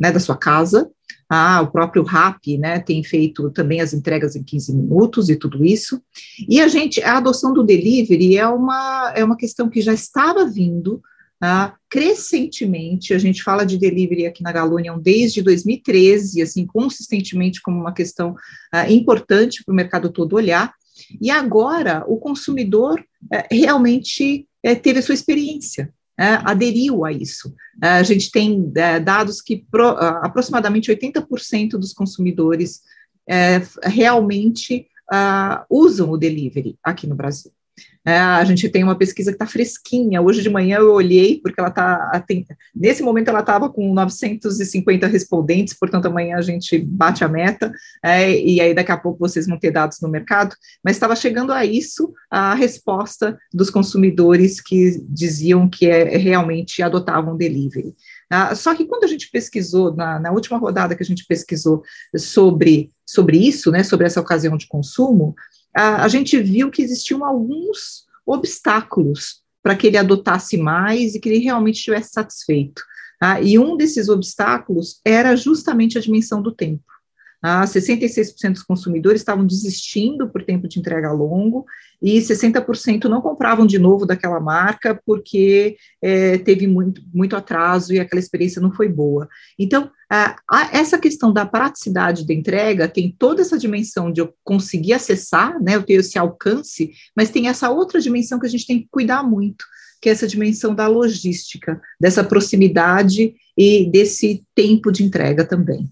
né, 0.00 0.10
da 0.10 0.18
sua 0.18 0.36
casa, 0.36 0.90
ah, 1.28 1.60
o 1.60 1.70
próprio 1.70 2.02
RAP, 2.02 2.58
né, 2.58 2.80
tem 2.80 3.04
feito 3.04 3.50
também 3.50 3.80
as 3.80 3.92
entregas 3.92 4.34
em 4.34 4.42
15 4.42 4.74
minutos 4.74 5.28
e 5.28 5.36
tudo 5.36 5.64
isso. 5.64 6.00
E 6.48 6.60
a 6.60 6.68
gente, 6.68 7.02
a 7.02 7.18
adoção 7.18 7.52
do 7.52 7.62
delivery 7.62 8.38
é 8.38 8.48
uma, 8.48 9.12
é 9.14 9.22
uma 9.22 9.36
questão 9.36 9.68
que 9.68 9.82
já 9.82 9.92
estava 9.92 10.46
vindo 10.46 11.02
ah, 11.40 11.74
crescentemente. 11.90 13.12
A 13.12 13.18
gente 13.18 13.42
fala 13.42 13.64
de 13.64 13.78
delivery 13.78 14.26
aqui 14.26 14.42
na 14.42 14.52
Galunion 14.52 14.98
desde 14.98 15.42
2013, 15.42 16.42
assim, 16.42 16.66
consistentemente 16.66 17.60
como 17.60 17.78
uma 17.78 17.92
questão 17.92 18.34
ah, 18.72 18.90
importante 18.90 19.62
para 19.64 19.72
o 19.72 19.76
mercado 19.76 20.10
todo 20.10 20.34
olhar. 20.34 20.72
E 21.20 21.30
agora 21.30 22.04
o 22.08 22.16
consumidor 22.16 23.02
eh, 23.32 23.46
realmente 23.52 24.48
eh, 24.64 24.74
teve 24.74 24.98
a 24.98 25.02
sua 25.02 25.14
experiência 25.14 25.92
aderiu 26.26 27.04
a 27.04 27.12
isso. 27.12 27.54
É, 27.82 27.88
a 27.90 28.02
gente 28.02 28.30
tem 28.30 28.72
é, 28.74 28.98
dados 28.98 29.40
que 29.40 29.64
pro, 29.70 29.88
aproximadamente 29.88 30.90
80% 30.90 31.70
dos 31.72 31.92
consumidores 31.92 32.82
é, 33.28 33.62
realmente 33.84 34.88
uh, 35.12 35.64
usam 35.70 36.10
o 36.10 36.16
delivery 36.16 36.76
aqui 36.82 37.06
no 37.06 37.14
Brasil. 37.14 37.52
É, 38.08 38.18
a 38.18 38.42
gente 38.42 38.70
tem 38.70 38.82
uma 38.82 38.96
pesquisa 38.96 39.30
que 39.30 39.34
está 39.34 39.46
fresquinha. 39.46 40.22
Hoje 40.22 40.40
de 40.40 40.48
manhã 40.48 40.78
eu 40.78 40.94
olhei, 40.94 41.38
porque 41.42 41.60
ela 41.60 41.68
está. 41.68 42.24
Nesse 42.74 43.02
momento 43.02 43.28
ela 43.28 43.40
estava 43.40 43.68
com 43.68 43.92
950 43.92 45.06
respondentes, 45.06 45.74
portanto, 45.74 46.06
amanhã 46.06 46.38
a 46.38 46.40
gente 46.40 46.78
bate 46.78 47.22
a 47.22 47.28
meta, 47.28 47.70
é, 48.02 48.32
e 48.32 48.62
aí 48.62 48.72
daqui 48.72 48.90
a 48.90 48.96
pouco 48.96 49.18
vocês 49.18 49.46
vão 49.46 49.58
ter 49.58 49.72
dados 49.72 50.00
no 50.00 50.08
mercado. 50.08 50.56
Mas 50.82 50.96
estava 50.96 51.14
chegando 51.14 51.52
a 51.52 51.66
isso 51.66 52.14
a 52.30 52.54
resposta 52.54 53.38
dos 53.52 53.68
consumidores 53.68 54.58
que 54.58 55.04
diziam 55.06 55.68
que 55.68 55.86
é, 55.86 56.16
realmente 56.16 56.82
adotavam 56.82 57.36
delivery. 57.36 57.94
Ah, 58.30 58.54
só 58.54 58.74
que 58.74 58.86
quando 58.86 59.04
a 59.04 59.08
gente 59.08 59.30
pesquisou, 59.30 59.94
na, 59.94 60.18
na 60.18 60.32
última 60.32 60.56
rodada 60.56 60.96
que 60.96 61.02
a 61.02 61.06
gente 61.06 61.26
pesquisou 61.26 61.82
sobre, 62.16 62.90
sobre 63.04 63.36
isso, 63.36 63.70
né, 63.70 63.82
sobre 63.82 64.06
essa 64.06 64.20
ocasião 64.20 64.56
de 64.56 64.66
consumo, 64.66 65.34
a, 65.76 66.04
a 66.04 66.08
gente 66.08 66.40
viu 66.40 66.70
que 66.70 66.82
existiam 66.82 67.24
alguns 67.24 68.06
obstáculos 68.26 69.42
para 69.62 69.76
que 69.76 69.86
ele 69.86 69.96
adotasse 69.96 70.56
mais 70.56 71.14
e 71.14 71.20
que 71.20 71.28
ele 71.28 71.38
realmente 71.38 71.76
estivesse 71.76 72.12
satisfeito. 72.12 72.82
Tá? 73.18 73.40
E 73.40 73.58
um 73.58 73.76
desses 73.76 74.08
obstáculos 74.08 75.00
era 75.04 75.34
justamente 75.36 75.98
a 75.98 76.00
dimensão 76.00 76.40
do 76.40 76.52
tempo. 76.52 76.84
Ah, 77.40 77.64
66% 77.64 78.52
dos 78.52 78.62
consumidores 78.64 79.20
estavam 79.20 79.46
desistindo 79.46 80.28
por 80.28 80.44
tempo 80.44 80.66
de 80.66 80.80
entrega 80.80 81.12
longo 81.12 81.64
e 82.02 82.18
60% 82.18 83.04
não 83.04 83.20
compravam 83.20 83.64
de 83.64 83.78
novo 83.78 84.04
daquela 84.04 84.40
marca 84.40 85.00
porque 85.06 85.76
é, 86.02 86.38
teve 86.38 86.66
muito, 86.66 87.00
muito 87.14 87.36
atraso 87.36 87.92
e 87.92 88.00
aquela 88.00 88.20
experiência 88.20 88.60
não 88.60 88.72
foi 88.72 88.88
boa. 88.88 89.28
Então, 89.56 89.90
ah, 90.10 90.36
essa 90.72 90.98
questão 90.98 91.32
da 91.32 91.46
praticidade 91.46 92.26
da 92.26 92.34
entrega 92.34 92.88
tem 92.88 93.14
toda 93.16 93.42
essa 93.42 93.58
dimensão 93.58 94.12
de 94.12 94.20
eu 94.20 94.34
conseguir 94.42 94.92
acessar, 94.94 95.62
né, 95.62 95.76
eu 95.76 95.82
ter 95.82 95.94
esse 95.94 96.18
alcance, 96.18 96.92
mas 97.14 97.30
tem 97.30 97.48
essa 97.48 97.70
outra 97.70 98.00
dimensão 98.00 98.40
que 98.40 98.46
a 98.46 98.50
gente 98.50 98.66
tem 98.66 98.80
que 98.80 98.88
cuidar 98.90 99.22
muito, 99.22 99.64
que 100.02 100.08
é 100.08 100.12
essa 100.12 100.26
dimensão 100.26 100.74
da 100.74 100.88
logística, 100.88 101.80
dessa 102.00 102.24
proximidade 102.24 103.34
e 103.56 103.88
desse 103.90 104.44
tempo 104.54 104.90
de 104.90 105.04
entrega 105.04 105.44
também. 105.44 105.88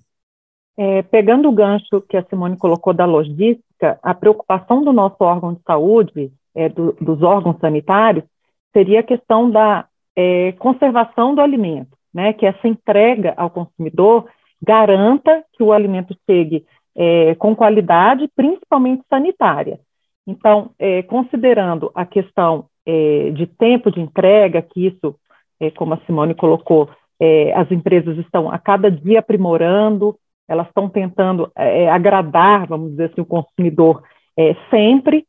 É, 0.79 1.03
pegando 1.03 1.49
o 1.49 1.53
gancho 1.53 2.03
que 2.09 2.17
a 2.17 2.25
Simone 2.25 2.57
colocou 2.57 2.93
da 2.93 3.07
logística, 3.07 3.99
a 4.03 4.15
preocupação 4.15 4.83
do 4.85 4.93
nosso 4.93 5.17
órgão 5.21 5.55
de 5.55 5.61
saúde, 5.63 6.31
é, 6.55 6.69
do, 6.69 6.93
dos 7.01 7.23
órgãos 7.23 7.59
sanitários, 7.61 8.25
seria 8.73 9.01
a 9.01 9.03
questão 9.03 9.51
da 9.51 9.87
é, 10.15 10.53
conservação 10.53 11.35
do 11.35 11.41
alimento, 11.41 11.97
né, 12.13 12.33
que 12.33 12.47
essa 12.47 12.67
entrega 12.67 13.35
ao 13.37 13.51
consumidor 13.51 14.27
garanta 14.63 15.45
que 15.53 15.63
o 15.63 15.73
alimento 15.73 16.17
chegue 16.29 16.65
é, 16.97 17.35
com 17.35 17.55
qualidade, 17.55 18.29
principalmente 18.35 19.03
sanitária. 19.09 19.79
Então, 20.27 20.71
é, 20.79 21.03
considerando 21.03 21.91
a 21.95 22.07
questão 22.07 22.67
é, 22.87 23.31
de 23.31 23.47
tempo 23.47 23.91
de 23.91 24.01
entrega, 24.01 24.63
que 24.63 24.87
isso, 24.87 25.15
como 25.77 25.95
a 25.95 26.01
Simone 26.07 26.35
colocou, 26.35 26.91
as 27.55 27.71
empresas 27.73 28.19
estão 28.19 28.51
a 28.51 28.59
cada 28.59 28.91
dia 28.91 29.21
aprimorando, 29.21 30.15
elas 30.49 30.67
estão 30.69 30.89
tentando 30.89 31.51
é, 31.57 31.91
agradar, 31.91 32.67
vamos 32.67 32.91
dizer 32.91 33.11
assim, 33.11 33.21
o 33.21 33.27
consumidor 33.27 34.03
é, 34.37 34.55
sempre, 34.71 35.27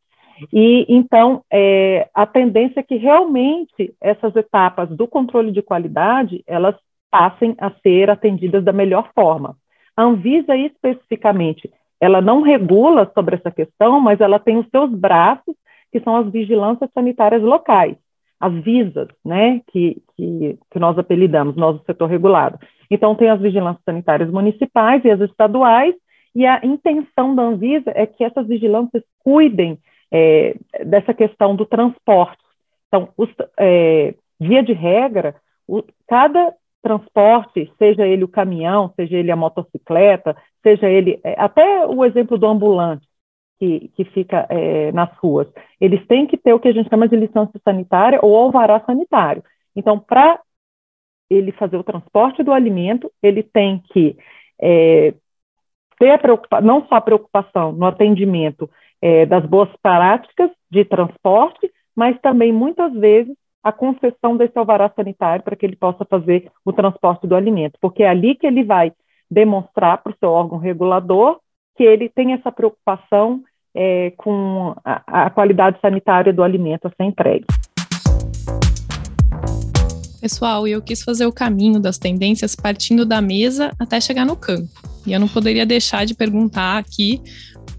e 0.53 0.85
então 0.87 1.43
é, 1.51 2.09
a 2.13 2.25
tendência 2.25 2.79
é 2.79 2.83
que 2.83 2.95
realmente 2.95 3.93
essas 3.99 4.35
etapas 4.35 4.89
do 4.89 5.07
controle 5.07 5.51
de 5.51 5.63
qualidade 5.63 6.43
elas 6.45 6.75
passem 7.09 7.55
a 7.57 7.71
ser 7.81 8.09
atendidas 8.09 8.63
da 8.63 8.71
melhor 8.71 9.09
forma. 9.15 9.55
A 9.95 10.03
Anvisa 10.03 10.55
especificamente, 10.55 11.71
ela 11.99 12.21
não 12.21 12.41
regula 12.41 13.09
sobre 13.15 13.35
essa 13.35 13.49
questão, 13.49 13.99
mas 13.99 14.21
ela 14.21 14.37
tem 14.37 14.57
os 14.57 14.67
seus 14.69 14.91
braços, 14.91 15.55
que 15.91 15.99
são 16.01 16.15
as 16.15 16.29
vigilâncias 16.31 16.91
sanitárias 16.93 17.41
locais 17.41 17.97
as 18.39 18.53
visas, 18.63 19.07
né, 19.25 19.61
que, 19.71 20.01
que, 20.15 20.59
que 20.71 20.79
nós 20.79 20.97
apelidamos, 20.97 21.55
nós 21.55 21.77
do 21.77 21.85
setor 21.85 22.07
regulado. 22.07 22.59
Então, 22.89 23.15
tem 23.15 23.29
as 23.29 23.39
vigilâncias 23.39 23.83
sanitárias 23.83 24.29
municipais 24.29 25.03
e 25.03 25.11
as 25.11 25.19
estaduais, 25.21 25.95
e 26.35 26.45
a 26.45 26.59
intenção 26.63 27.35
da 27.35 27.43
Anvisa 27.43 27.91
é 27.95 28.05
que 28.05 28.23
essas 28.23 28.47
vigilâncias 28.47 29.03
cuidem 29.23 29.77
é, 30.11 30.55
dessa 30.85 31.13
questão 31.13 31.55
do 31.55 31.65
transporte. 31.65 32.37
Então, 32.87 33.09
os, 33.17 33.29
é, 33.57 34.13
via 34.39 34.61
de 34.61 34.73
regra, 34.73 35.35
o, 35.67 35.83
cada 36.07 36.53
transporte, 36.81 37.71
seja 37.77 38.05
ele 38.05 38.23
o 38.23 38.27
caminhão, 38.27 38.93
seja 38.95 39.17
ele 39.17 39.31
a 39.31 39.35
motocicleta, 39.35 40.35
seja 40.63 40.87
ele, 40.87 41.19
é, 41.23 41.35
até 41.37 41.85
o 41.85 42.05
exemplo 42.05 42.37
do 42.37 42.47
ambulante, 42.47 43.07
que, 43.59 43.91
que 43.95 44.05
fica 44.05 44.45
é, 44.49 44.91
nas 44.91 45.11
ruas, 45.17 45.47
eles 45.81 46.05
têm 46.05 46.27
que 46.27 46.37
ter 46.37 46.53
o 46.53 46.59
que 46.59 46.67
a 46.67 46.71
gente 46.71 46.89
chama 46.89 47.07
de 47.07 47.15
licença 47.15 47.59
sanitária 47.63 48.19
ou 48.21 48.35
alvará 48.35 48.79
sanitário. 48.81 49.43
Então, 49.75 49.99
para 49.99 50.39
ele 51.29 51.51
fazer 51.51 51.77
o 51.77 51.83
transporte 51.83 52.43
do 52.43 52.51
alimento, 52.53 53.11
ele 53.21 53.43
tem 53.43 53.81
que 53.91 54.17
é, 54.61 55.13
ter 55.99 56.19
não 56.63 56.85
só 56.87 56.95
a 56.95 57.01
preocupação 57.01 57.71
no 57.71 57.85
atendimento 57.85 58.69
é, 59.01 59.25
das 59.25 59.45
boas 59.45 59.69
práticas 59.81 60.49
de 60.69 60.85
transporte, 60.85 61.71
mas 61.95 62.19
também, 62.21 62.51
muitas 62.51 62.93
vezes, 62.93 63.35
a 63.63 63.71
concessão 63.71 64.37
desse 64.37 64.57
alvará 64.57 64.89
sanitário 64.95 65.43
para 65.43 65.55
que 65.55 65.65
ele 65.65 65.75
possa 65.75 66.05
fazer 66.05 66.49
o 66.63 66.71
transporte 66.71 67.27
do 67.27 67.35
alimento, 67.35 67.77
porque 67.81 68.03
é 68.03 68.09
ali 68.09 68.35
que 68.35 68.47
ele 68.47 68.63
vai 68.63 68.93
demonstrar 69.29 70.01
para 70.01 70.11
o 70.11 70.15
seu 70.19 70.29
órgão 70.29 70.57
regulador 70.57 71.39
que 71.75 71.83
ele 71.83 72.09
tem 72.09 72.33
essa 72.33 72.51
preocupação 72.51 73.41
é, 73.75 74.11
com 74.17 74.73
a, 74.83 75.25
a 75.25 75.29
qualidade 75.29 75.79
sanitária 75.81 76.33
do 76.33 76.43
alimento 76.43 76.87
a 76.87 76.89
ser 76.89 77.03
entregue. 77.03 77.45
Pessoal, 80.27 80.67
eu 80.67 80.81
quis 80.81 81.03
fazer 81.03 81.25
o 81.25 81.31
caminho 81.31 81.79
das 81.79 81.97
tendências 81.97 82.53
partindo 82.53 83.05
da 83.05 83.21
mesa 83.21 83.73
até 83.79 84.01
chegar 84.01 84.25
no 84.25 84.35
campo. 84.35 84.69
E 85.05 85.13
eu 85.13 85.21
não 85.21 85.27
poderia 85.29 85.65
deixar 85.65 86.05
de 86.05 86.13
perguntar 86.13 86.77
aqui 86.77 87.21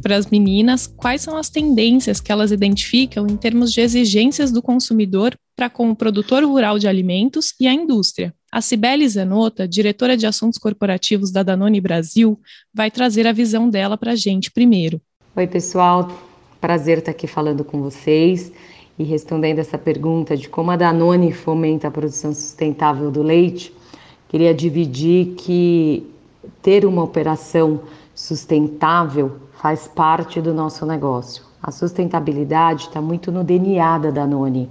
para 0.00 0.16
as 0.16 0.28
meninas 0.28 0.86
quais 0.86 1.20
são 1.20 1.36
as 1.36 1.50
tendências 1.50 2.22
que 2.22 2.32
elas 2.32 2.50
identificam 2.50 3.26
em 3.26 3.36
termos 3.36 3.70
de 3.70 3.82
exigências 3.82 4.50
do 4.50 4.62
consumidor 4.62 5.36
para 5.54 5.68
com 5.68 5.90
o 5.90 5.94
produtor 5.94 6.42
rural 6.42 6.78
de 6.78 6.88
alimentos 6.88 7.52
e 7.60 7.66
a 7.66 7.74
indústria. 7.74 8.34
A 8.50 8.62
Cibele 8.62 9.06
Zanota, 9.06 9.68
diretora 9.68 10.16
de 10.16 10.26
assuntos 10.26 10.58
corporativos 10.58 11.30
da 11.30 11.42
Danone 11.42 11.82
Brasil, 11.82 12.40
vai 12.72 12.90
trazer 12.90 13.26
a 13.26 13.32
visão 13.32 13.68
dela 13.68 13.98
para 13.98 14.12
a 14.12 14.16
gente 14.16 14.50
primeiro. 14.50 14.98
Oi, 15.36 15.46
pessoal. 15.46 16.18
Prazer 16.62 17.00
estar 17.00 17.10
aqui 17.10 17.26
falando 17.26 17.62
com 17.62 17.82
vocês 17.82 18.50
e 18.98 19.04
respondendo 19.04 19.60
essa 19.60 19.78
pergunta 19.78 20.36
de 20.36 20.48
como 20.48 20.70
a 20.70 20.76
Danone 20.76 21.32
fomenta 21.32 21.88
a 21.88 21.90
produção 21.90 22.34
sustentável 22.34 23.10
do 23.10 23.22
leite. 23.22 23.72
Queria 24.28 24.52
dividir 24.52 25.34
que 25.36 26.04
ter 26.60 26.84
uma 26.84 27.02
operação 27.02 27.80
sustentável 28.14 29.36
faz 29.52 29.86
parte 29.86 30.40
do 30.40 30.52
nosso 30.52 30.84
negócio. 30.84 31.44
A 31.62 31.70
sustentabilidade 31.70 32.84
está 32.84 33.00
muito 33.00 33.30
no 33.30 33.44
DNA 33.44 33.98
da 33.98 34.10
Danone. 34.10 34.68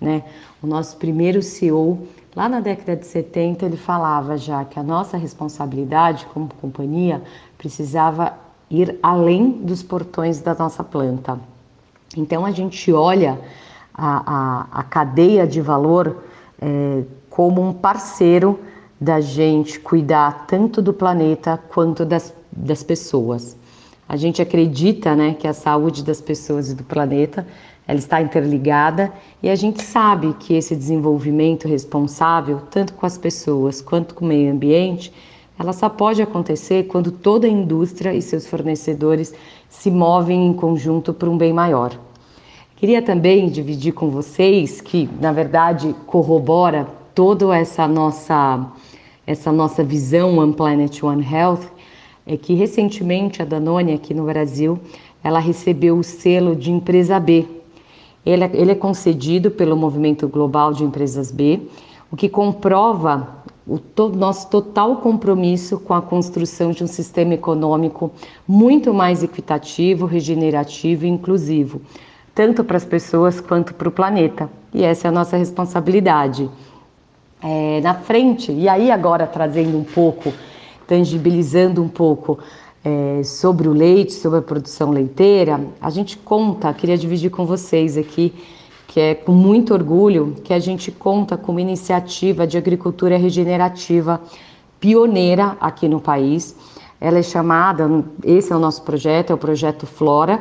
Né? 0.00 0.24
O 0.62 0.66
nosso 0.66 0.96
primeiro 0.96 1.40
CEO, 1.42 2.06
lá 2.34 2.48
na 2.48 2.60
década 2.60 2.96
de 2.96 3.06
70, 3.06 3.64
ele 3.64 3.76
falava 3.76 4.36
já 4.36 4.64
que 4.64 4.78
a 4.78 4.82
nossa 4.82 5.16
responsabilidade 5.16 6.26
como 6.26 6.48
companhia 6.60 7.22
precisava 7.56 8.34
ir 8.70 8.98
além 9.02 9.50
dos 9.50 9.82
portões 9.82 10.40
da 10.40 10.54
nossa 10.54 10.84
planta. 10.84 11.38
Então 12.16 12.44
a 12.44 12.50
gente 12.50 12.92
olha 12.92 13.38
a, 13.98 14.22
a, 14.72 14.80
a 14.80 14.82
cadeia 14.84 15.44
de 15.46 15.60
valor 15.60 16.22
é, 16.62 17.02
como 17.28 17.60
um 17.60 17.72
parceiro 17.72 18.60
da 19.00 19.20
gente 19.20 19.78
cuidar 19.80 20.46
tanto 20.46 20.80
do 20.80 20.92
planeta 20.92 21.60
quanto 21.68 22.04
das, 22.04 22.32
das 22.50 22.82
pessoas. 22.82 23.56
A 24.08 24.16
gente 24.16 24.40
acredita 24.40 25.14
né, 25.14 25.34
que 25.34 25.46
a 25.46 25.52
saúde 25.52 26.02
das 26.02 26.20
pessoas 26.20 26.70
e 26.70 26.74
do 26.74 26.84
planeta 26.84 27.46
ela 27.86 27.98
está 27.98 28.20
interligada 28.20 29.12
e 29.42 29.48
a 29.48 29.54
gente 29.54 29.82
sabe 29.82 30.34
que 30.38 30.54
esse 30.54 30.76
desenvolvimento 30.76 31.66
responsável, 31.66 32.60
tanto 32.70 32.94
com 32.94 33.06
as 33.06 33.18
pessoas 33.18 33.80
quanto 33.80 34.14
com 34.14 34.24
o 34.24 34.28
meio 34.28 34.52
ambiente, 34.52 35.12
ela 35.58 35.72
só 35.72 35.88
pode 35.88 36.22
acontecer 36.22 36.86
quando 36.86 37.10
toda 37.10 37.46
a 37.46 37.50
indústria 37.50 38.14
e 38.14 38.22
seus 38.22 38.46
fornecedores 38.46 39.34
se 39.68 39.90
movem 39.90 40.46
em 40.46 40.52
conjunto 40.52 41.12
para 41.12 41.28
um 41.28 41.36
bem 41.36 41.52
maior. 41.52 41.98
Queria 42.78 43.02
também 43.02 43.48
dividir 43.48 43.92
com 43.92 44.08
vocês 44.08 44.80
que, 44.80 45.10
na 45.20 45.32
verdade, 45.32 45.96
corrobora 46.06 46.86
toda 47.12 47.52
essa 47.56 47.88
nossa 47.88 48.70
essa 49.26 49.50
nossa 49.50 49.82
visão 49.82 50.38
One 50.38 50.52
Planet 50.52 51.02
One 51.02 51.26
Health, 51.28 51.72
é 52.24 52.36
que 52.36 52.54
recentemente 52.54 53.42
a 53.42 53.44
Danone 53.44 53.92
aqui 53.92 54.14
no 54.14 54.26
Brasil, 54.26 54.78
ela 55.24 55.40
recebeu 55.40 55.98
o 55.98 56.04
selo 56.04 56.54
de 56.54 56.70
empresa 56.70 57.18
B. 57.18 57.46
Ele, 58.24 58.44
é, 58.44 58.50
ele 58.54 58.70
é 58.70 58.76
concedido 58.76 59.50
pelo 59.50 59.76
Movimento 59.76 60.28
Global 60.28 60.72
de 60.72 60.84
Empresas 60.84 61.32
B, 61.32 61.60
o 62.12 62.16
que 62.16 62.28
comprova 62.28 63.42
o 63.66 63.76
to 63.76 64.08
nosso 64.10 64.48
total 64.48 64.98
compromisso 64.98 65.80
com 65.80 65.94
a 65.94 66.00
construção 66.00 66.70
de 66.70 66.84
um 66.84 66.86
sistema 66.86 67.34
econômico 67.34 68.12
muito 68.46 68.94
mais 68.94 69.24
equitativo, 69.24 70.06
regenerativo 70.06 71.04
e 71.04 71.08
inclusivo, 71.08 71.82
tanto 72.38 72.62
para 72.62 72.76
as 72.76 72.84
pessoas 72.84 73.40
quanto 73.40 73.74
para 73.74 73.88
o 73.88 73.90
planeta. 73.90 74.48
E 74.72 74.84
essa 74.84 75.08
é 75.08 75.10
a 75.10 75.12
nossa 75.12 75.36
responsabilidade. 75.36 76.48
É, 77.42 77.80
na 77.80 77.94
frente, 77.94 78.52
e 78.52 78.68
aí 78.68 78.92
agora 78.92 79.26
trazendo 79.26 79.76
um 79.76 79.82
pouco, 79.82 80.32
tangibilizando 80.86 81.82
um 81.82 81.88
pouco 81.88 82.38
é, 82.84 83.24
sobre 83.24 83.66
o 83.66 83.72
leite, 83.72 84.12
sobre 84.12 84.38
a 84.38 84.42
produção 84.42 84.92
leiteira, 84.92 85.60
a 85.80 85.90
gente 85.90 86.16
conta, 86.16 86.72
queria 86.72 86.96
dividir 86.96 87.28
com 87.28 87.44
vocês 87.44 87.96
aqui, 87.96 88.32
que 88.86 89.00
é 89.00 89.16
com 89.16 89.32
muito 89.32 89.74
orgulho 89.74 90.36
que 90.44 90.54
a 90.54 90.60
gente 90.60 90.92
conta 90.92 91.36
com 91.36 91.50
uma 91.50 91.60
iniciativa 91.60 92.46
de 92.46 92.56
agricultura 92.56 93.16
regenerativa 93.16 94.20
pioneira 94.78 95.56
aqui 95.60 95.88
no 95.88 96.00
país. 96.00 96.54
Ela 97.00 97.18
é 97.18 97.22
chamada, 97.24 98.04
esse 98.22 98.52
é 98.52 98.54
o 98.54 98.60
nosso 98.60 98.82
projeto, 98.82 99.30
é 99.30 99.34
o 99.34 99.38
projeto 99.38 99.88
Flora, 99.88 100.40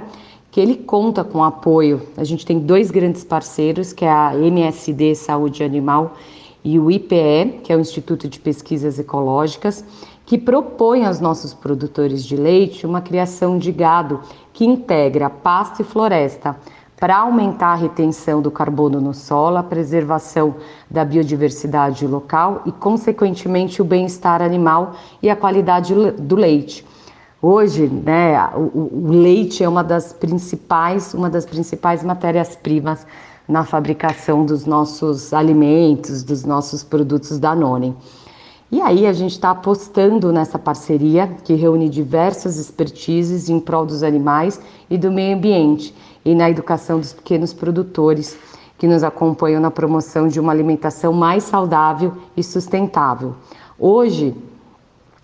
que 0.58 0.62
ele 0.62 0.76
conta 0.76 1.24
com 1.24 1.44
apoio. 1.44 2.02
A 2.18 2.24
gente 2.24 2.44
tem 2.44 2.58
dois 2.58 2.90
grandes 2.90 3.24
parceiros, 3.24 3.94
que 3.94 4.04
é 4.04 4.10
a 4.10 4.36
MSD 4.36 5.14
Saúde 5.14 5.64
Animal 5.64 6.16
e 6.64 6.80
o 6.80 6.90
IPE, 6.90 7.60
que 7.64 7.72
é 7.72 7.76
o 7.76 7.80
Instituto 7.80 8.28
de 8.28 8.40
Pesquisas 8.40 8.98
Ecológicas, 8.98 9.86
que 10.26 10.36
propõe 10.36 11.06
aos 11.06 11.20
nossos 11.20 11.54
produtores 11.54 12.26
de 12.26 12.36
leite 12.36 12.88
uma 12.88 13.02
criação 13.02 13.60
de 13.60 13.72
gado 13.72 14.20
que 14.52 14.66
integra 14.66 15.30
pasto 15.30 15.84
e 15.84 15.86
floresta 15.86 16.56
para 17.00 17.18
aumentar 17.18 17.74
a 17.74 17.76
retenção 17.76 18.42
do 18.42 18.50
carbono 18.50 19.00
no 19.00 19.14
solo, 19.14 19.58
a 19.58 19.64
preservação 19.64 20.56
da 20.90 21.06
biodiversidade 21.06 22.08
local 22.08 22.64
e, 22.66 22.72
consequentemente, 22.72 23.80
o 23.80 23.86
bem-estar 23.86 24.42
animal 24.42 24.96
e 25.22 25.30
a 25.30 25.36
qualidade 25.36 25.94
do 25.94 26.36
leite. 26.36 26.84
Hoje, 27.42 27.88
né, 27.88 28.50
o, 28.56 29.08
o 29.08 29.12
leite 29.12 29.64
é 29.64 29.70
uma 29.70 29.84
das 29.84 30.12
principais, 30.12 31.14
uma 31.14 31.30
das 31.30 31.46
principais 31.46 32.04
matérias-primas 32.04 33.06
na 33.48 33.64
fabricação 33.64 34.44
dos 34.44 34.66
nossos 34.66 35.32
alimentos, 35.34 36.24
dos 36.24 36.44
nossos 36.44 36.84
produtos 36.84 37.38
da 37.38 37.56
None. 37.56 37.96
E 38.72 38.82
aí 38.82 39.06
a 39.06 39.14
gente 39.14 39.34
está 39.34 39.52
apostando 39.52 40.34
nessa 40.34 40.60
parceria 40.60 41.28
que 41.44 41.54
reúne 41.54 41.88
diversas 41.88 42.58
expertises 42.58 43.50
em 43.50 43.60
prol 43.60 43.86
dos 43.86 44.04
animais 44.04 44.60
e 44.90 44.98
do 44.98 45.12
meio 45.12 45.38
ambiente 45.38 45.94
e 46.26 46.36
na 46.36 46.50
educação 46.50 47.00
dos 47.00 47.14
pequenos 47.14 47.54
produtores 47.54 48.36
que 48.78 48.88
nos 48.88 49.04
acompanham 49.04 49.62
na 49.62 49.72
promoção 49.72 50.28
de 50.28 50.40
uma 50.40 50.52
alimentação 50.52 51.14
mais 51.14 51.44
saudável 51.44 52.14
e 52.36 52.44
sustentável. 52.44 53.36
Hoje, 53.80 54.36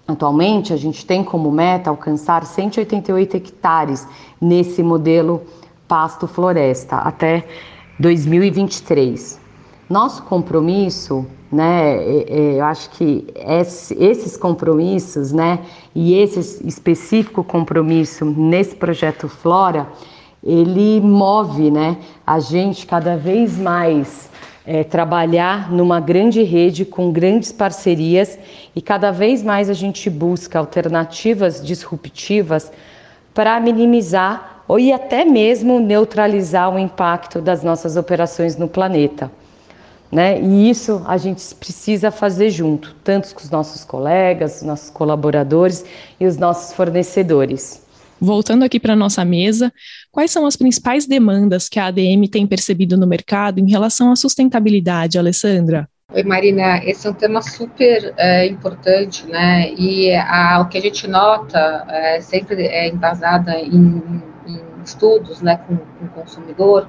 Atualmente, 0.07 0.73
a 0.73 0.77
gente 0.77 1.05
tem 1.05 1.23
como 1.23 1.49
meta 1.49 1.89
alcançar 1.89 2.45
188 2.45 3.37
hectares 3.37 4.05
nesse 4.39 4.83
modelo 4.83 5.41
pasto-floresta 5.87 6.97
até 6.97 7.47
2023. 7.99 9.39
Nosso 9.89 10.23
compromisso, 10.23 11.25
né, 11.49 11.95
é, 11.95 12.25
é, 12.27 12.59
eu 12.59 12.65
acho 12.65 12.89
que 12.89 13.27
esses 13.97 14.35
compromissos, 14.35 15.31
né, 15.31 15.59
e 15.95 16.15
esse 16.15 16.65
específico 16.67 17.43
compromisso 17.43 18.25
nesse 18.25 18.75
projeto 18.75 19.29
Flora, 19.29 19.87
ele 20.43 20.99
move, 20.99 21.71
né, 21.71 21.97
a 22.27 22.39
gente 22.39 22.85
cada 22.85 23.15
vez 23.15 23.57
mais 23.57 24.29
é, 24.65 24.83
trabalhar 24.83 25.71
numa 25.71 25.99
grande 25.99 26.41
rede 26.43 26.85
com 26.85 27.11
grandes 27.11 27.51
parcerias 27.51 28.39
e 28.75 28.81
cada 28.81 29.11
vez 29.11 29.43
mais 29.43 29.69
a 29.69 29.73
gente 29.73 30.09
busca 30.09 30.57
alternativas 30.57 31.63
disruptivas 31.63 32.71
para 33.33 33.59
minimizar 33.59 34.63
ou 34.67 34.79
e 34.79 34.93
até 34.93 35.25
mesmo 35.25 35.79
neutralizar 35.79 36.73
o 36.73 36.79
impacto 36.79 37.41
das 37.41 37.63
nossas 37.63 37.97
operações 37.97 38.55
no 38.55 38.67
planeta. 38.67 39.29
Né? 40.09 40.39
E 40.39 40.69
isso 40.69 41.01
a 41.07 41.17
gente 41.17 41.43
precisa 41.55 42.11
fazer 42.11 42.49
junto, 42.51 42.95
tanto 43.03 43.33
com 43.33 43.41
os 43.41 43.49
nossos 43.49 43.83
colegas, 43.83 44.57
os 44.57 44.61
nossos 44.61 44.89
colaboradores 44.89 45.83
e 46.19 46.25
os 46.25 46.37
nossos 46.37 46.71
fornecedores. 46.73 47.82
Voltando 48.19 48.63
aqui 48.63 48.79
para 48.79 48.95
nossa 48.95 49.25
mesa, 49.25 49.71
quais 50.11 50.31
são 50.31 50.45
as 50.45 50.55
principais 50.55 51.05
demandas 51.05 51.67
que 51.67 51.79
a 51.79 51.87
ADM 51.87 52.27
tem 52.31 52.47
percebido 52.47 52.97
no 52.97 53.07
mercado 53.07 53.59
em 53.59 53.69
relação 53.69 54.11
à 54.11 54.15
sustentabilidade, 54.15 55.17
Alessandra? 55.17 55.87
Oi, 56.13 56.23
Marina, 56.23 56.77
esse 56.85 57.07
é 57.07 57.09
um 57.09 57.13
tema 57.13 57.41
super 57.41 58.13
é, 58.17 58.45
importante, 58.45 59.25
né? 59.25 59.71
E 59.73 60.13
a, 60.13 60.59
o 60.61 60.69
que 60.69 60.77
a 60.77 60.81
gente 60.81 61.07
nota 61.07 61.85
é, 61.89 62.21
sempre 62.21 62.67
é 62.67 62.87
embasada 62.87 63.57
em, 63.57 64.01
em 64.45 64.61
estudos, 64.85 65.41
né, 65.41 65.57
com, 65.57 65.77
com 65.77 66.05
o 66.05 66.09
consumidor, 66.09 66.87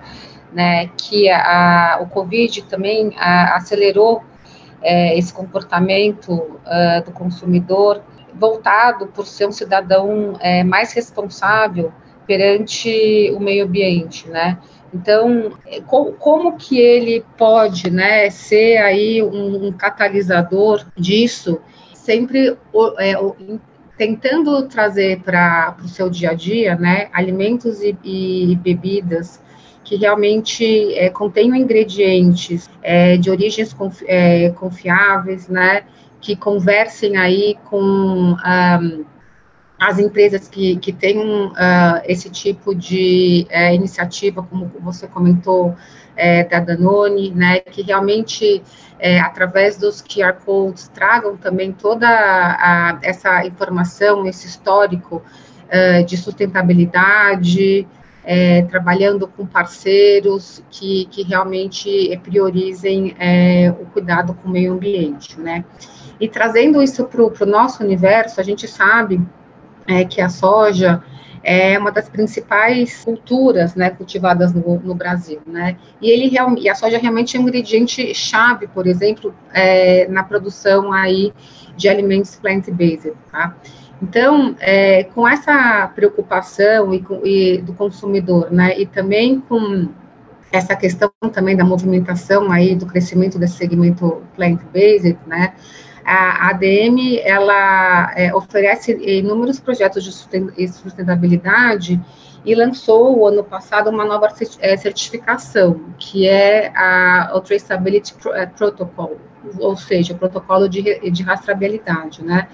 né, 0.52 0.88
que 0.96 1.30
a, 1.30 1.98
o 2.00 2.06
Covid 2.06 2.62
também 2.64 3.12
a, 3.16 3.56
acelerou 3.56 4.22
é, 4.82 5.18
esse 5.18 5.32
comportamento 5.32 6.32
uh, 6.32 7.04
do 7.04 7.10
consumidor 7.10 8.02
voltado 8.38 9.06
por 9.08 9.26
ser 9.26 9.46
um 9.46 9.52
cidadão 9.52 10.36
é, 10.40 10.64
mais 10.64 10.92
responsável 10.92 11.92
perante 12.26 13.30
o 13.34 13.40
meio 13.40 13.64
ambiente, 13.64 14.28
né? 14.28 14.58
Então, 14.92 15.52
é, 15.66 15.80
como 15.80 16.56
que 16.56 16.78
ele 16.78 17.24
pode, 17.36 17.90
né, 17.90 18.30
ser 18.30 18.78
aí 18.78 19.22
um, 19.22 19.66
um 19.66 19.72
catalisador 19.72 20.86
disso, 20.96 21.60
sempre 21.92 22.56
é, 22.98 23.14
tentando 23.98 24.66
trazer 24.68 25.20
para 25.20 25.76
o 25.82 25.88
seu 25.88 26.08
dia 26.08 26.30
a 26.30 26.34
dia, 26.34 26.76
né, 26.76 27.08
alimentos 27.12 27.80
e, 27.82 27.96
e 28.04 28.56
bebidas 28.56 29.42
que 29.82 29.96
realmente 29.96 30.94
é, 30.94 31.10
contenham 31.10 31.54
ingredientes 31.54 32.70
é, 32.82 33.16
de 33.18 33.30
origens 33.30 33.72
confi 33.72 34.04
é, 34.08 34.50
confiáveis, 34.50 35.48
né, 35.48 35.82
que 36.24 36.34
conversem 36.34 37.18
aí 37.18 37.54
com 37.66 37.82
um, 37.82 39.04
as 39.78 39.98
empresas 39.98 40.48
que, 40.48 40.76
que 40.76 40.90
têm 40.90 41.18
uh, 41.18 41.52
esse 42.04 42.30
tipo 42.30 42.74
de 42.74 43.46
uh, 43.50 43.74
iniciativa, 43.74 44.42
como 44.42 44.72
você 44.80 45.06
comentou, 45.06 45.68
uh, 45.68 46.48
da 46.50 46.60
Danone, 46.60 47.30
né, 47.30 47.60
que 47.60 47.82
realmente, 47.82 48.62
é, 48.98 49.20
através 49.20 49.76
dos 49.76 50.00
QR 50.00 50.32
Codes, 50.42 50.88
tragam 50.88 51.36
também 51.36 51.72
toda 51.72 52.08
a, 52.08 52.98
essa 53.02 53.44
informação, 53.44 54.26
esse 54.26 54.46
histórico 54.46 55.22
de 56.06 56.16
sustentabilidade, 56.16 57.88
trabalhando 58.70 59.26
com 59.26 59.44
parceiros 59.44 60.62
que, 60.70 61.06
que 61.06 61.24
realmente 61.24 62.16
priorizem 62.22 63.16
o 63.80 63.86
cuidado 63.86 64.34
com 64.34 64.48
o 64.48 64.52
meio 64.52 64.72
ambiente, 64.74 65.40
né. 65.40 65.64
E 66.20 66.28
trazendo 66.28 66.82
isso 66.82 67.04
para 67.04 67.22
o 67.22 67.46
nosso 67.46 67.82
universo, 67.82 68.40
a 68.40 68.44
gente 68.44 68.66
sabe 68.68 69.20
é, 69.86 70.04
que 70.04 70.20
a 70.20 70.28
soja 70.28 71.02
é 71.44 71.78
uma 71.78 71.92
das 71.92 72.08
principais 72.08 73.04
culturas 73.04 73.74
né, 73.74 73.90
cultivadas 73.90 74.54
no, 74.54 74.80
no 74.80 74.94
Brasil, 74.94 75.40
né? 75.46 75.76
E 76.00 76.10
ele 76.10 76.34
e 76.58 76.68
a 76.68 76.74
soja 76.74 76.96
realmente 76.96 77.36
é 77.36 77.40
um 77.40 77.42
ingrediente 77.42 78.14
chave, 78.14 78.66
por 78.66 78.86
exemplo, 78.86 79.34
é, 79.52 80.08
na 80.08 80.24
produção 80.24 80.90
aí 80.90 81.34
de 81.76 81.86
alimentos 81.86 82.36
plant-based, 82.36 83.12
tá? 83.30 83.54
Então, 84.02 84.56
é, 84.58 85.04
com 85.04 85.28
essa 85.28 85.86
preocupação 85.94 86.94
e, 86.94 87.04
e, 87.24 87.58
do 87.58 87.74
consumidor, 87.74 88.50
né, 88.50 88.78
e 88.78 88.86
também 88.86 89.40
com 89.40 89.88
essa 90.50 90.74
questão 90.76 91.10
também 91.32 91.56
da 91.56 91.64
movimentação 91.64 92.50
aí 92.50 92.74
do 92.74 92.86
crescimento 92.86 93.38
desse 93.38 93.56
segmento 93.56 94.22
plant-based, 94.34 95.18
né, 95.26 95.54
a 96.04 96.50
ADM 96.50 97.18
ela 97.22 98.12
é, 98.14 98.34
oferece 98.34 98.92
inúmeros 98.92 99.58
projetos 99.58 100.04
de 100.04 100.68
sustentabilidade 100.68 102.00
e 102.44 102.54
lançou 102.54 103.18
o 103.18 103.26
ano 103.26 103.42
passado 103.42 103.88
uma 103.88 104.04
nova 104.04 104.28
é, 104.60 104.76
certificação, 104.76 105.80
que 105.98 106.28
é 106.28 106.70
a, 106.76 107.32
o 107.34 107.40
Traceability 107.40 108.14
é, 108.34 108.46
Protocol, 108.46 109.16
ou 109.58 109.76
seja, 109.76 110.12
o 110.12 110.18
protocolo 110.18 110.68
de, 110.68 111.10
de 111.10 111.22
rastreabilidade, 111.22 112.22
né? 112.22 112.48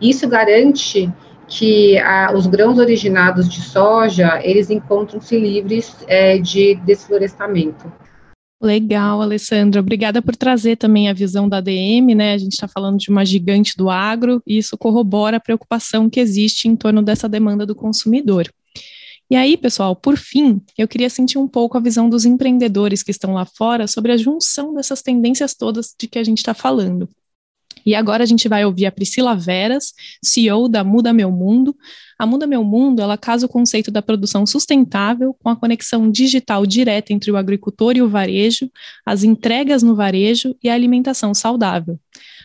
Isso 0.00 0.28
garante 0.28 1.12
que 1.46 1.98
a, 1.98 2.32
os 2.34 2.46
grãos 2.46 2.78
originados 2.78 3.48
de 3.48 3.60
soja, 3.60 4.40
eles 4.42 4.70
encontram-se 4.70 5.38
livres 5.38 5.96
é, 6.06 6.38
de 6.38 6.74
desflorestamento. 6.76 7.92
Legal, 8.64 9.20
Alessandra. 9.20 9.80
Obrigada 9.80 10.22
por 10.22 10.34
trazer 10.34 10.76
também 10.76 11.10
a 11.10 11.12
visão 11.12 11.46
da 11.46 11.58
ADM, 11.58 12.14
né? 12.16 12.32
A 12.32 12.38
gente 12.38 12.54
está 12.54 12.66
falando 12.66 12.96
de 12.96 13.10
uma 13.10 13.22
gigante 13.22 13.76
do 13.76 13.90
agro 13.90 14.42
e 14.46 14.56
isso 14.56 14.78
corrobora 14.78 15.36
a 15.36 15.40
preocupação 15.40 16.08
que 16.08 16.18
existe 16.18 16.66
em 16.66 16.74
torno 16.74 17.02
dessa 17.02 17.28
demanda 17.28 17.66
do 17.66 17.74
consumidor. 17.74 18.50
E 19.30 19.36
aí, 19.36 19.58
pessoal, 19.58 19.94
por 19.94 20.16
fim, 20.16 20.62
eu 20.78 20.88
queria 20.88 21.10
sentir 21.10 21.36
um 21.36 21.46
pouco 21.46 21.76
a 21.76 21.80
visão 21.80 22.08
dos 22.08 22.24
empreendedores 22.24 23.02
que 23.02 23.10
estão 23.10 23.34
lá 23.34 23.44
fora 23.44 23.86
sobre 23.86 24.12
a 24.12 24.16
junção 24.16 24.72
dessas 24.72 25.02
tendências 25.02 25.54
todas 25.54 25.94
de 25.98 26.08
que 26.08 26.18
a 26.18 26.24
gente 26.24 26.38
está 26.38 26.54
falando. 26.54 27.06
E 27.84 27.94
agora 27.94 28.22
a 28.22 28.26
gente 28.26 28.48
vai 28.48 28.64
ouvir 28.64 28.86
a 28.86 28.92
Priscila 28.92 29.36
Veras, 29.36 29.92
CEO 30.22 30.68
da 30.68 30.82
Muda 30.82 31.12
Meu 31.12 31.30
Mundo. 31.30 31.76
A 32.18 32.24
Muda 32.24 32.46
Meu 32.46 32.64
Mundo, 32.64 33.02
ela 33.02 33.18
casa 33.18 33.46
o 33.46 33.48
conceito 33.48 33.90
da 33.90 34.00
produção 34.00 34.46
sustentável 34.46 35.34
com 35.42 35.48
a 35.48 35.56
conexão 35.56 36.10
digital 36.10 36.64
direta 36.64 37.12
entre 37.12 37.30
o 37.30 37.36
agricultor 37.36 37.96
e 37.96 38.02
o 38.02 38.08
varejo, 38.08 38.70
as 39.04 39.22
entregas 39.22 39.82
no 39.82 39.94
varejo 39.94 40.54
e 40.62 40.68
a 40.68 40.74
alimentação 40.74 41.34
saudável. 41.34 41.98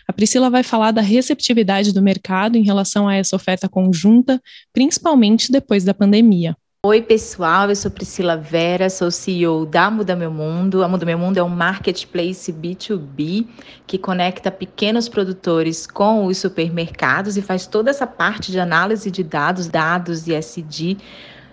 A 0.08 0.12
Priscila 0.12 0.50
vai 0.50 0.64
falar 0.64 0.92
da 0.92 1.02
receptividade 1.02 1.94
do 1.94 2.02
mercado 2.02 2.58
em 2.58 2.64
relação 2.64 3.08
a 3.08 3.16
essa 3.16 3.36
oferta 3.36 3.70
conjunta, 3.70 4.42
principalmente 4.74 5.52
depois 5.52 5.84
da 5.84 5.94
pandemia. 5.94 6.58
Oi, 6.86 7.02
pessoal, 7.02 7.68
eu 7.68 7.76
sou 7.76 7.92
Priscila 7.92 8.38
Vera, 8.38 8.90
sou 8.90 9.12
CEO 9.12 9.66
da 9.66 9.92
Muda 9.92 10.16
Meu 10.16 10.32
Mundo. 10.32 10.82
A 10.82 10.88
Muda 10.88 11.06
Meu 11.06 11.18
Mundo 11.18 11.38
é 11.38 11.44
um 11.44 11.50
marketplace 11.50 12.54
B2B 12.54 13.46
que 13.86 13.98
conecta 13.98 14.50
pequenos 14.50 15.10
produtores 15.10 15.86
com 15.86 16.26
os 16.26 16.38
supermercados 16.38 17.36
e 17.36 17.42
faz 17.42 17.68
toda 17.68 17.90
essa 17.90 18.08
parte 18.08 18.50
de 18.50 18.62
análise 18.62 19.12
de 19.12 19.26
dados, 19.26 19.68
dados 19.68 20.26
e 20.26 20.34
SD 20.34 20.96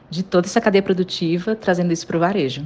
de 0.08 0.22
toda 0.22 0.46
essa 0.46 0.60
cadeia 0.60 0.80
produtiva, 0.80 1.56
trazendo 1.56 1.92
isso 1.92 2.06
para 2.06 2.16
o 2.18 2.20
varejo. 2.20 2.64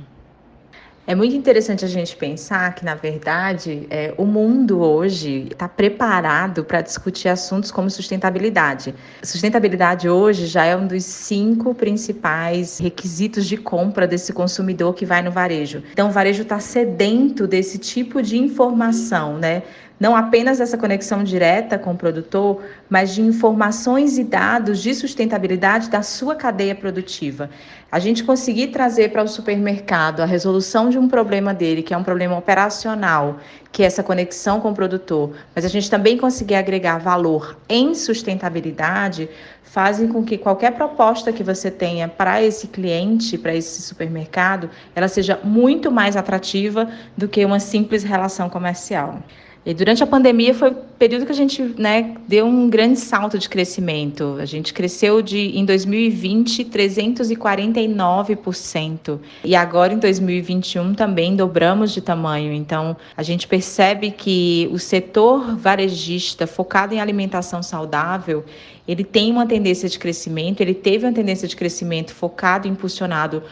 É 1.07 1.15
muito 1.15 1.35
interessante 1.35 1.85
a 1.85 1.89
gente 1.89 2.15
pensar 2.15 2.75
que, 2.75 2.85
na 2.85 2.95
verdade, 2.95 3.87
é, 3.91 4.15
o 4.17 4.25
mundo 4.25 4.81
hoje 4.81 5.49
está 5.51 5.67
preparado 5.67 6.63
para 6.63 6.83
discutir 6.83 7.29
assuntos 7.29 7.71
como 7.73 7.91
sustentabilidade. 7.91 8.95
Sustentabilidade 9.23 10.09
hoje 10.09 10.47
já 10.47 10.65
é 10.65 10.77
um 10.77 10.87
dos 10.87 11.05
cinco 11.05 11.75
principais 11.75 12.79
requisitos 12.79 13.47
de 13.47 13.57
compra 13.57 14.07
desse 14.07 14.33
consumidor 14.33 14.95
que 14.95 15.07
vai 15.07 15.23
no 15.23 15.31
varejo. 15.33 15.83
Então, 15.91 16.11
o 16.11 16.13
varejo 16.13 16.43
está 16.43 16.61
sedento 16.61 17.47
desse 17.47 17.79
tipo 17.79 18.23
de 18.23 18.39
informação, 18.39 19.39
né? 19.39 19.63
Não 20.01 20.17
apenas 20.17 20.61
essa 20.61 20.79
conexão 20.79 21.23
direta 21.23 21.79
com 21.79 21.93
o 21.93 21.97
produtor, 21.97 22.63
mas 22.89 23.15
de 23.15 23.21
informações 23.21 24.17
e 24.17 24.25
dados 24.25 24.83
de 24.83 24.95
sustentabilidade 24.95 25.91
da 25.91 26.01
sua 26.01 26.35
cadeia 26.35 26.75
produtiva. 26.75 27.51
A 27.93 27.99
gente 27.99 28.25
conseguir 28.25 28.69
trazer 28.69 29.11
para 29.11 29.23
o 29.23 29.29
supermercado 29.29 30.21
a 30.21 30.25
resolução 30.25 30.89
de 30.89 30.99
um 30.99 31.07
problema 31.07 31.53
dele, 31.53 31.83
que 31.83 31.93
é 31.93 31.97
um 31.99 32.03
problema 32.03 32.39
operacional, 32.39 33.41
que 33.71 33.83
é 33.83 33.87
essa 33.87 34.03
conexão 34.03 34.59
com 34.59 34.71
o 34.71 34.75
produtor, 34.75 35.33
mas 35.55 35.67
a 35.67 35.69
gente 35.69 35.91
também 35.91 36.17
conseguir 36.17 36.55
agregar 36.55 36.99
valor 36.99 37.59
em 37.69 37.95
sustentabilidade, 37.95 39.29
fazem 39.63 40.09
com 40.09 40.25
que 40.25 40.39
qualquer 40.39 40.73
proposta 40.73 41.31
que 41.31 41.45
você 41.45 41.71
tenha 41.71 42.09
para 42.09 42.43
esse 42.43 42.69
cliente, 42.69 43.37
para 43.37 43.55
esse 43.55 43.83
supermercado, 43.83 44.71
ela 44.95 45.09
seja 45.09 45.39
muito 45.45 45.93
mais 45.93 46.17
atrativa 46.17 46.89
do 47.17 47.29
que 47.29 47.45
uma 47.45 47.61
simples 47.61 48.03
relação 48.03 48.49
comercial. 48.49 49.21
E 49.65 49.73
durante 49.75 50.03
a 50.03 50.07
pandemia 50.07 50.55
foi 50.55 50.71
o 50.71 50.75
período 50.99 51.27
que 51.27 51.33
a 51.33 51.35
gente 51.35 51.63
né, 51.77 52.15
deu 52.27 52.47
um 52.47 52.71
grande 52.71 52.99
salto 52.99 53.39
de 53.39 53.47
crescimento. 53.47 54.39
A 54.41 54.47
gente 54.47 54.73
cresceu 54.73 55.21
de 55.21 55.59
em 55.59 55.67
2020 55.67 56.65
349% 56.65 59.19
e 59.45 59.55
agora 59.55 59.93
em 59.93 59.99
2021 59.99 60.95
também 60.95 61.37
dobramos 61.37 61.93
de 61.93 62.01
tamanho. 62.01 62.55
Então 62.55 62.97
a 63.15 63.23
gente 63.23 63.47
percebe 63.47 64.11
que 64.11 64.67
o 64.73 64.79
setor 64.79 65.55
varejista 65.57 66.47
focado 66.47 66.95
em 66.95 67.01
alimentação 67.01 67.63
saudável 67.63 68.43
ele 68.89 69.05
tem 69.05 69.31
uma 69.31 69.47
tendência 69.47 69.87
de 69.89 69.99
crescimento, 69.99 70.61
ele 70.61 70.75
teve 70.75 71.07
uma 71.07 71.13
tendência 71.13 71.47
de 71.47 71.55
crescimento 71.55 72.13
focado 72.13 72.67
e 72.67 72.71
impulsionado 72.71 73.43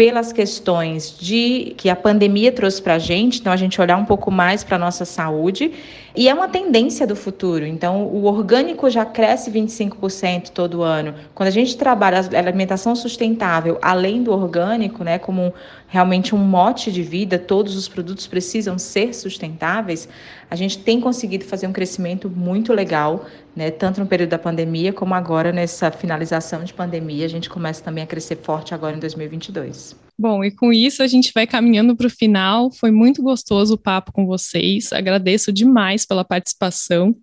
pelas 0.00 0.32
questões 0.32 1.14
de 1.20 1.74
que 1.76 1.90
a 1.90 1.94
pandemia 1.94 2.50
trouxe 2.50 2.80
para 2.80 2.94
a 2.94 2.98
gente, 2.98 3.38
então 3.38 3.52
a 3.52 3.56
gente 3.56 3.78
olhar 3.78 3.98
um 3.98 4.06
pouco 4.06 4.30
mais 4.30 4.64
para 4.64 4.76
a 4.76 4.78
nossa 4.78 5.04
saúde, 5.04 5.72
e 6.16 6.26
é 6.26 6.32
uma 6.32 6.48
tendência 6.48 7.06
do 7.06 7.14
futuro. 7.14 7.66
Então, 7.66 8.04
o 8.04 8.24
orgânico 8.24 8.88
já 8.88 9.04
cresce 9.04 9.50
25% 9.50 10.52
todo 10.54 10.80
ano. 10.80 11.14
Quando 11.34 11.48
a 11.48 11.52
gente 11.52 11.76
trabalha 11.76 12.18
a 12.18 12.38
alimentação 12.38 12.96
sustentável, 12.96 13.78
além 13.82 14.22
do 14.22 14.32
orgânico, 14.32 15.04
né, 15.04 15.18
como 15.18 15.52
realmente 15.90 16.34
um 16.36 16.38
mote 16.38 16.90
de 16.90 17.02
vida, 17.02 17.36
todos 17.36 17.76
os 17.76 17.88
produtos 17.88 18.26
precisam 18.28 18.78
ser 18.78 19.12
sustentáveis, 19.12 20.08
a 20.48 20.54
gente 20.54 20.78
tem 20.78 21.00
conseguido 21.00 21.44
fazer 21.44 21.66
um 21.66 21.72
crescimento 21.72 22.30
muito 22.30 22.72
legal, 22.72 23.26
né, 23.54 23.72
tanto 23.72 24.00
no 24.00 24.06
período 24.06 24.30
da 24.30 24.38
pandemia 24.38 24.92
como 24.92 25.14
agora 25.14 25.52
nessa 25.52 25.90
finalização 25.90 26.62
de 26.62 26.72
pandemia, 26.72 27.26
a 27.26 27.28
gente 27.28 27.50
começa 27.50 27.82
também 27.82 28.04
a 28.04 28.06
crescer 28.06 28.36
forte 28.36 28.72
agora 28.72 28.96
em 28.96 29.00
2022. 29.00 29.96
Bom, 30.16 30.44
e 30.44 30.50
com 30.50 30.72
isso 30.72 31.02
a 31.02 31.06
gente 31.06 31.32
vai 31.34 31.46
caminhando 31.46 31.96
para 31.96 32.06
o 32.06 32.10
final. 32.10 32.70
Foi 32.70 32.90
muito 32.90 33.22
gostoso 33.22 33.72
o 33.72 33.78
papo 33.78 34.12
com 34.12 34.26
vocês. 34.26 34.92
Agradeço 34.92 35.50
demais 35.50 36.04
pela 36.04 36.22
participação 36.22 37.16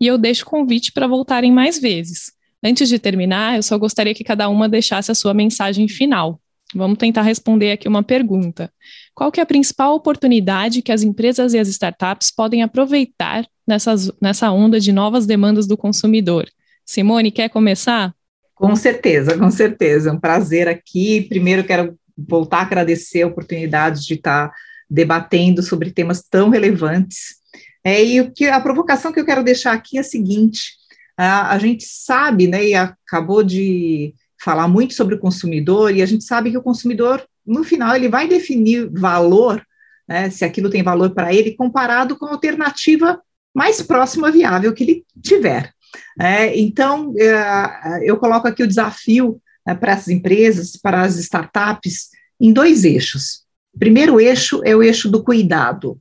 e 0.00 0.06
eu 0.06 0.16
deixo 0.16 0.44
o 0.44 0.48
convite 0.48 0.92
para 0.92 1.08
voltarem 1.08 1.50
mais 1.50 1.80
vezes. 1.80 2.32
Antes 2.62 2.88
de 2.88 2.96
terminar, 2.98 3.56
eu 3.56 3.62
só 3.62 3.76
gostaria 3.76 4.14
que 4.14 4.22
cada 4.22 4.48
uma 4.48 4.68
deixasse 4.68 5.10
a 5.10 5.16
sua 5.16 5.34
mensagem 5.34 5.88
final. 5.88 6.40
Vamos 6.74 6.98
tentar 6.98 7.22
responder 7.22 7.72
aqui 7.72 7.88
uma 7.88 8.02
pergunta. 8.02 8.72
Qual 9.14 9.30
que 9.30 9.40
é 9.40 9.42
a 9.42 9.46
principal 9.46 9.94
oportunidade 9.94 10.82
que 10.82 10.92
as 10.92 11.02
empresas 11.02 11.54
e 11.54 11.58
as 11.58 11.68
startups 11.68 12.30
podem 12.30 12.62
aproveitar 12.62 13.46
nessas, 13.66 14.10
nessa 14.20 14.50
onda 14.50 14.80
de 14.80 14.92
novas 14.92 15.26
demandas 15.26 15.66
do 15.66 15.76
consumidor? 15.76 16.46
Simone, 16.84 17.30
quer 17.30 17.48
começar? 17.48 18.14
Com 18.54 18.74
certeza, 18.76 19.36
com 19.36 19.50
certeza. 19.50 20.10
É 20.10 20.12
um 20.12 20.20
prazer 20.20 20.68
aqui. 20.68 21.22
Primeiro, 21.28 21.64
quero 21.64 21.98
voltar 22.16 22.58
a 22.58 22.62
agradecer 22.62 23.22
a 23.22 23.26
oportunidade 23.26 24.04
de 24.06 24.14
estar 24.14 24.52
debatendo 24.88 25.62
sobre 25.62 25.90
temas 25.90 26.22
tão 26.22 26.50
relevantes. 26.50 27.36
É, 27.82 28.02
e 28.02 28.20
o 28.20 28.30
que, 28.32 28.46
a 28.46 28.60
provocação 28.60 29.12
que 29.12 29.20
eu 29.20 29.26
quero 29.26 29.42
deixar 29.42 29.72
aqui 29.72 29.96
é 29.96 30.00
a 30.00 30.04
seguinte: 30.04 30.72
a, 31.16 31.52
a 31.52 31.58
gente 31.58 31.84
sabe, 31.84 32.46
né, 32.46 32.64
e 32.64 32.74
acabou 32.74 33.42
de 33.42 34.14
falar 34.44 34.68
muito 34.68 34.92
sobre 34.92 35.14
o 35.14 35.18
consumidor, 35.18 35.94
e 35.94 36.02
a 36.02 36.06
gente 36.06 36.22
sabe 36.22 36.50
que 36.50 36.58
o 36.58 36.62
consumidor, 36.62 37.24
no 37.46 37.64
final, 37.64 37.96
ele 37.96 38.10
vai 38.10 38.28
definir 38.28 38.90
valor, 38.92 39.64
né, 40.06 40.28
se 40.28 40.44
aquilo 40.44 40.68
tem 40.68 40.82
valor 40.82 41.14
para 41.14 41.32
ele, 41.32 41.56
comparado 41.56 42.18
com 42.18 42.26
a 42.26 42.32
alternativa 42.32 43.18
mais 43.54 43.80
próxima 43.80 44.30
viável 44.30 44.74
que 44.74 44.84
ele 44.84 45.04
tiver. 45.22 45.72
É, 46.20 46.58
então, 46.58 47.14
é, 47.18 48.00
eu 48.04 48.18
coloco 48.18 48.46
aqui 48.46 48.62
o 48.62 48.68
desafio 48.68 49.40
né, 49.66 49.74
para 49.74 49.94
as 49.94 50.08
empresas, 50.08 50.76
para 50.76 51.00
as 51.00 51.16
startups, 51.16 52.10
em 52.38 52.52
dois 52.52 52.84
eixos. 52.84 53.44
O 53.72 53.78
primeiro 53.78 54.20
eixo 54.20 54.60
é 54.62 54.76
o 54.76 54.82
eixo 54.82 55.10
do 55.10 55.24
cuidado, 55.24 55.98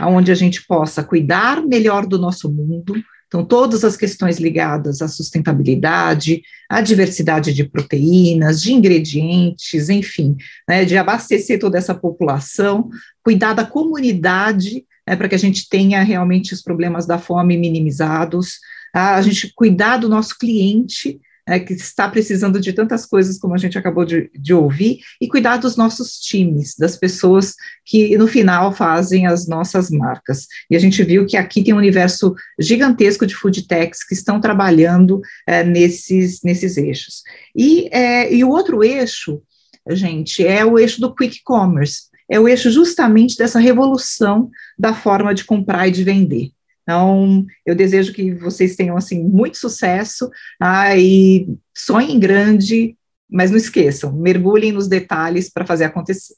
onde 0.00 0.32
a 0.32 0.34
gente 0.34 0.66
possa 0.66 1.04
cuidar 1.04 1.62
melhor 1.62 2.06
do 2.06 2.18
nosso 2.18 2.50
mundo, 2.50 2.94
então, 3.32 3.46
todas 3.46 3.82
as 3.82 3.96
questões 3.96 4.38
ligadas 4.38 5.00
à 5.00 5.08
sustentabilidade, 5.08 6.42
à 6.68 6.82
diversidade 6.82 7.54
de 7.54 7.64
proteínas, 7.64 8.60
de 8.60 8.74
ingredientes, 8.74 9.88
enfim, 9.88 10.36
né, 10.68 10.84
de 10.84 10.98
abastecer 10.98 11.58
toda 11.58 11.78
essa 11.78 11.94
população, 11.94 12.90
cuidar 13.24 13.54
da 13.54 13.64
comunidade, 13.64 14.84
né, 15.08 15.16
para 15.16 15.30
que 15.30 15.34
a 15.34 15.38
gente 15.38 15.66
tenha 15.66 16.02
realmente 16.02 16.52
os 16.52 16.60
problemas 16.60 17.06
da 17.06 17.18
fome 17.18 17.56
minimizados, 17.56 18.58
a 18.92 19.22
gente 19.22 19.50
cuidar 19.54 19.96
do 19.96 20.10
nosso 20.10 20.36
cliente, 20.38 21.18
é, 21.46 21.58
que 21.58 21.72
está 21.72 22.08
precisando 22.08 22.60
de 22.60 22.72
tantas 22.72 23.04
coisas 23.04 23.38
como 23.38 23.54
a 23.54 23.58
gente 23.58 23.76
acabou 23.76 24.04
de, 24.04 24.30
de, 24.34 24.54
ouvir, 24.54 25.00
e 25.20 25.28
cuidar 25.28 25.56
dos 25.56 25.76
nossos 25.76 26.18
times, 26.18 26.76
das 26.76 26.96
pessoas 26.96 27.54
que 27.84 28.16
no 28.16 28.28
final 28.28 28.72
fazem 28.72 29.26
as 29.26 29.46
nossas 29.46 29.90
marcas. 29.90 30.46
E 30.70 30.76
a 30.76 30.78
gente 30.78 31.02
viu 31.02 31.26
que 31.26 31.36
aqui 31.36 31.62
tem 31.62 31.74
um 31.74 31.78
universo 31.78 32.34
gigantesco 32.58 33.26
de 33.26 33.34
food 33.34 33.66
techs 33.66 34.04
que 34.04 34.14
estão 34.14 34.40
trabalhando 34.40 35.20
é, 35.46 35.64
nesses, 35.64 36.40
nesses 36.42 36.76
eixos. 36.76 37.22
E, 37.56 37.88
é, 37.92 38.32
e 38.32 38.44
o 38.44 38.50
outro 38.50 38.84
eixo, 38.84 39.42
gente, 39.90 40.46
é 40.46 40.64
o 40.64 40.78
eixo 40.78 41.00
do 41.00 41.14
quick 41.14 41.42
commerce, 41.44 42.02
é 42.30 42.38
o 42.38 42.48
eixo 42.48 42.70
justamente 42.70 43.36
dessa 43.36 43.58
revolução 43.58 44.48
da 44.78 44.94
forma 44.94 45.34
de 45.34 45.44
comprar 45.44 45.88
e 45.88 45.90
de 45.90 46.04
vender. 46.04 46.50
Então, 46.82 47.44
eu 47.64 47.74
desejo 47.74 48.12
que 48.12 48.34
vocês 48.34 48.74
tenham, 48.76 48.96
assim, 48.96 49.22
muito 49.22 49.56
sucesso 49.56 50.30
ah, 50.60 50.96
e 50.96 51.48
sonhem 51.76 52.18
grande, 52.18 52.96
mas 53.30 53.50
não 53.50 53.56
esqueçam, 53.56 54.12
mergulhem 54.12 54.72
nos 54.72 54.88
detalhes 54.88 55.50
para 55.50 55.64
fazer 55.64 55.84
acontecer. 55.84 56.34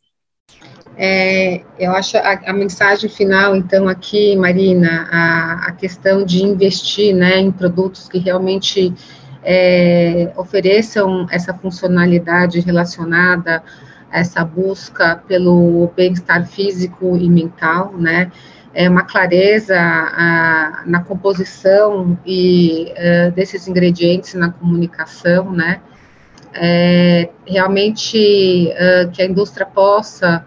É, 0.97 1.63
eu 1.79 1.91
acho 1.93 2.17
a, 2.17 2.33
a, 2.47 2.53
mensagem 2.53 3.11
final, 3.11 3.57
então, 3.57 3.89
aqui, 3.89 4.37
Marina, 4.37 5.09
a, 5.11 5.69
a 5.69 5.73
questão 5.73 6.25
de 6.25 6.45
investir 6.45 7.15
né, 7.15 7.39
em 7.39 7.51
produtos 7.51 8.09
que 8.09 8.19
realmente 8.19 8.95
é, 9.43 10.33
ofereçam 10.37 11.27
essa 11.31 11.53
funcionalidade 11.53 12.61
relacionada 12.61 13.63
a 14.11 14.21
essa 14.21 14.45
busca 14.45 15.17
pelo 15.27 15.91
bem-estar 15.97 16.47
físico 16.47 17.17
e 17.17 17.29
mental, 17.29 17.93
né? 17.99 18.31
É, 18.75 18.89
uma 18.89 19.05
clareza 19.05 19.79
a, 19.79 20.83
na 20.85 21.03
composição 21.03 22.19
e 22.27 22.93
uh, 22.93 23.31
desses 23.33 23.69
ingredientes 23.69 24.35
na 24.35 24.51
comunicação, 24.51 25.53
né? 25.53 25.81
É, 26.53 27.31
realmente 27.47 28.69
uh, 28.73 29.11
que 29.11 29.23
a 29.23 29.25
indústria 29.25 29.67
possa 29.67 30.45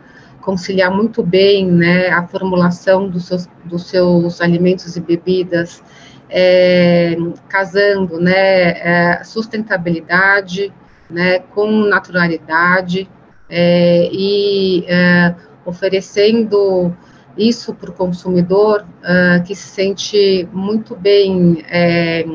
conciliar 0.47 0.89
muito 0.89 1.21
bem, 1.21 1.69
né, 1.69 2.07
a 2.07 2.25
formulação 2.25 3.09
dos 3.09 3.25
seus, 3.25 3.49
dos 3.65 3.89
seus 3.89 4.39
alimentos 4.39 4.95
e 4.95 5.01
bebidas, 5.01 5.83
é, 6.29 7.17
casando, 7.49 8.17
né, 8.17 8.69
é, 8.69 9.23
sustentabilidade, 9.25 10.71
né, 11.09 11.39
com 11.39 11.69
naturalidade 11.69 13.09
é, 13.49 14.09
e 14.09 14.85
é, 14.87 15.35
oferecendo 15.65 16.95
isso 17.37 17.73
para 17.73 17.89
o 17.89 17.93
consumidor 17.93 18.81
uh, 18.81 19.43
que 19.43 19.55
se 19.55 19.67
sente 19.67 20.47
muito 20.51 20.95
bem 20.95 21.63
é, 21.69 22.25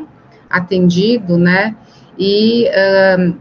atendido, 0.48 1.36
né, 1.36 1.76
e 2.18 2.68
uh, 2.68 3.36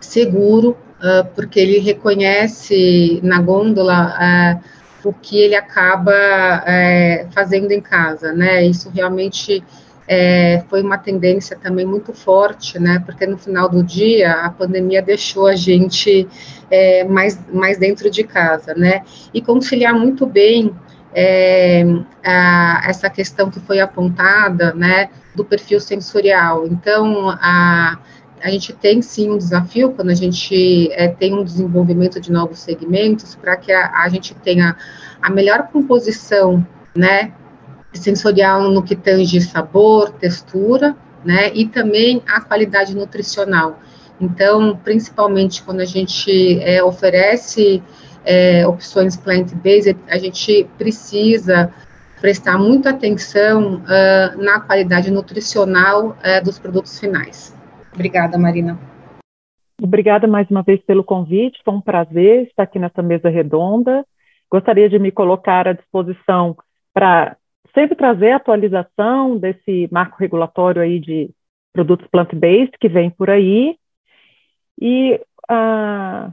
seguro, 0.00 0.76
uh, 0.98 1.26
porque 1.34 1.58
ele 1.58 1.78
reconhece 1.78 3.20
na 3.22 3.40
gôndola 3.40 4.60
o 5.02 5.12
que 5.14 5.38
ele 5.38 5.54
acaba 5.54 6.12
fazendo 7.30 7.72
em 7.72 7.80
casa, 7.80 8.32
né, 8.32 8.64
isso 8.66 8.90
realmente 8.90 9.64
é, 10.12 10.64
foi 10.68 10.82
uma 10.82 10.98
tendência 10.98 11.56
também 11.56 11.86
muito 11.86 12.12
forte, 12.12 12.80
né, 12.80 13.00
porque 13.06 13.24
no 13.24 13.38
final 13.38 13.68
do 13.68 13.80
dia 13.80 14.32
a 14.32 14.50
pandemia 14.50 15.00
deixou 15.00 15.46
a 15.46 15.54
gente 15.54 16.26
é, 16.68 17.04
mais, 17.04 17.38
mais 17.52 17.78
dentro 17.78 18.10
de 18.10 18.24
casa, 18.24 18.74
né, 18.74 19.04
e 19.32 19.40
conciliar 19.40 19.94
muito 19.94 20.26
bem 20.26 20.74
é, 21.14 21.84
a, 22.24 22.82
essa 22.86 23.10
questão 23.10 23.50
que 23.50 23.60
foi 23.60 23.80
apontada, 23.80 24.72
né, 24.74 25.10
do 25.34 25.44
perfil 25.44 25.80
sensorial. 25.80 26.66
Então, 26.66 27.30
a, 27.30 27.98
a 28.42 28.50
gente 28.50 28.72
tem 28.72 29.02
sim 29.02 29.30
um 29.30 29.38
desafio 29.38 29.92
quando 29.92 30.10
a 30.10 30.14
gente 30.14 30.90
é, 30.92 31.08
tem 31.08 31.34
um 31.34 31.44
desenvolvimento 31.44 32.20
de 32.20 32.32
novos 32.32 32.60
segmentos 32.60 33.34
para 33.34 33.56
que 33.56 33.72
a, 33.72 34.02
a, 34.02 34.08
gente 34.08 34.34
tenha 34.34 34.76
a 35.20 35.30
melhor 35.30 35.68
composição, 35.72 36.66
né, 36.94 37.32
sensorial 37.92 38.70
no 38.70 38.82
que 38.82 38.96
tange 38.96 39.40
sabor, 39.40 40.10
textura, 40.12 40.96
né, 41.24 41.50
e 41.54 41.66
também 41.66 42.22
a 42.26 42.40
qualidade 42.40 42.94
nutricional. 42.94 43.78
Então, 44.20 44.78
principalmente 44.84 45.62
quando 45.62 45.80
a 45.80 45.84
gente 45.84 46.60
é, 46.60 46.82
oferece 46.82 47.82
é, 48.24 48.66
opções 48.66 49.16
plant-based, 49.16 49.96
a 50.08 50.18
gente 50.18 50.64
precisa 50.76 51.72
prestar 52.20 52.58
muita 52.58 52.90
atenção 52.90 53.76
uh, 53.76 54.42
na 54.42 54.60
qualidade 54.60 55.10
nutricional 55.10 56.10
uh, 56.10 56.44
dos 56.44 56.58
produtos 56.58 56.98
finais. 57.00 57.56
Obrigada, 57.94 58.38
Marina. 58.38 58.78
Obrigada 59.82 60.26
mais 60.26 60.48
uma 60.50 60.62
vez 60.62 60.80
pelo 60.82 61.02
convite, 61.02 61.60
foi 61.64 61.74
um 61.74 61.80
prazer 61.80 62.46
estar 62.46 62.64
aqui 62.64 62.78
nessa 62.78 63.02
mesa 63.02 63.30
redonda. 63.30 64.04
Gostaria 64.50 64.88
de 64.88 64.98
me 64.98 65.10
colocar 65.10 65.66
à 65.66 65.72
disposição 65.72 66.54
para 66.92 67.36
sempre 67.74 67.96
trazer 67.96 68.32
atualização 68.32 69.38
desse 69.38 69.88
marco 69.90 70.18
regulatório 70.18 70.82
aí 70.82 71.00
de 71.00 71.30
produtos 71.72 72.06
plant-based 72.08 72.76
que 72.78 72.88
vem 72.88 73.10
por 73.10 73.30
aí. 73.30 73.76
E 74.78 75.20
uh, 75.50 76.32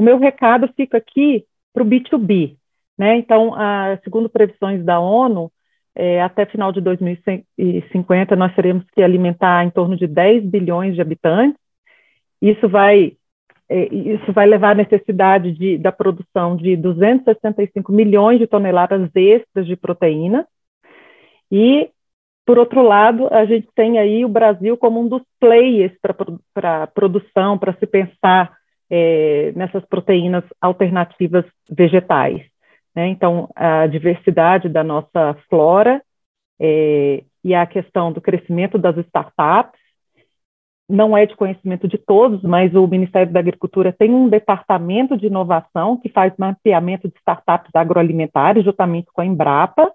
o 0.00 0.02
meu 0.02 0.18
recado 0.18 0.66
fica 0.74 0.96
aqui 0.96 1.44
para 1.74 1.82
o 1.82 1.86
B2B. 1.86 2.56
Né? 2.96 3.18
Então, 3.18 3.54
a, 3.54 3.98
segundo 4.02 4.30
previsões 4.30 4.82
da 4.82 4.98
ONU, 4.98 5.52
é, 5.94 6.22
até 6.22 6.46
final 6.46 6.72
de 6.72 6.80
2050, 6.80 8.34
nós 8.34 8.54
teremos 8.54 8.82
que 8.94 9.02
alimentar 9.02 9.62
em 9.62 9.68
torno 9.68 9.98
de 9.98 10.06
10 10.06 10.44
bilhões 10.46 10.94
de 10.94 11.02
habitantes. 11.02 11.60
Isso 12.40 12.66
vai, 12.66 13.12
é, 13.68 13.94
isso 13.94 14.32
vai 14.32 14.46
levar 14.46 14.70
à 14.70 14.74
necessidade 14.74 15.52
de, 15.52 15.76
da 15.76 15.92
produção 15.92 16.56
de 16.56 16.76
265 16.76 17.92
milhões 17.92 18.38
de 18.38 18.46
toneladas 18.46 19.10
extras 19.14 19.66
de 19.66 19.76
proteína. 19.76 20.48
E, 21.52 21.90
por 22.46 22.58
outro 22.58 22.80
lado, 22.80 23.28
a 23.30 23.44
gente 23.44 23.68
tem 23.74 23.98
aí 23.98 24.24
o 24.24 24.30
Brasil 24.30 24.78
como 24.78 24.98
um 24.98 25.08
dos 25.08 25.22
players 25.38 25.92
para 26.54 26.84
a 26.84 26.86
produção, 26.86 27.58
para 27.58 27.74
se 27.74 27.86
pensar 27.86 28.59
é, 28.90 29.52
nessas 29.54 29.84
proteínas 29.86 30.44
alternativas 30.60 31.44
vegetais. 31.70 32.42
Né? 32.94 33.08
Então, 33.08 33.48
a 33.54 33.86
diversidade 33.86 34.68
da 34.68 34.82
nossa 34.82 35.36
flora 35.48 36.02
é, 36.60 37.22
e 37.42 37.54
a 37.54 37.64
questão 37.66 38.12
do 38.12 38.20
crescimento 38.20 38.76
das 38.76 38.96
startups 38.98 39.80
não 40.88 41.16
é 41.16 41.24
de 41.24 41.36
conhecimento 41.36 41.86
de 41.86 41.96
todos, 41.96 42.42
mas 42.42 42.74
o 42.74 42.86
Ministério 42.86 43.32
da 43.32 43.38
Agricultura 43.38 43.92
tem 43.92 44.12
um 44.12 44.28
departamento 44.28 45.16
de 45.16 45.28
inovação 45.28 45.96
que 45.96 46.08
faz 46.08 46.32
mapeamento 46.36 47.08
de 47.08 47.14
startups 47.18 47.70
agroalimentares, 47.72 48.64
juntamente 48.64 49.06
com 49.12 49.20
a 49.20 49.26
Embrapa, 49.26 49.92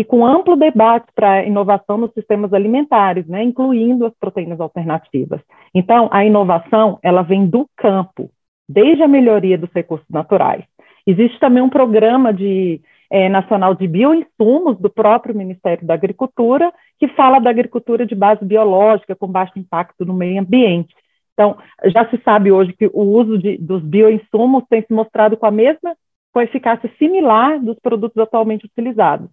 e 0.00 0.04
com 0.04 0.24
amplo 0.24 0.56
debate 0.56 1.08
para 1.14 1.44
inovação 1.44 1.98
nos 1.98 2.10
sistemas 2.14 2.54
alimentares, 2.54 3.26
né, 3.26 3.42
incluindo 3.42 4.06
as 4.06 4.14
proteínas 4.18 4.58
alternativas. 4.58 5.42
Então, 5.74 6.08
a 6.10 6.24
inovação, 6.24 6.98
ela 7.02 7.20
vem 7.20 7.46
do 7.46 7.68
campo, 7.76 8.30
desde 8.66 9.02
a 9.02 9.08
melhoria 9.08 9.58
dos 9.58 9.68
recursos 9.74 10.08
naturais. 10.08 10.64
Existe 11.06 11.38
também 11.38 11.62
um 11.62 11.68
programa 11.68 12.32
de, 12.32 12.80
é, 13.10 13.28
nacional 13.28 13.74
de 13.74 13.86
bioinsumos 13.86 14.78
do 14.78 14.88
próprio 14.88 15.34
Ministério 15.34 15.86
da 15.86 15.92
Agricultura, 15.92 16.72
que 16.98 17.08
fala 17.08 17.38
da 17.38 17.50
agricultura 17.50 18.06
de 18.06 18.14
base 18.14 18.42
biológica, 18.42 19.14
com 19.14 19.26
baixo 19.26 19.58
impacto 19.58 20.06
no 20.06 20.14
meio 20.14 20.40
ambiente. 20.40 20.94
Então, 21.34 21.58
já 21.92 22.08
se 22.08 22.16
sabe 22.24 22.50
hoje 22.50 22.72
que 22.72 22.86
o 22.86 23.02
uso 23.02 23.36
de, 23.36 23.58
dos 23.58 23.82
bioinsumos 23.82 24.64
tem 24.70 24.80
se 24.80 24.94
mostrado 24.94 25.36
com 25.36 25.44
a 25.44 25.50
mesma, 25.50 25.94
com 26.32 26.40
eficácia 26.40 26.90
similar 26.98 27.60
dos 27.60 27.78
produtos 27.80 28.16
atualmente 28.16 28.64
utilizados 28.64 29.28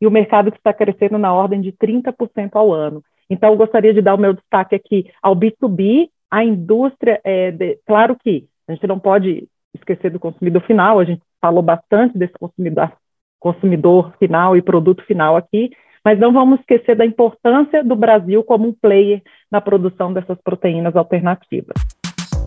e 0.00 0.06
o 0.06 0.10
mercado 0.10 0.50
que 0.50 0.58
está 0.58 0.72
crescendo 0.72 1.18
na 1.18 1.32
ordem 1.32 1.60
de 1.60 1.72
30% 1.72 2.50
ao 2.54 2.72
ano. 2.72 3.02
Então, 3.28 3.50
eu 3.50 3.56
gostaria 3.56 3.92
de 3.92 4.00
dar 4.00 4.14
o 4.14 4.18
meu 4.18 4.32
destaque 4.32 4.74
aqui 4.74 5.10
ao 5.22 5.36
B2B, 5.36 6.08
a 6.30 6.44
indústria, 6.44 7.20
é, 7.24 7.50
de, 7.50 7.78
claro 7.86 8.16
que 8.16 8.46
a 8.66 8.72
gente 8.72 8.86
não 8.86 8.98
pode 8.98 9.48
esquecer 9.74 10.10
do 10.10 10.20
consumidor 10.20 10.62
final, 10.62 10.98
a 10.98 11.04
gente 11.04 11.22
falou 11.40 11.62
bastante 11.62 12.16
desse 12.18 12.34
consumidor, 12.34 12.92
consumidor 13.38 14.14
final 14.18 14.56
e 14.56 14.62
produto 14.62 15.02
final 15.04 15.36
aqui, 15.36 15.70
mas 16.04 16.18
não 16.18 16.32
vamos 16.32 16.60
esquecer 16.60 16.96
da 16.96 17.04
importância 17.04 17.84
do 17.84 17.94
Brasil 17.94 18.42
como 18.42 18.68
um 18.68 18.72
player 18.72 19.22
na 19.50 19.60
produção 19.60 20.12
dessas 20.12 20.38
proteínas 20.42 20.96
alternativas. 20.96 21.74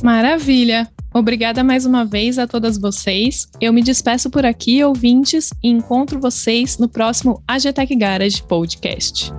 Maravilha! 0.01 0.87
Obrigada 1.13 1.63
mais 1.63 1.85
uma 1.85 2.05
vez 2.05 2.39
a 2.39 2.47
todas 2.47 2.77
vocês. 2.77 3.47
Eu 3.59 3.73
me 3.73 3.81
despeço 3.81 4.29
por 4.29 4.45
aqui, 4.45 4.83
ouvintes, 4.83 5.49
e 5.61 5.69
encontro 5.69 6.19
vocês 6.19 6.77
no 6.77 6.87
próximo 6.87 7.43
AGTech 7.47 7.95
Garage 7.95 8.41
Podcast. 8.43 9.31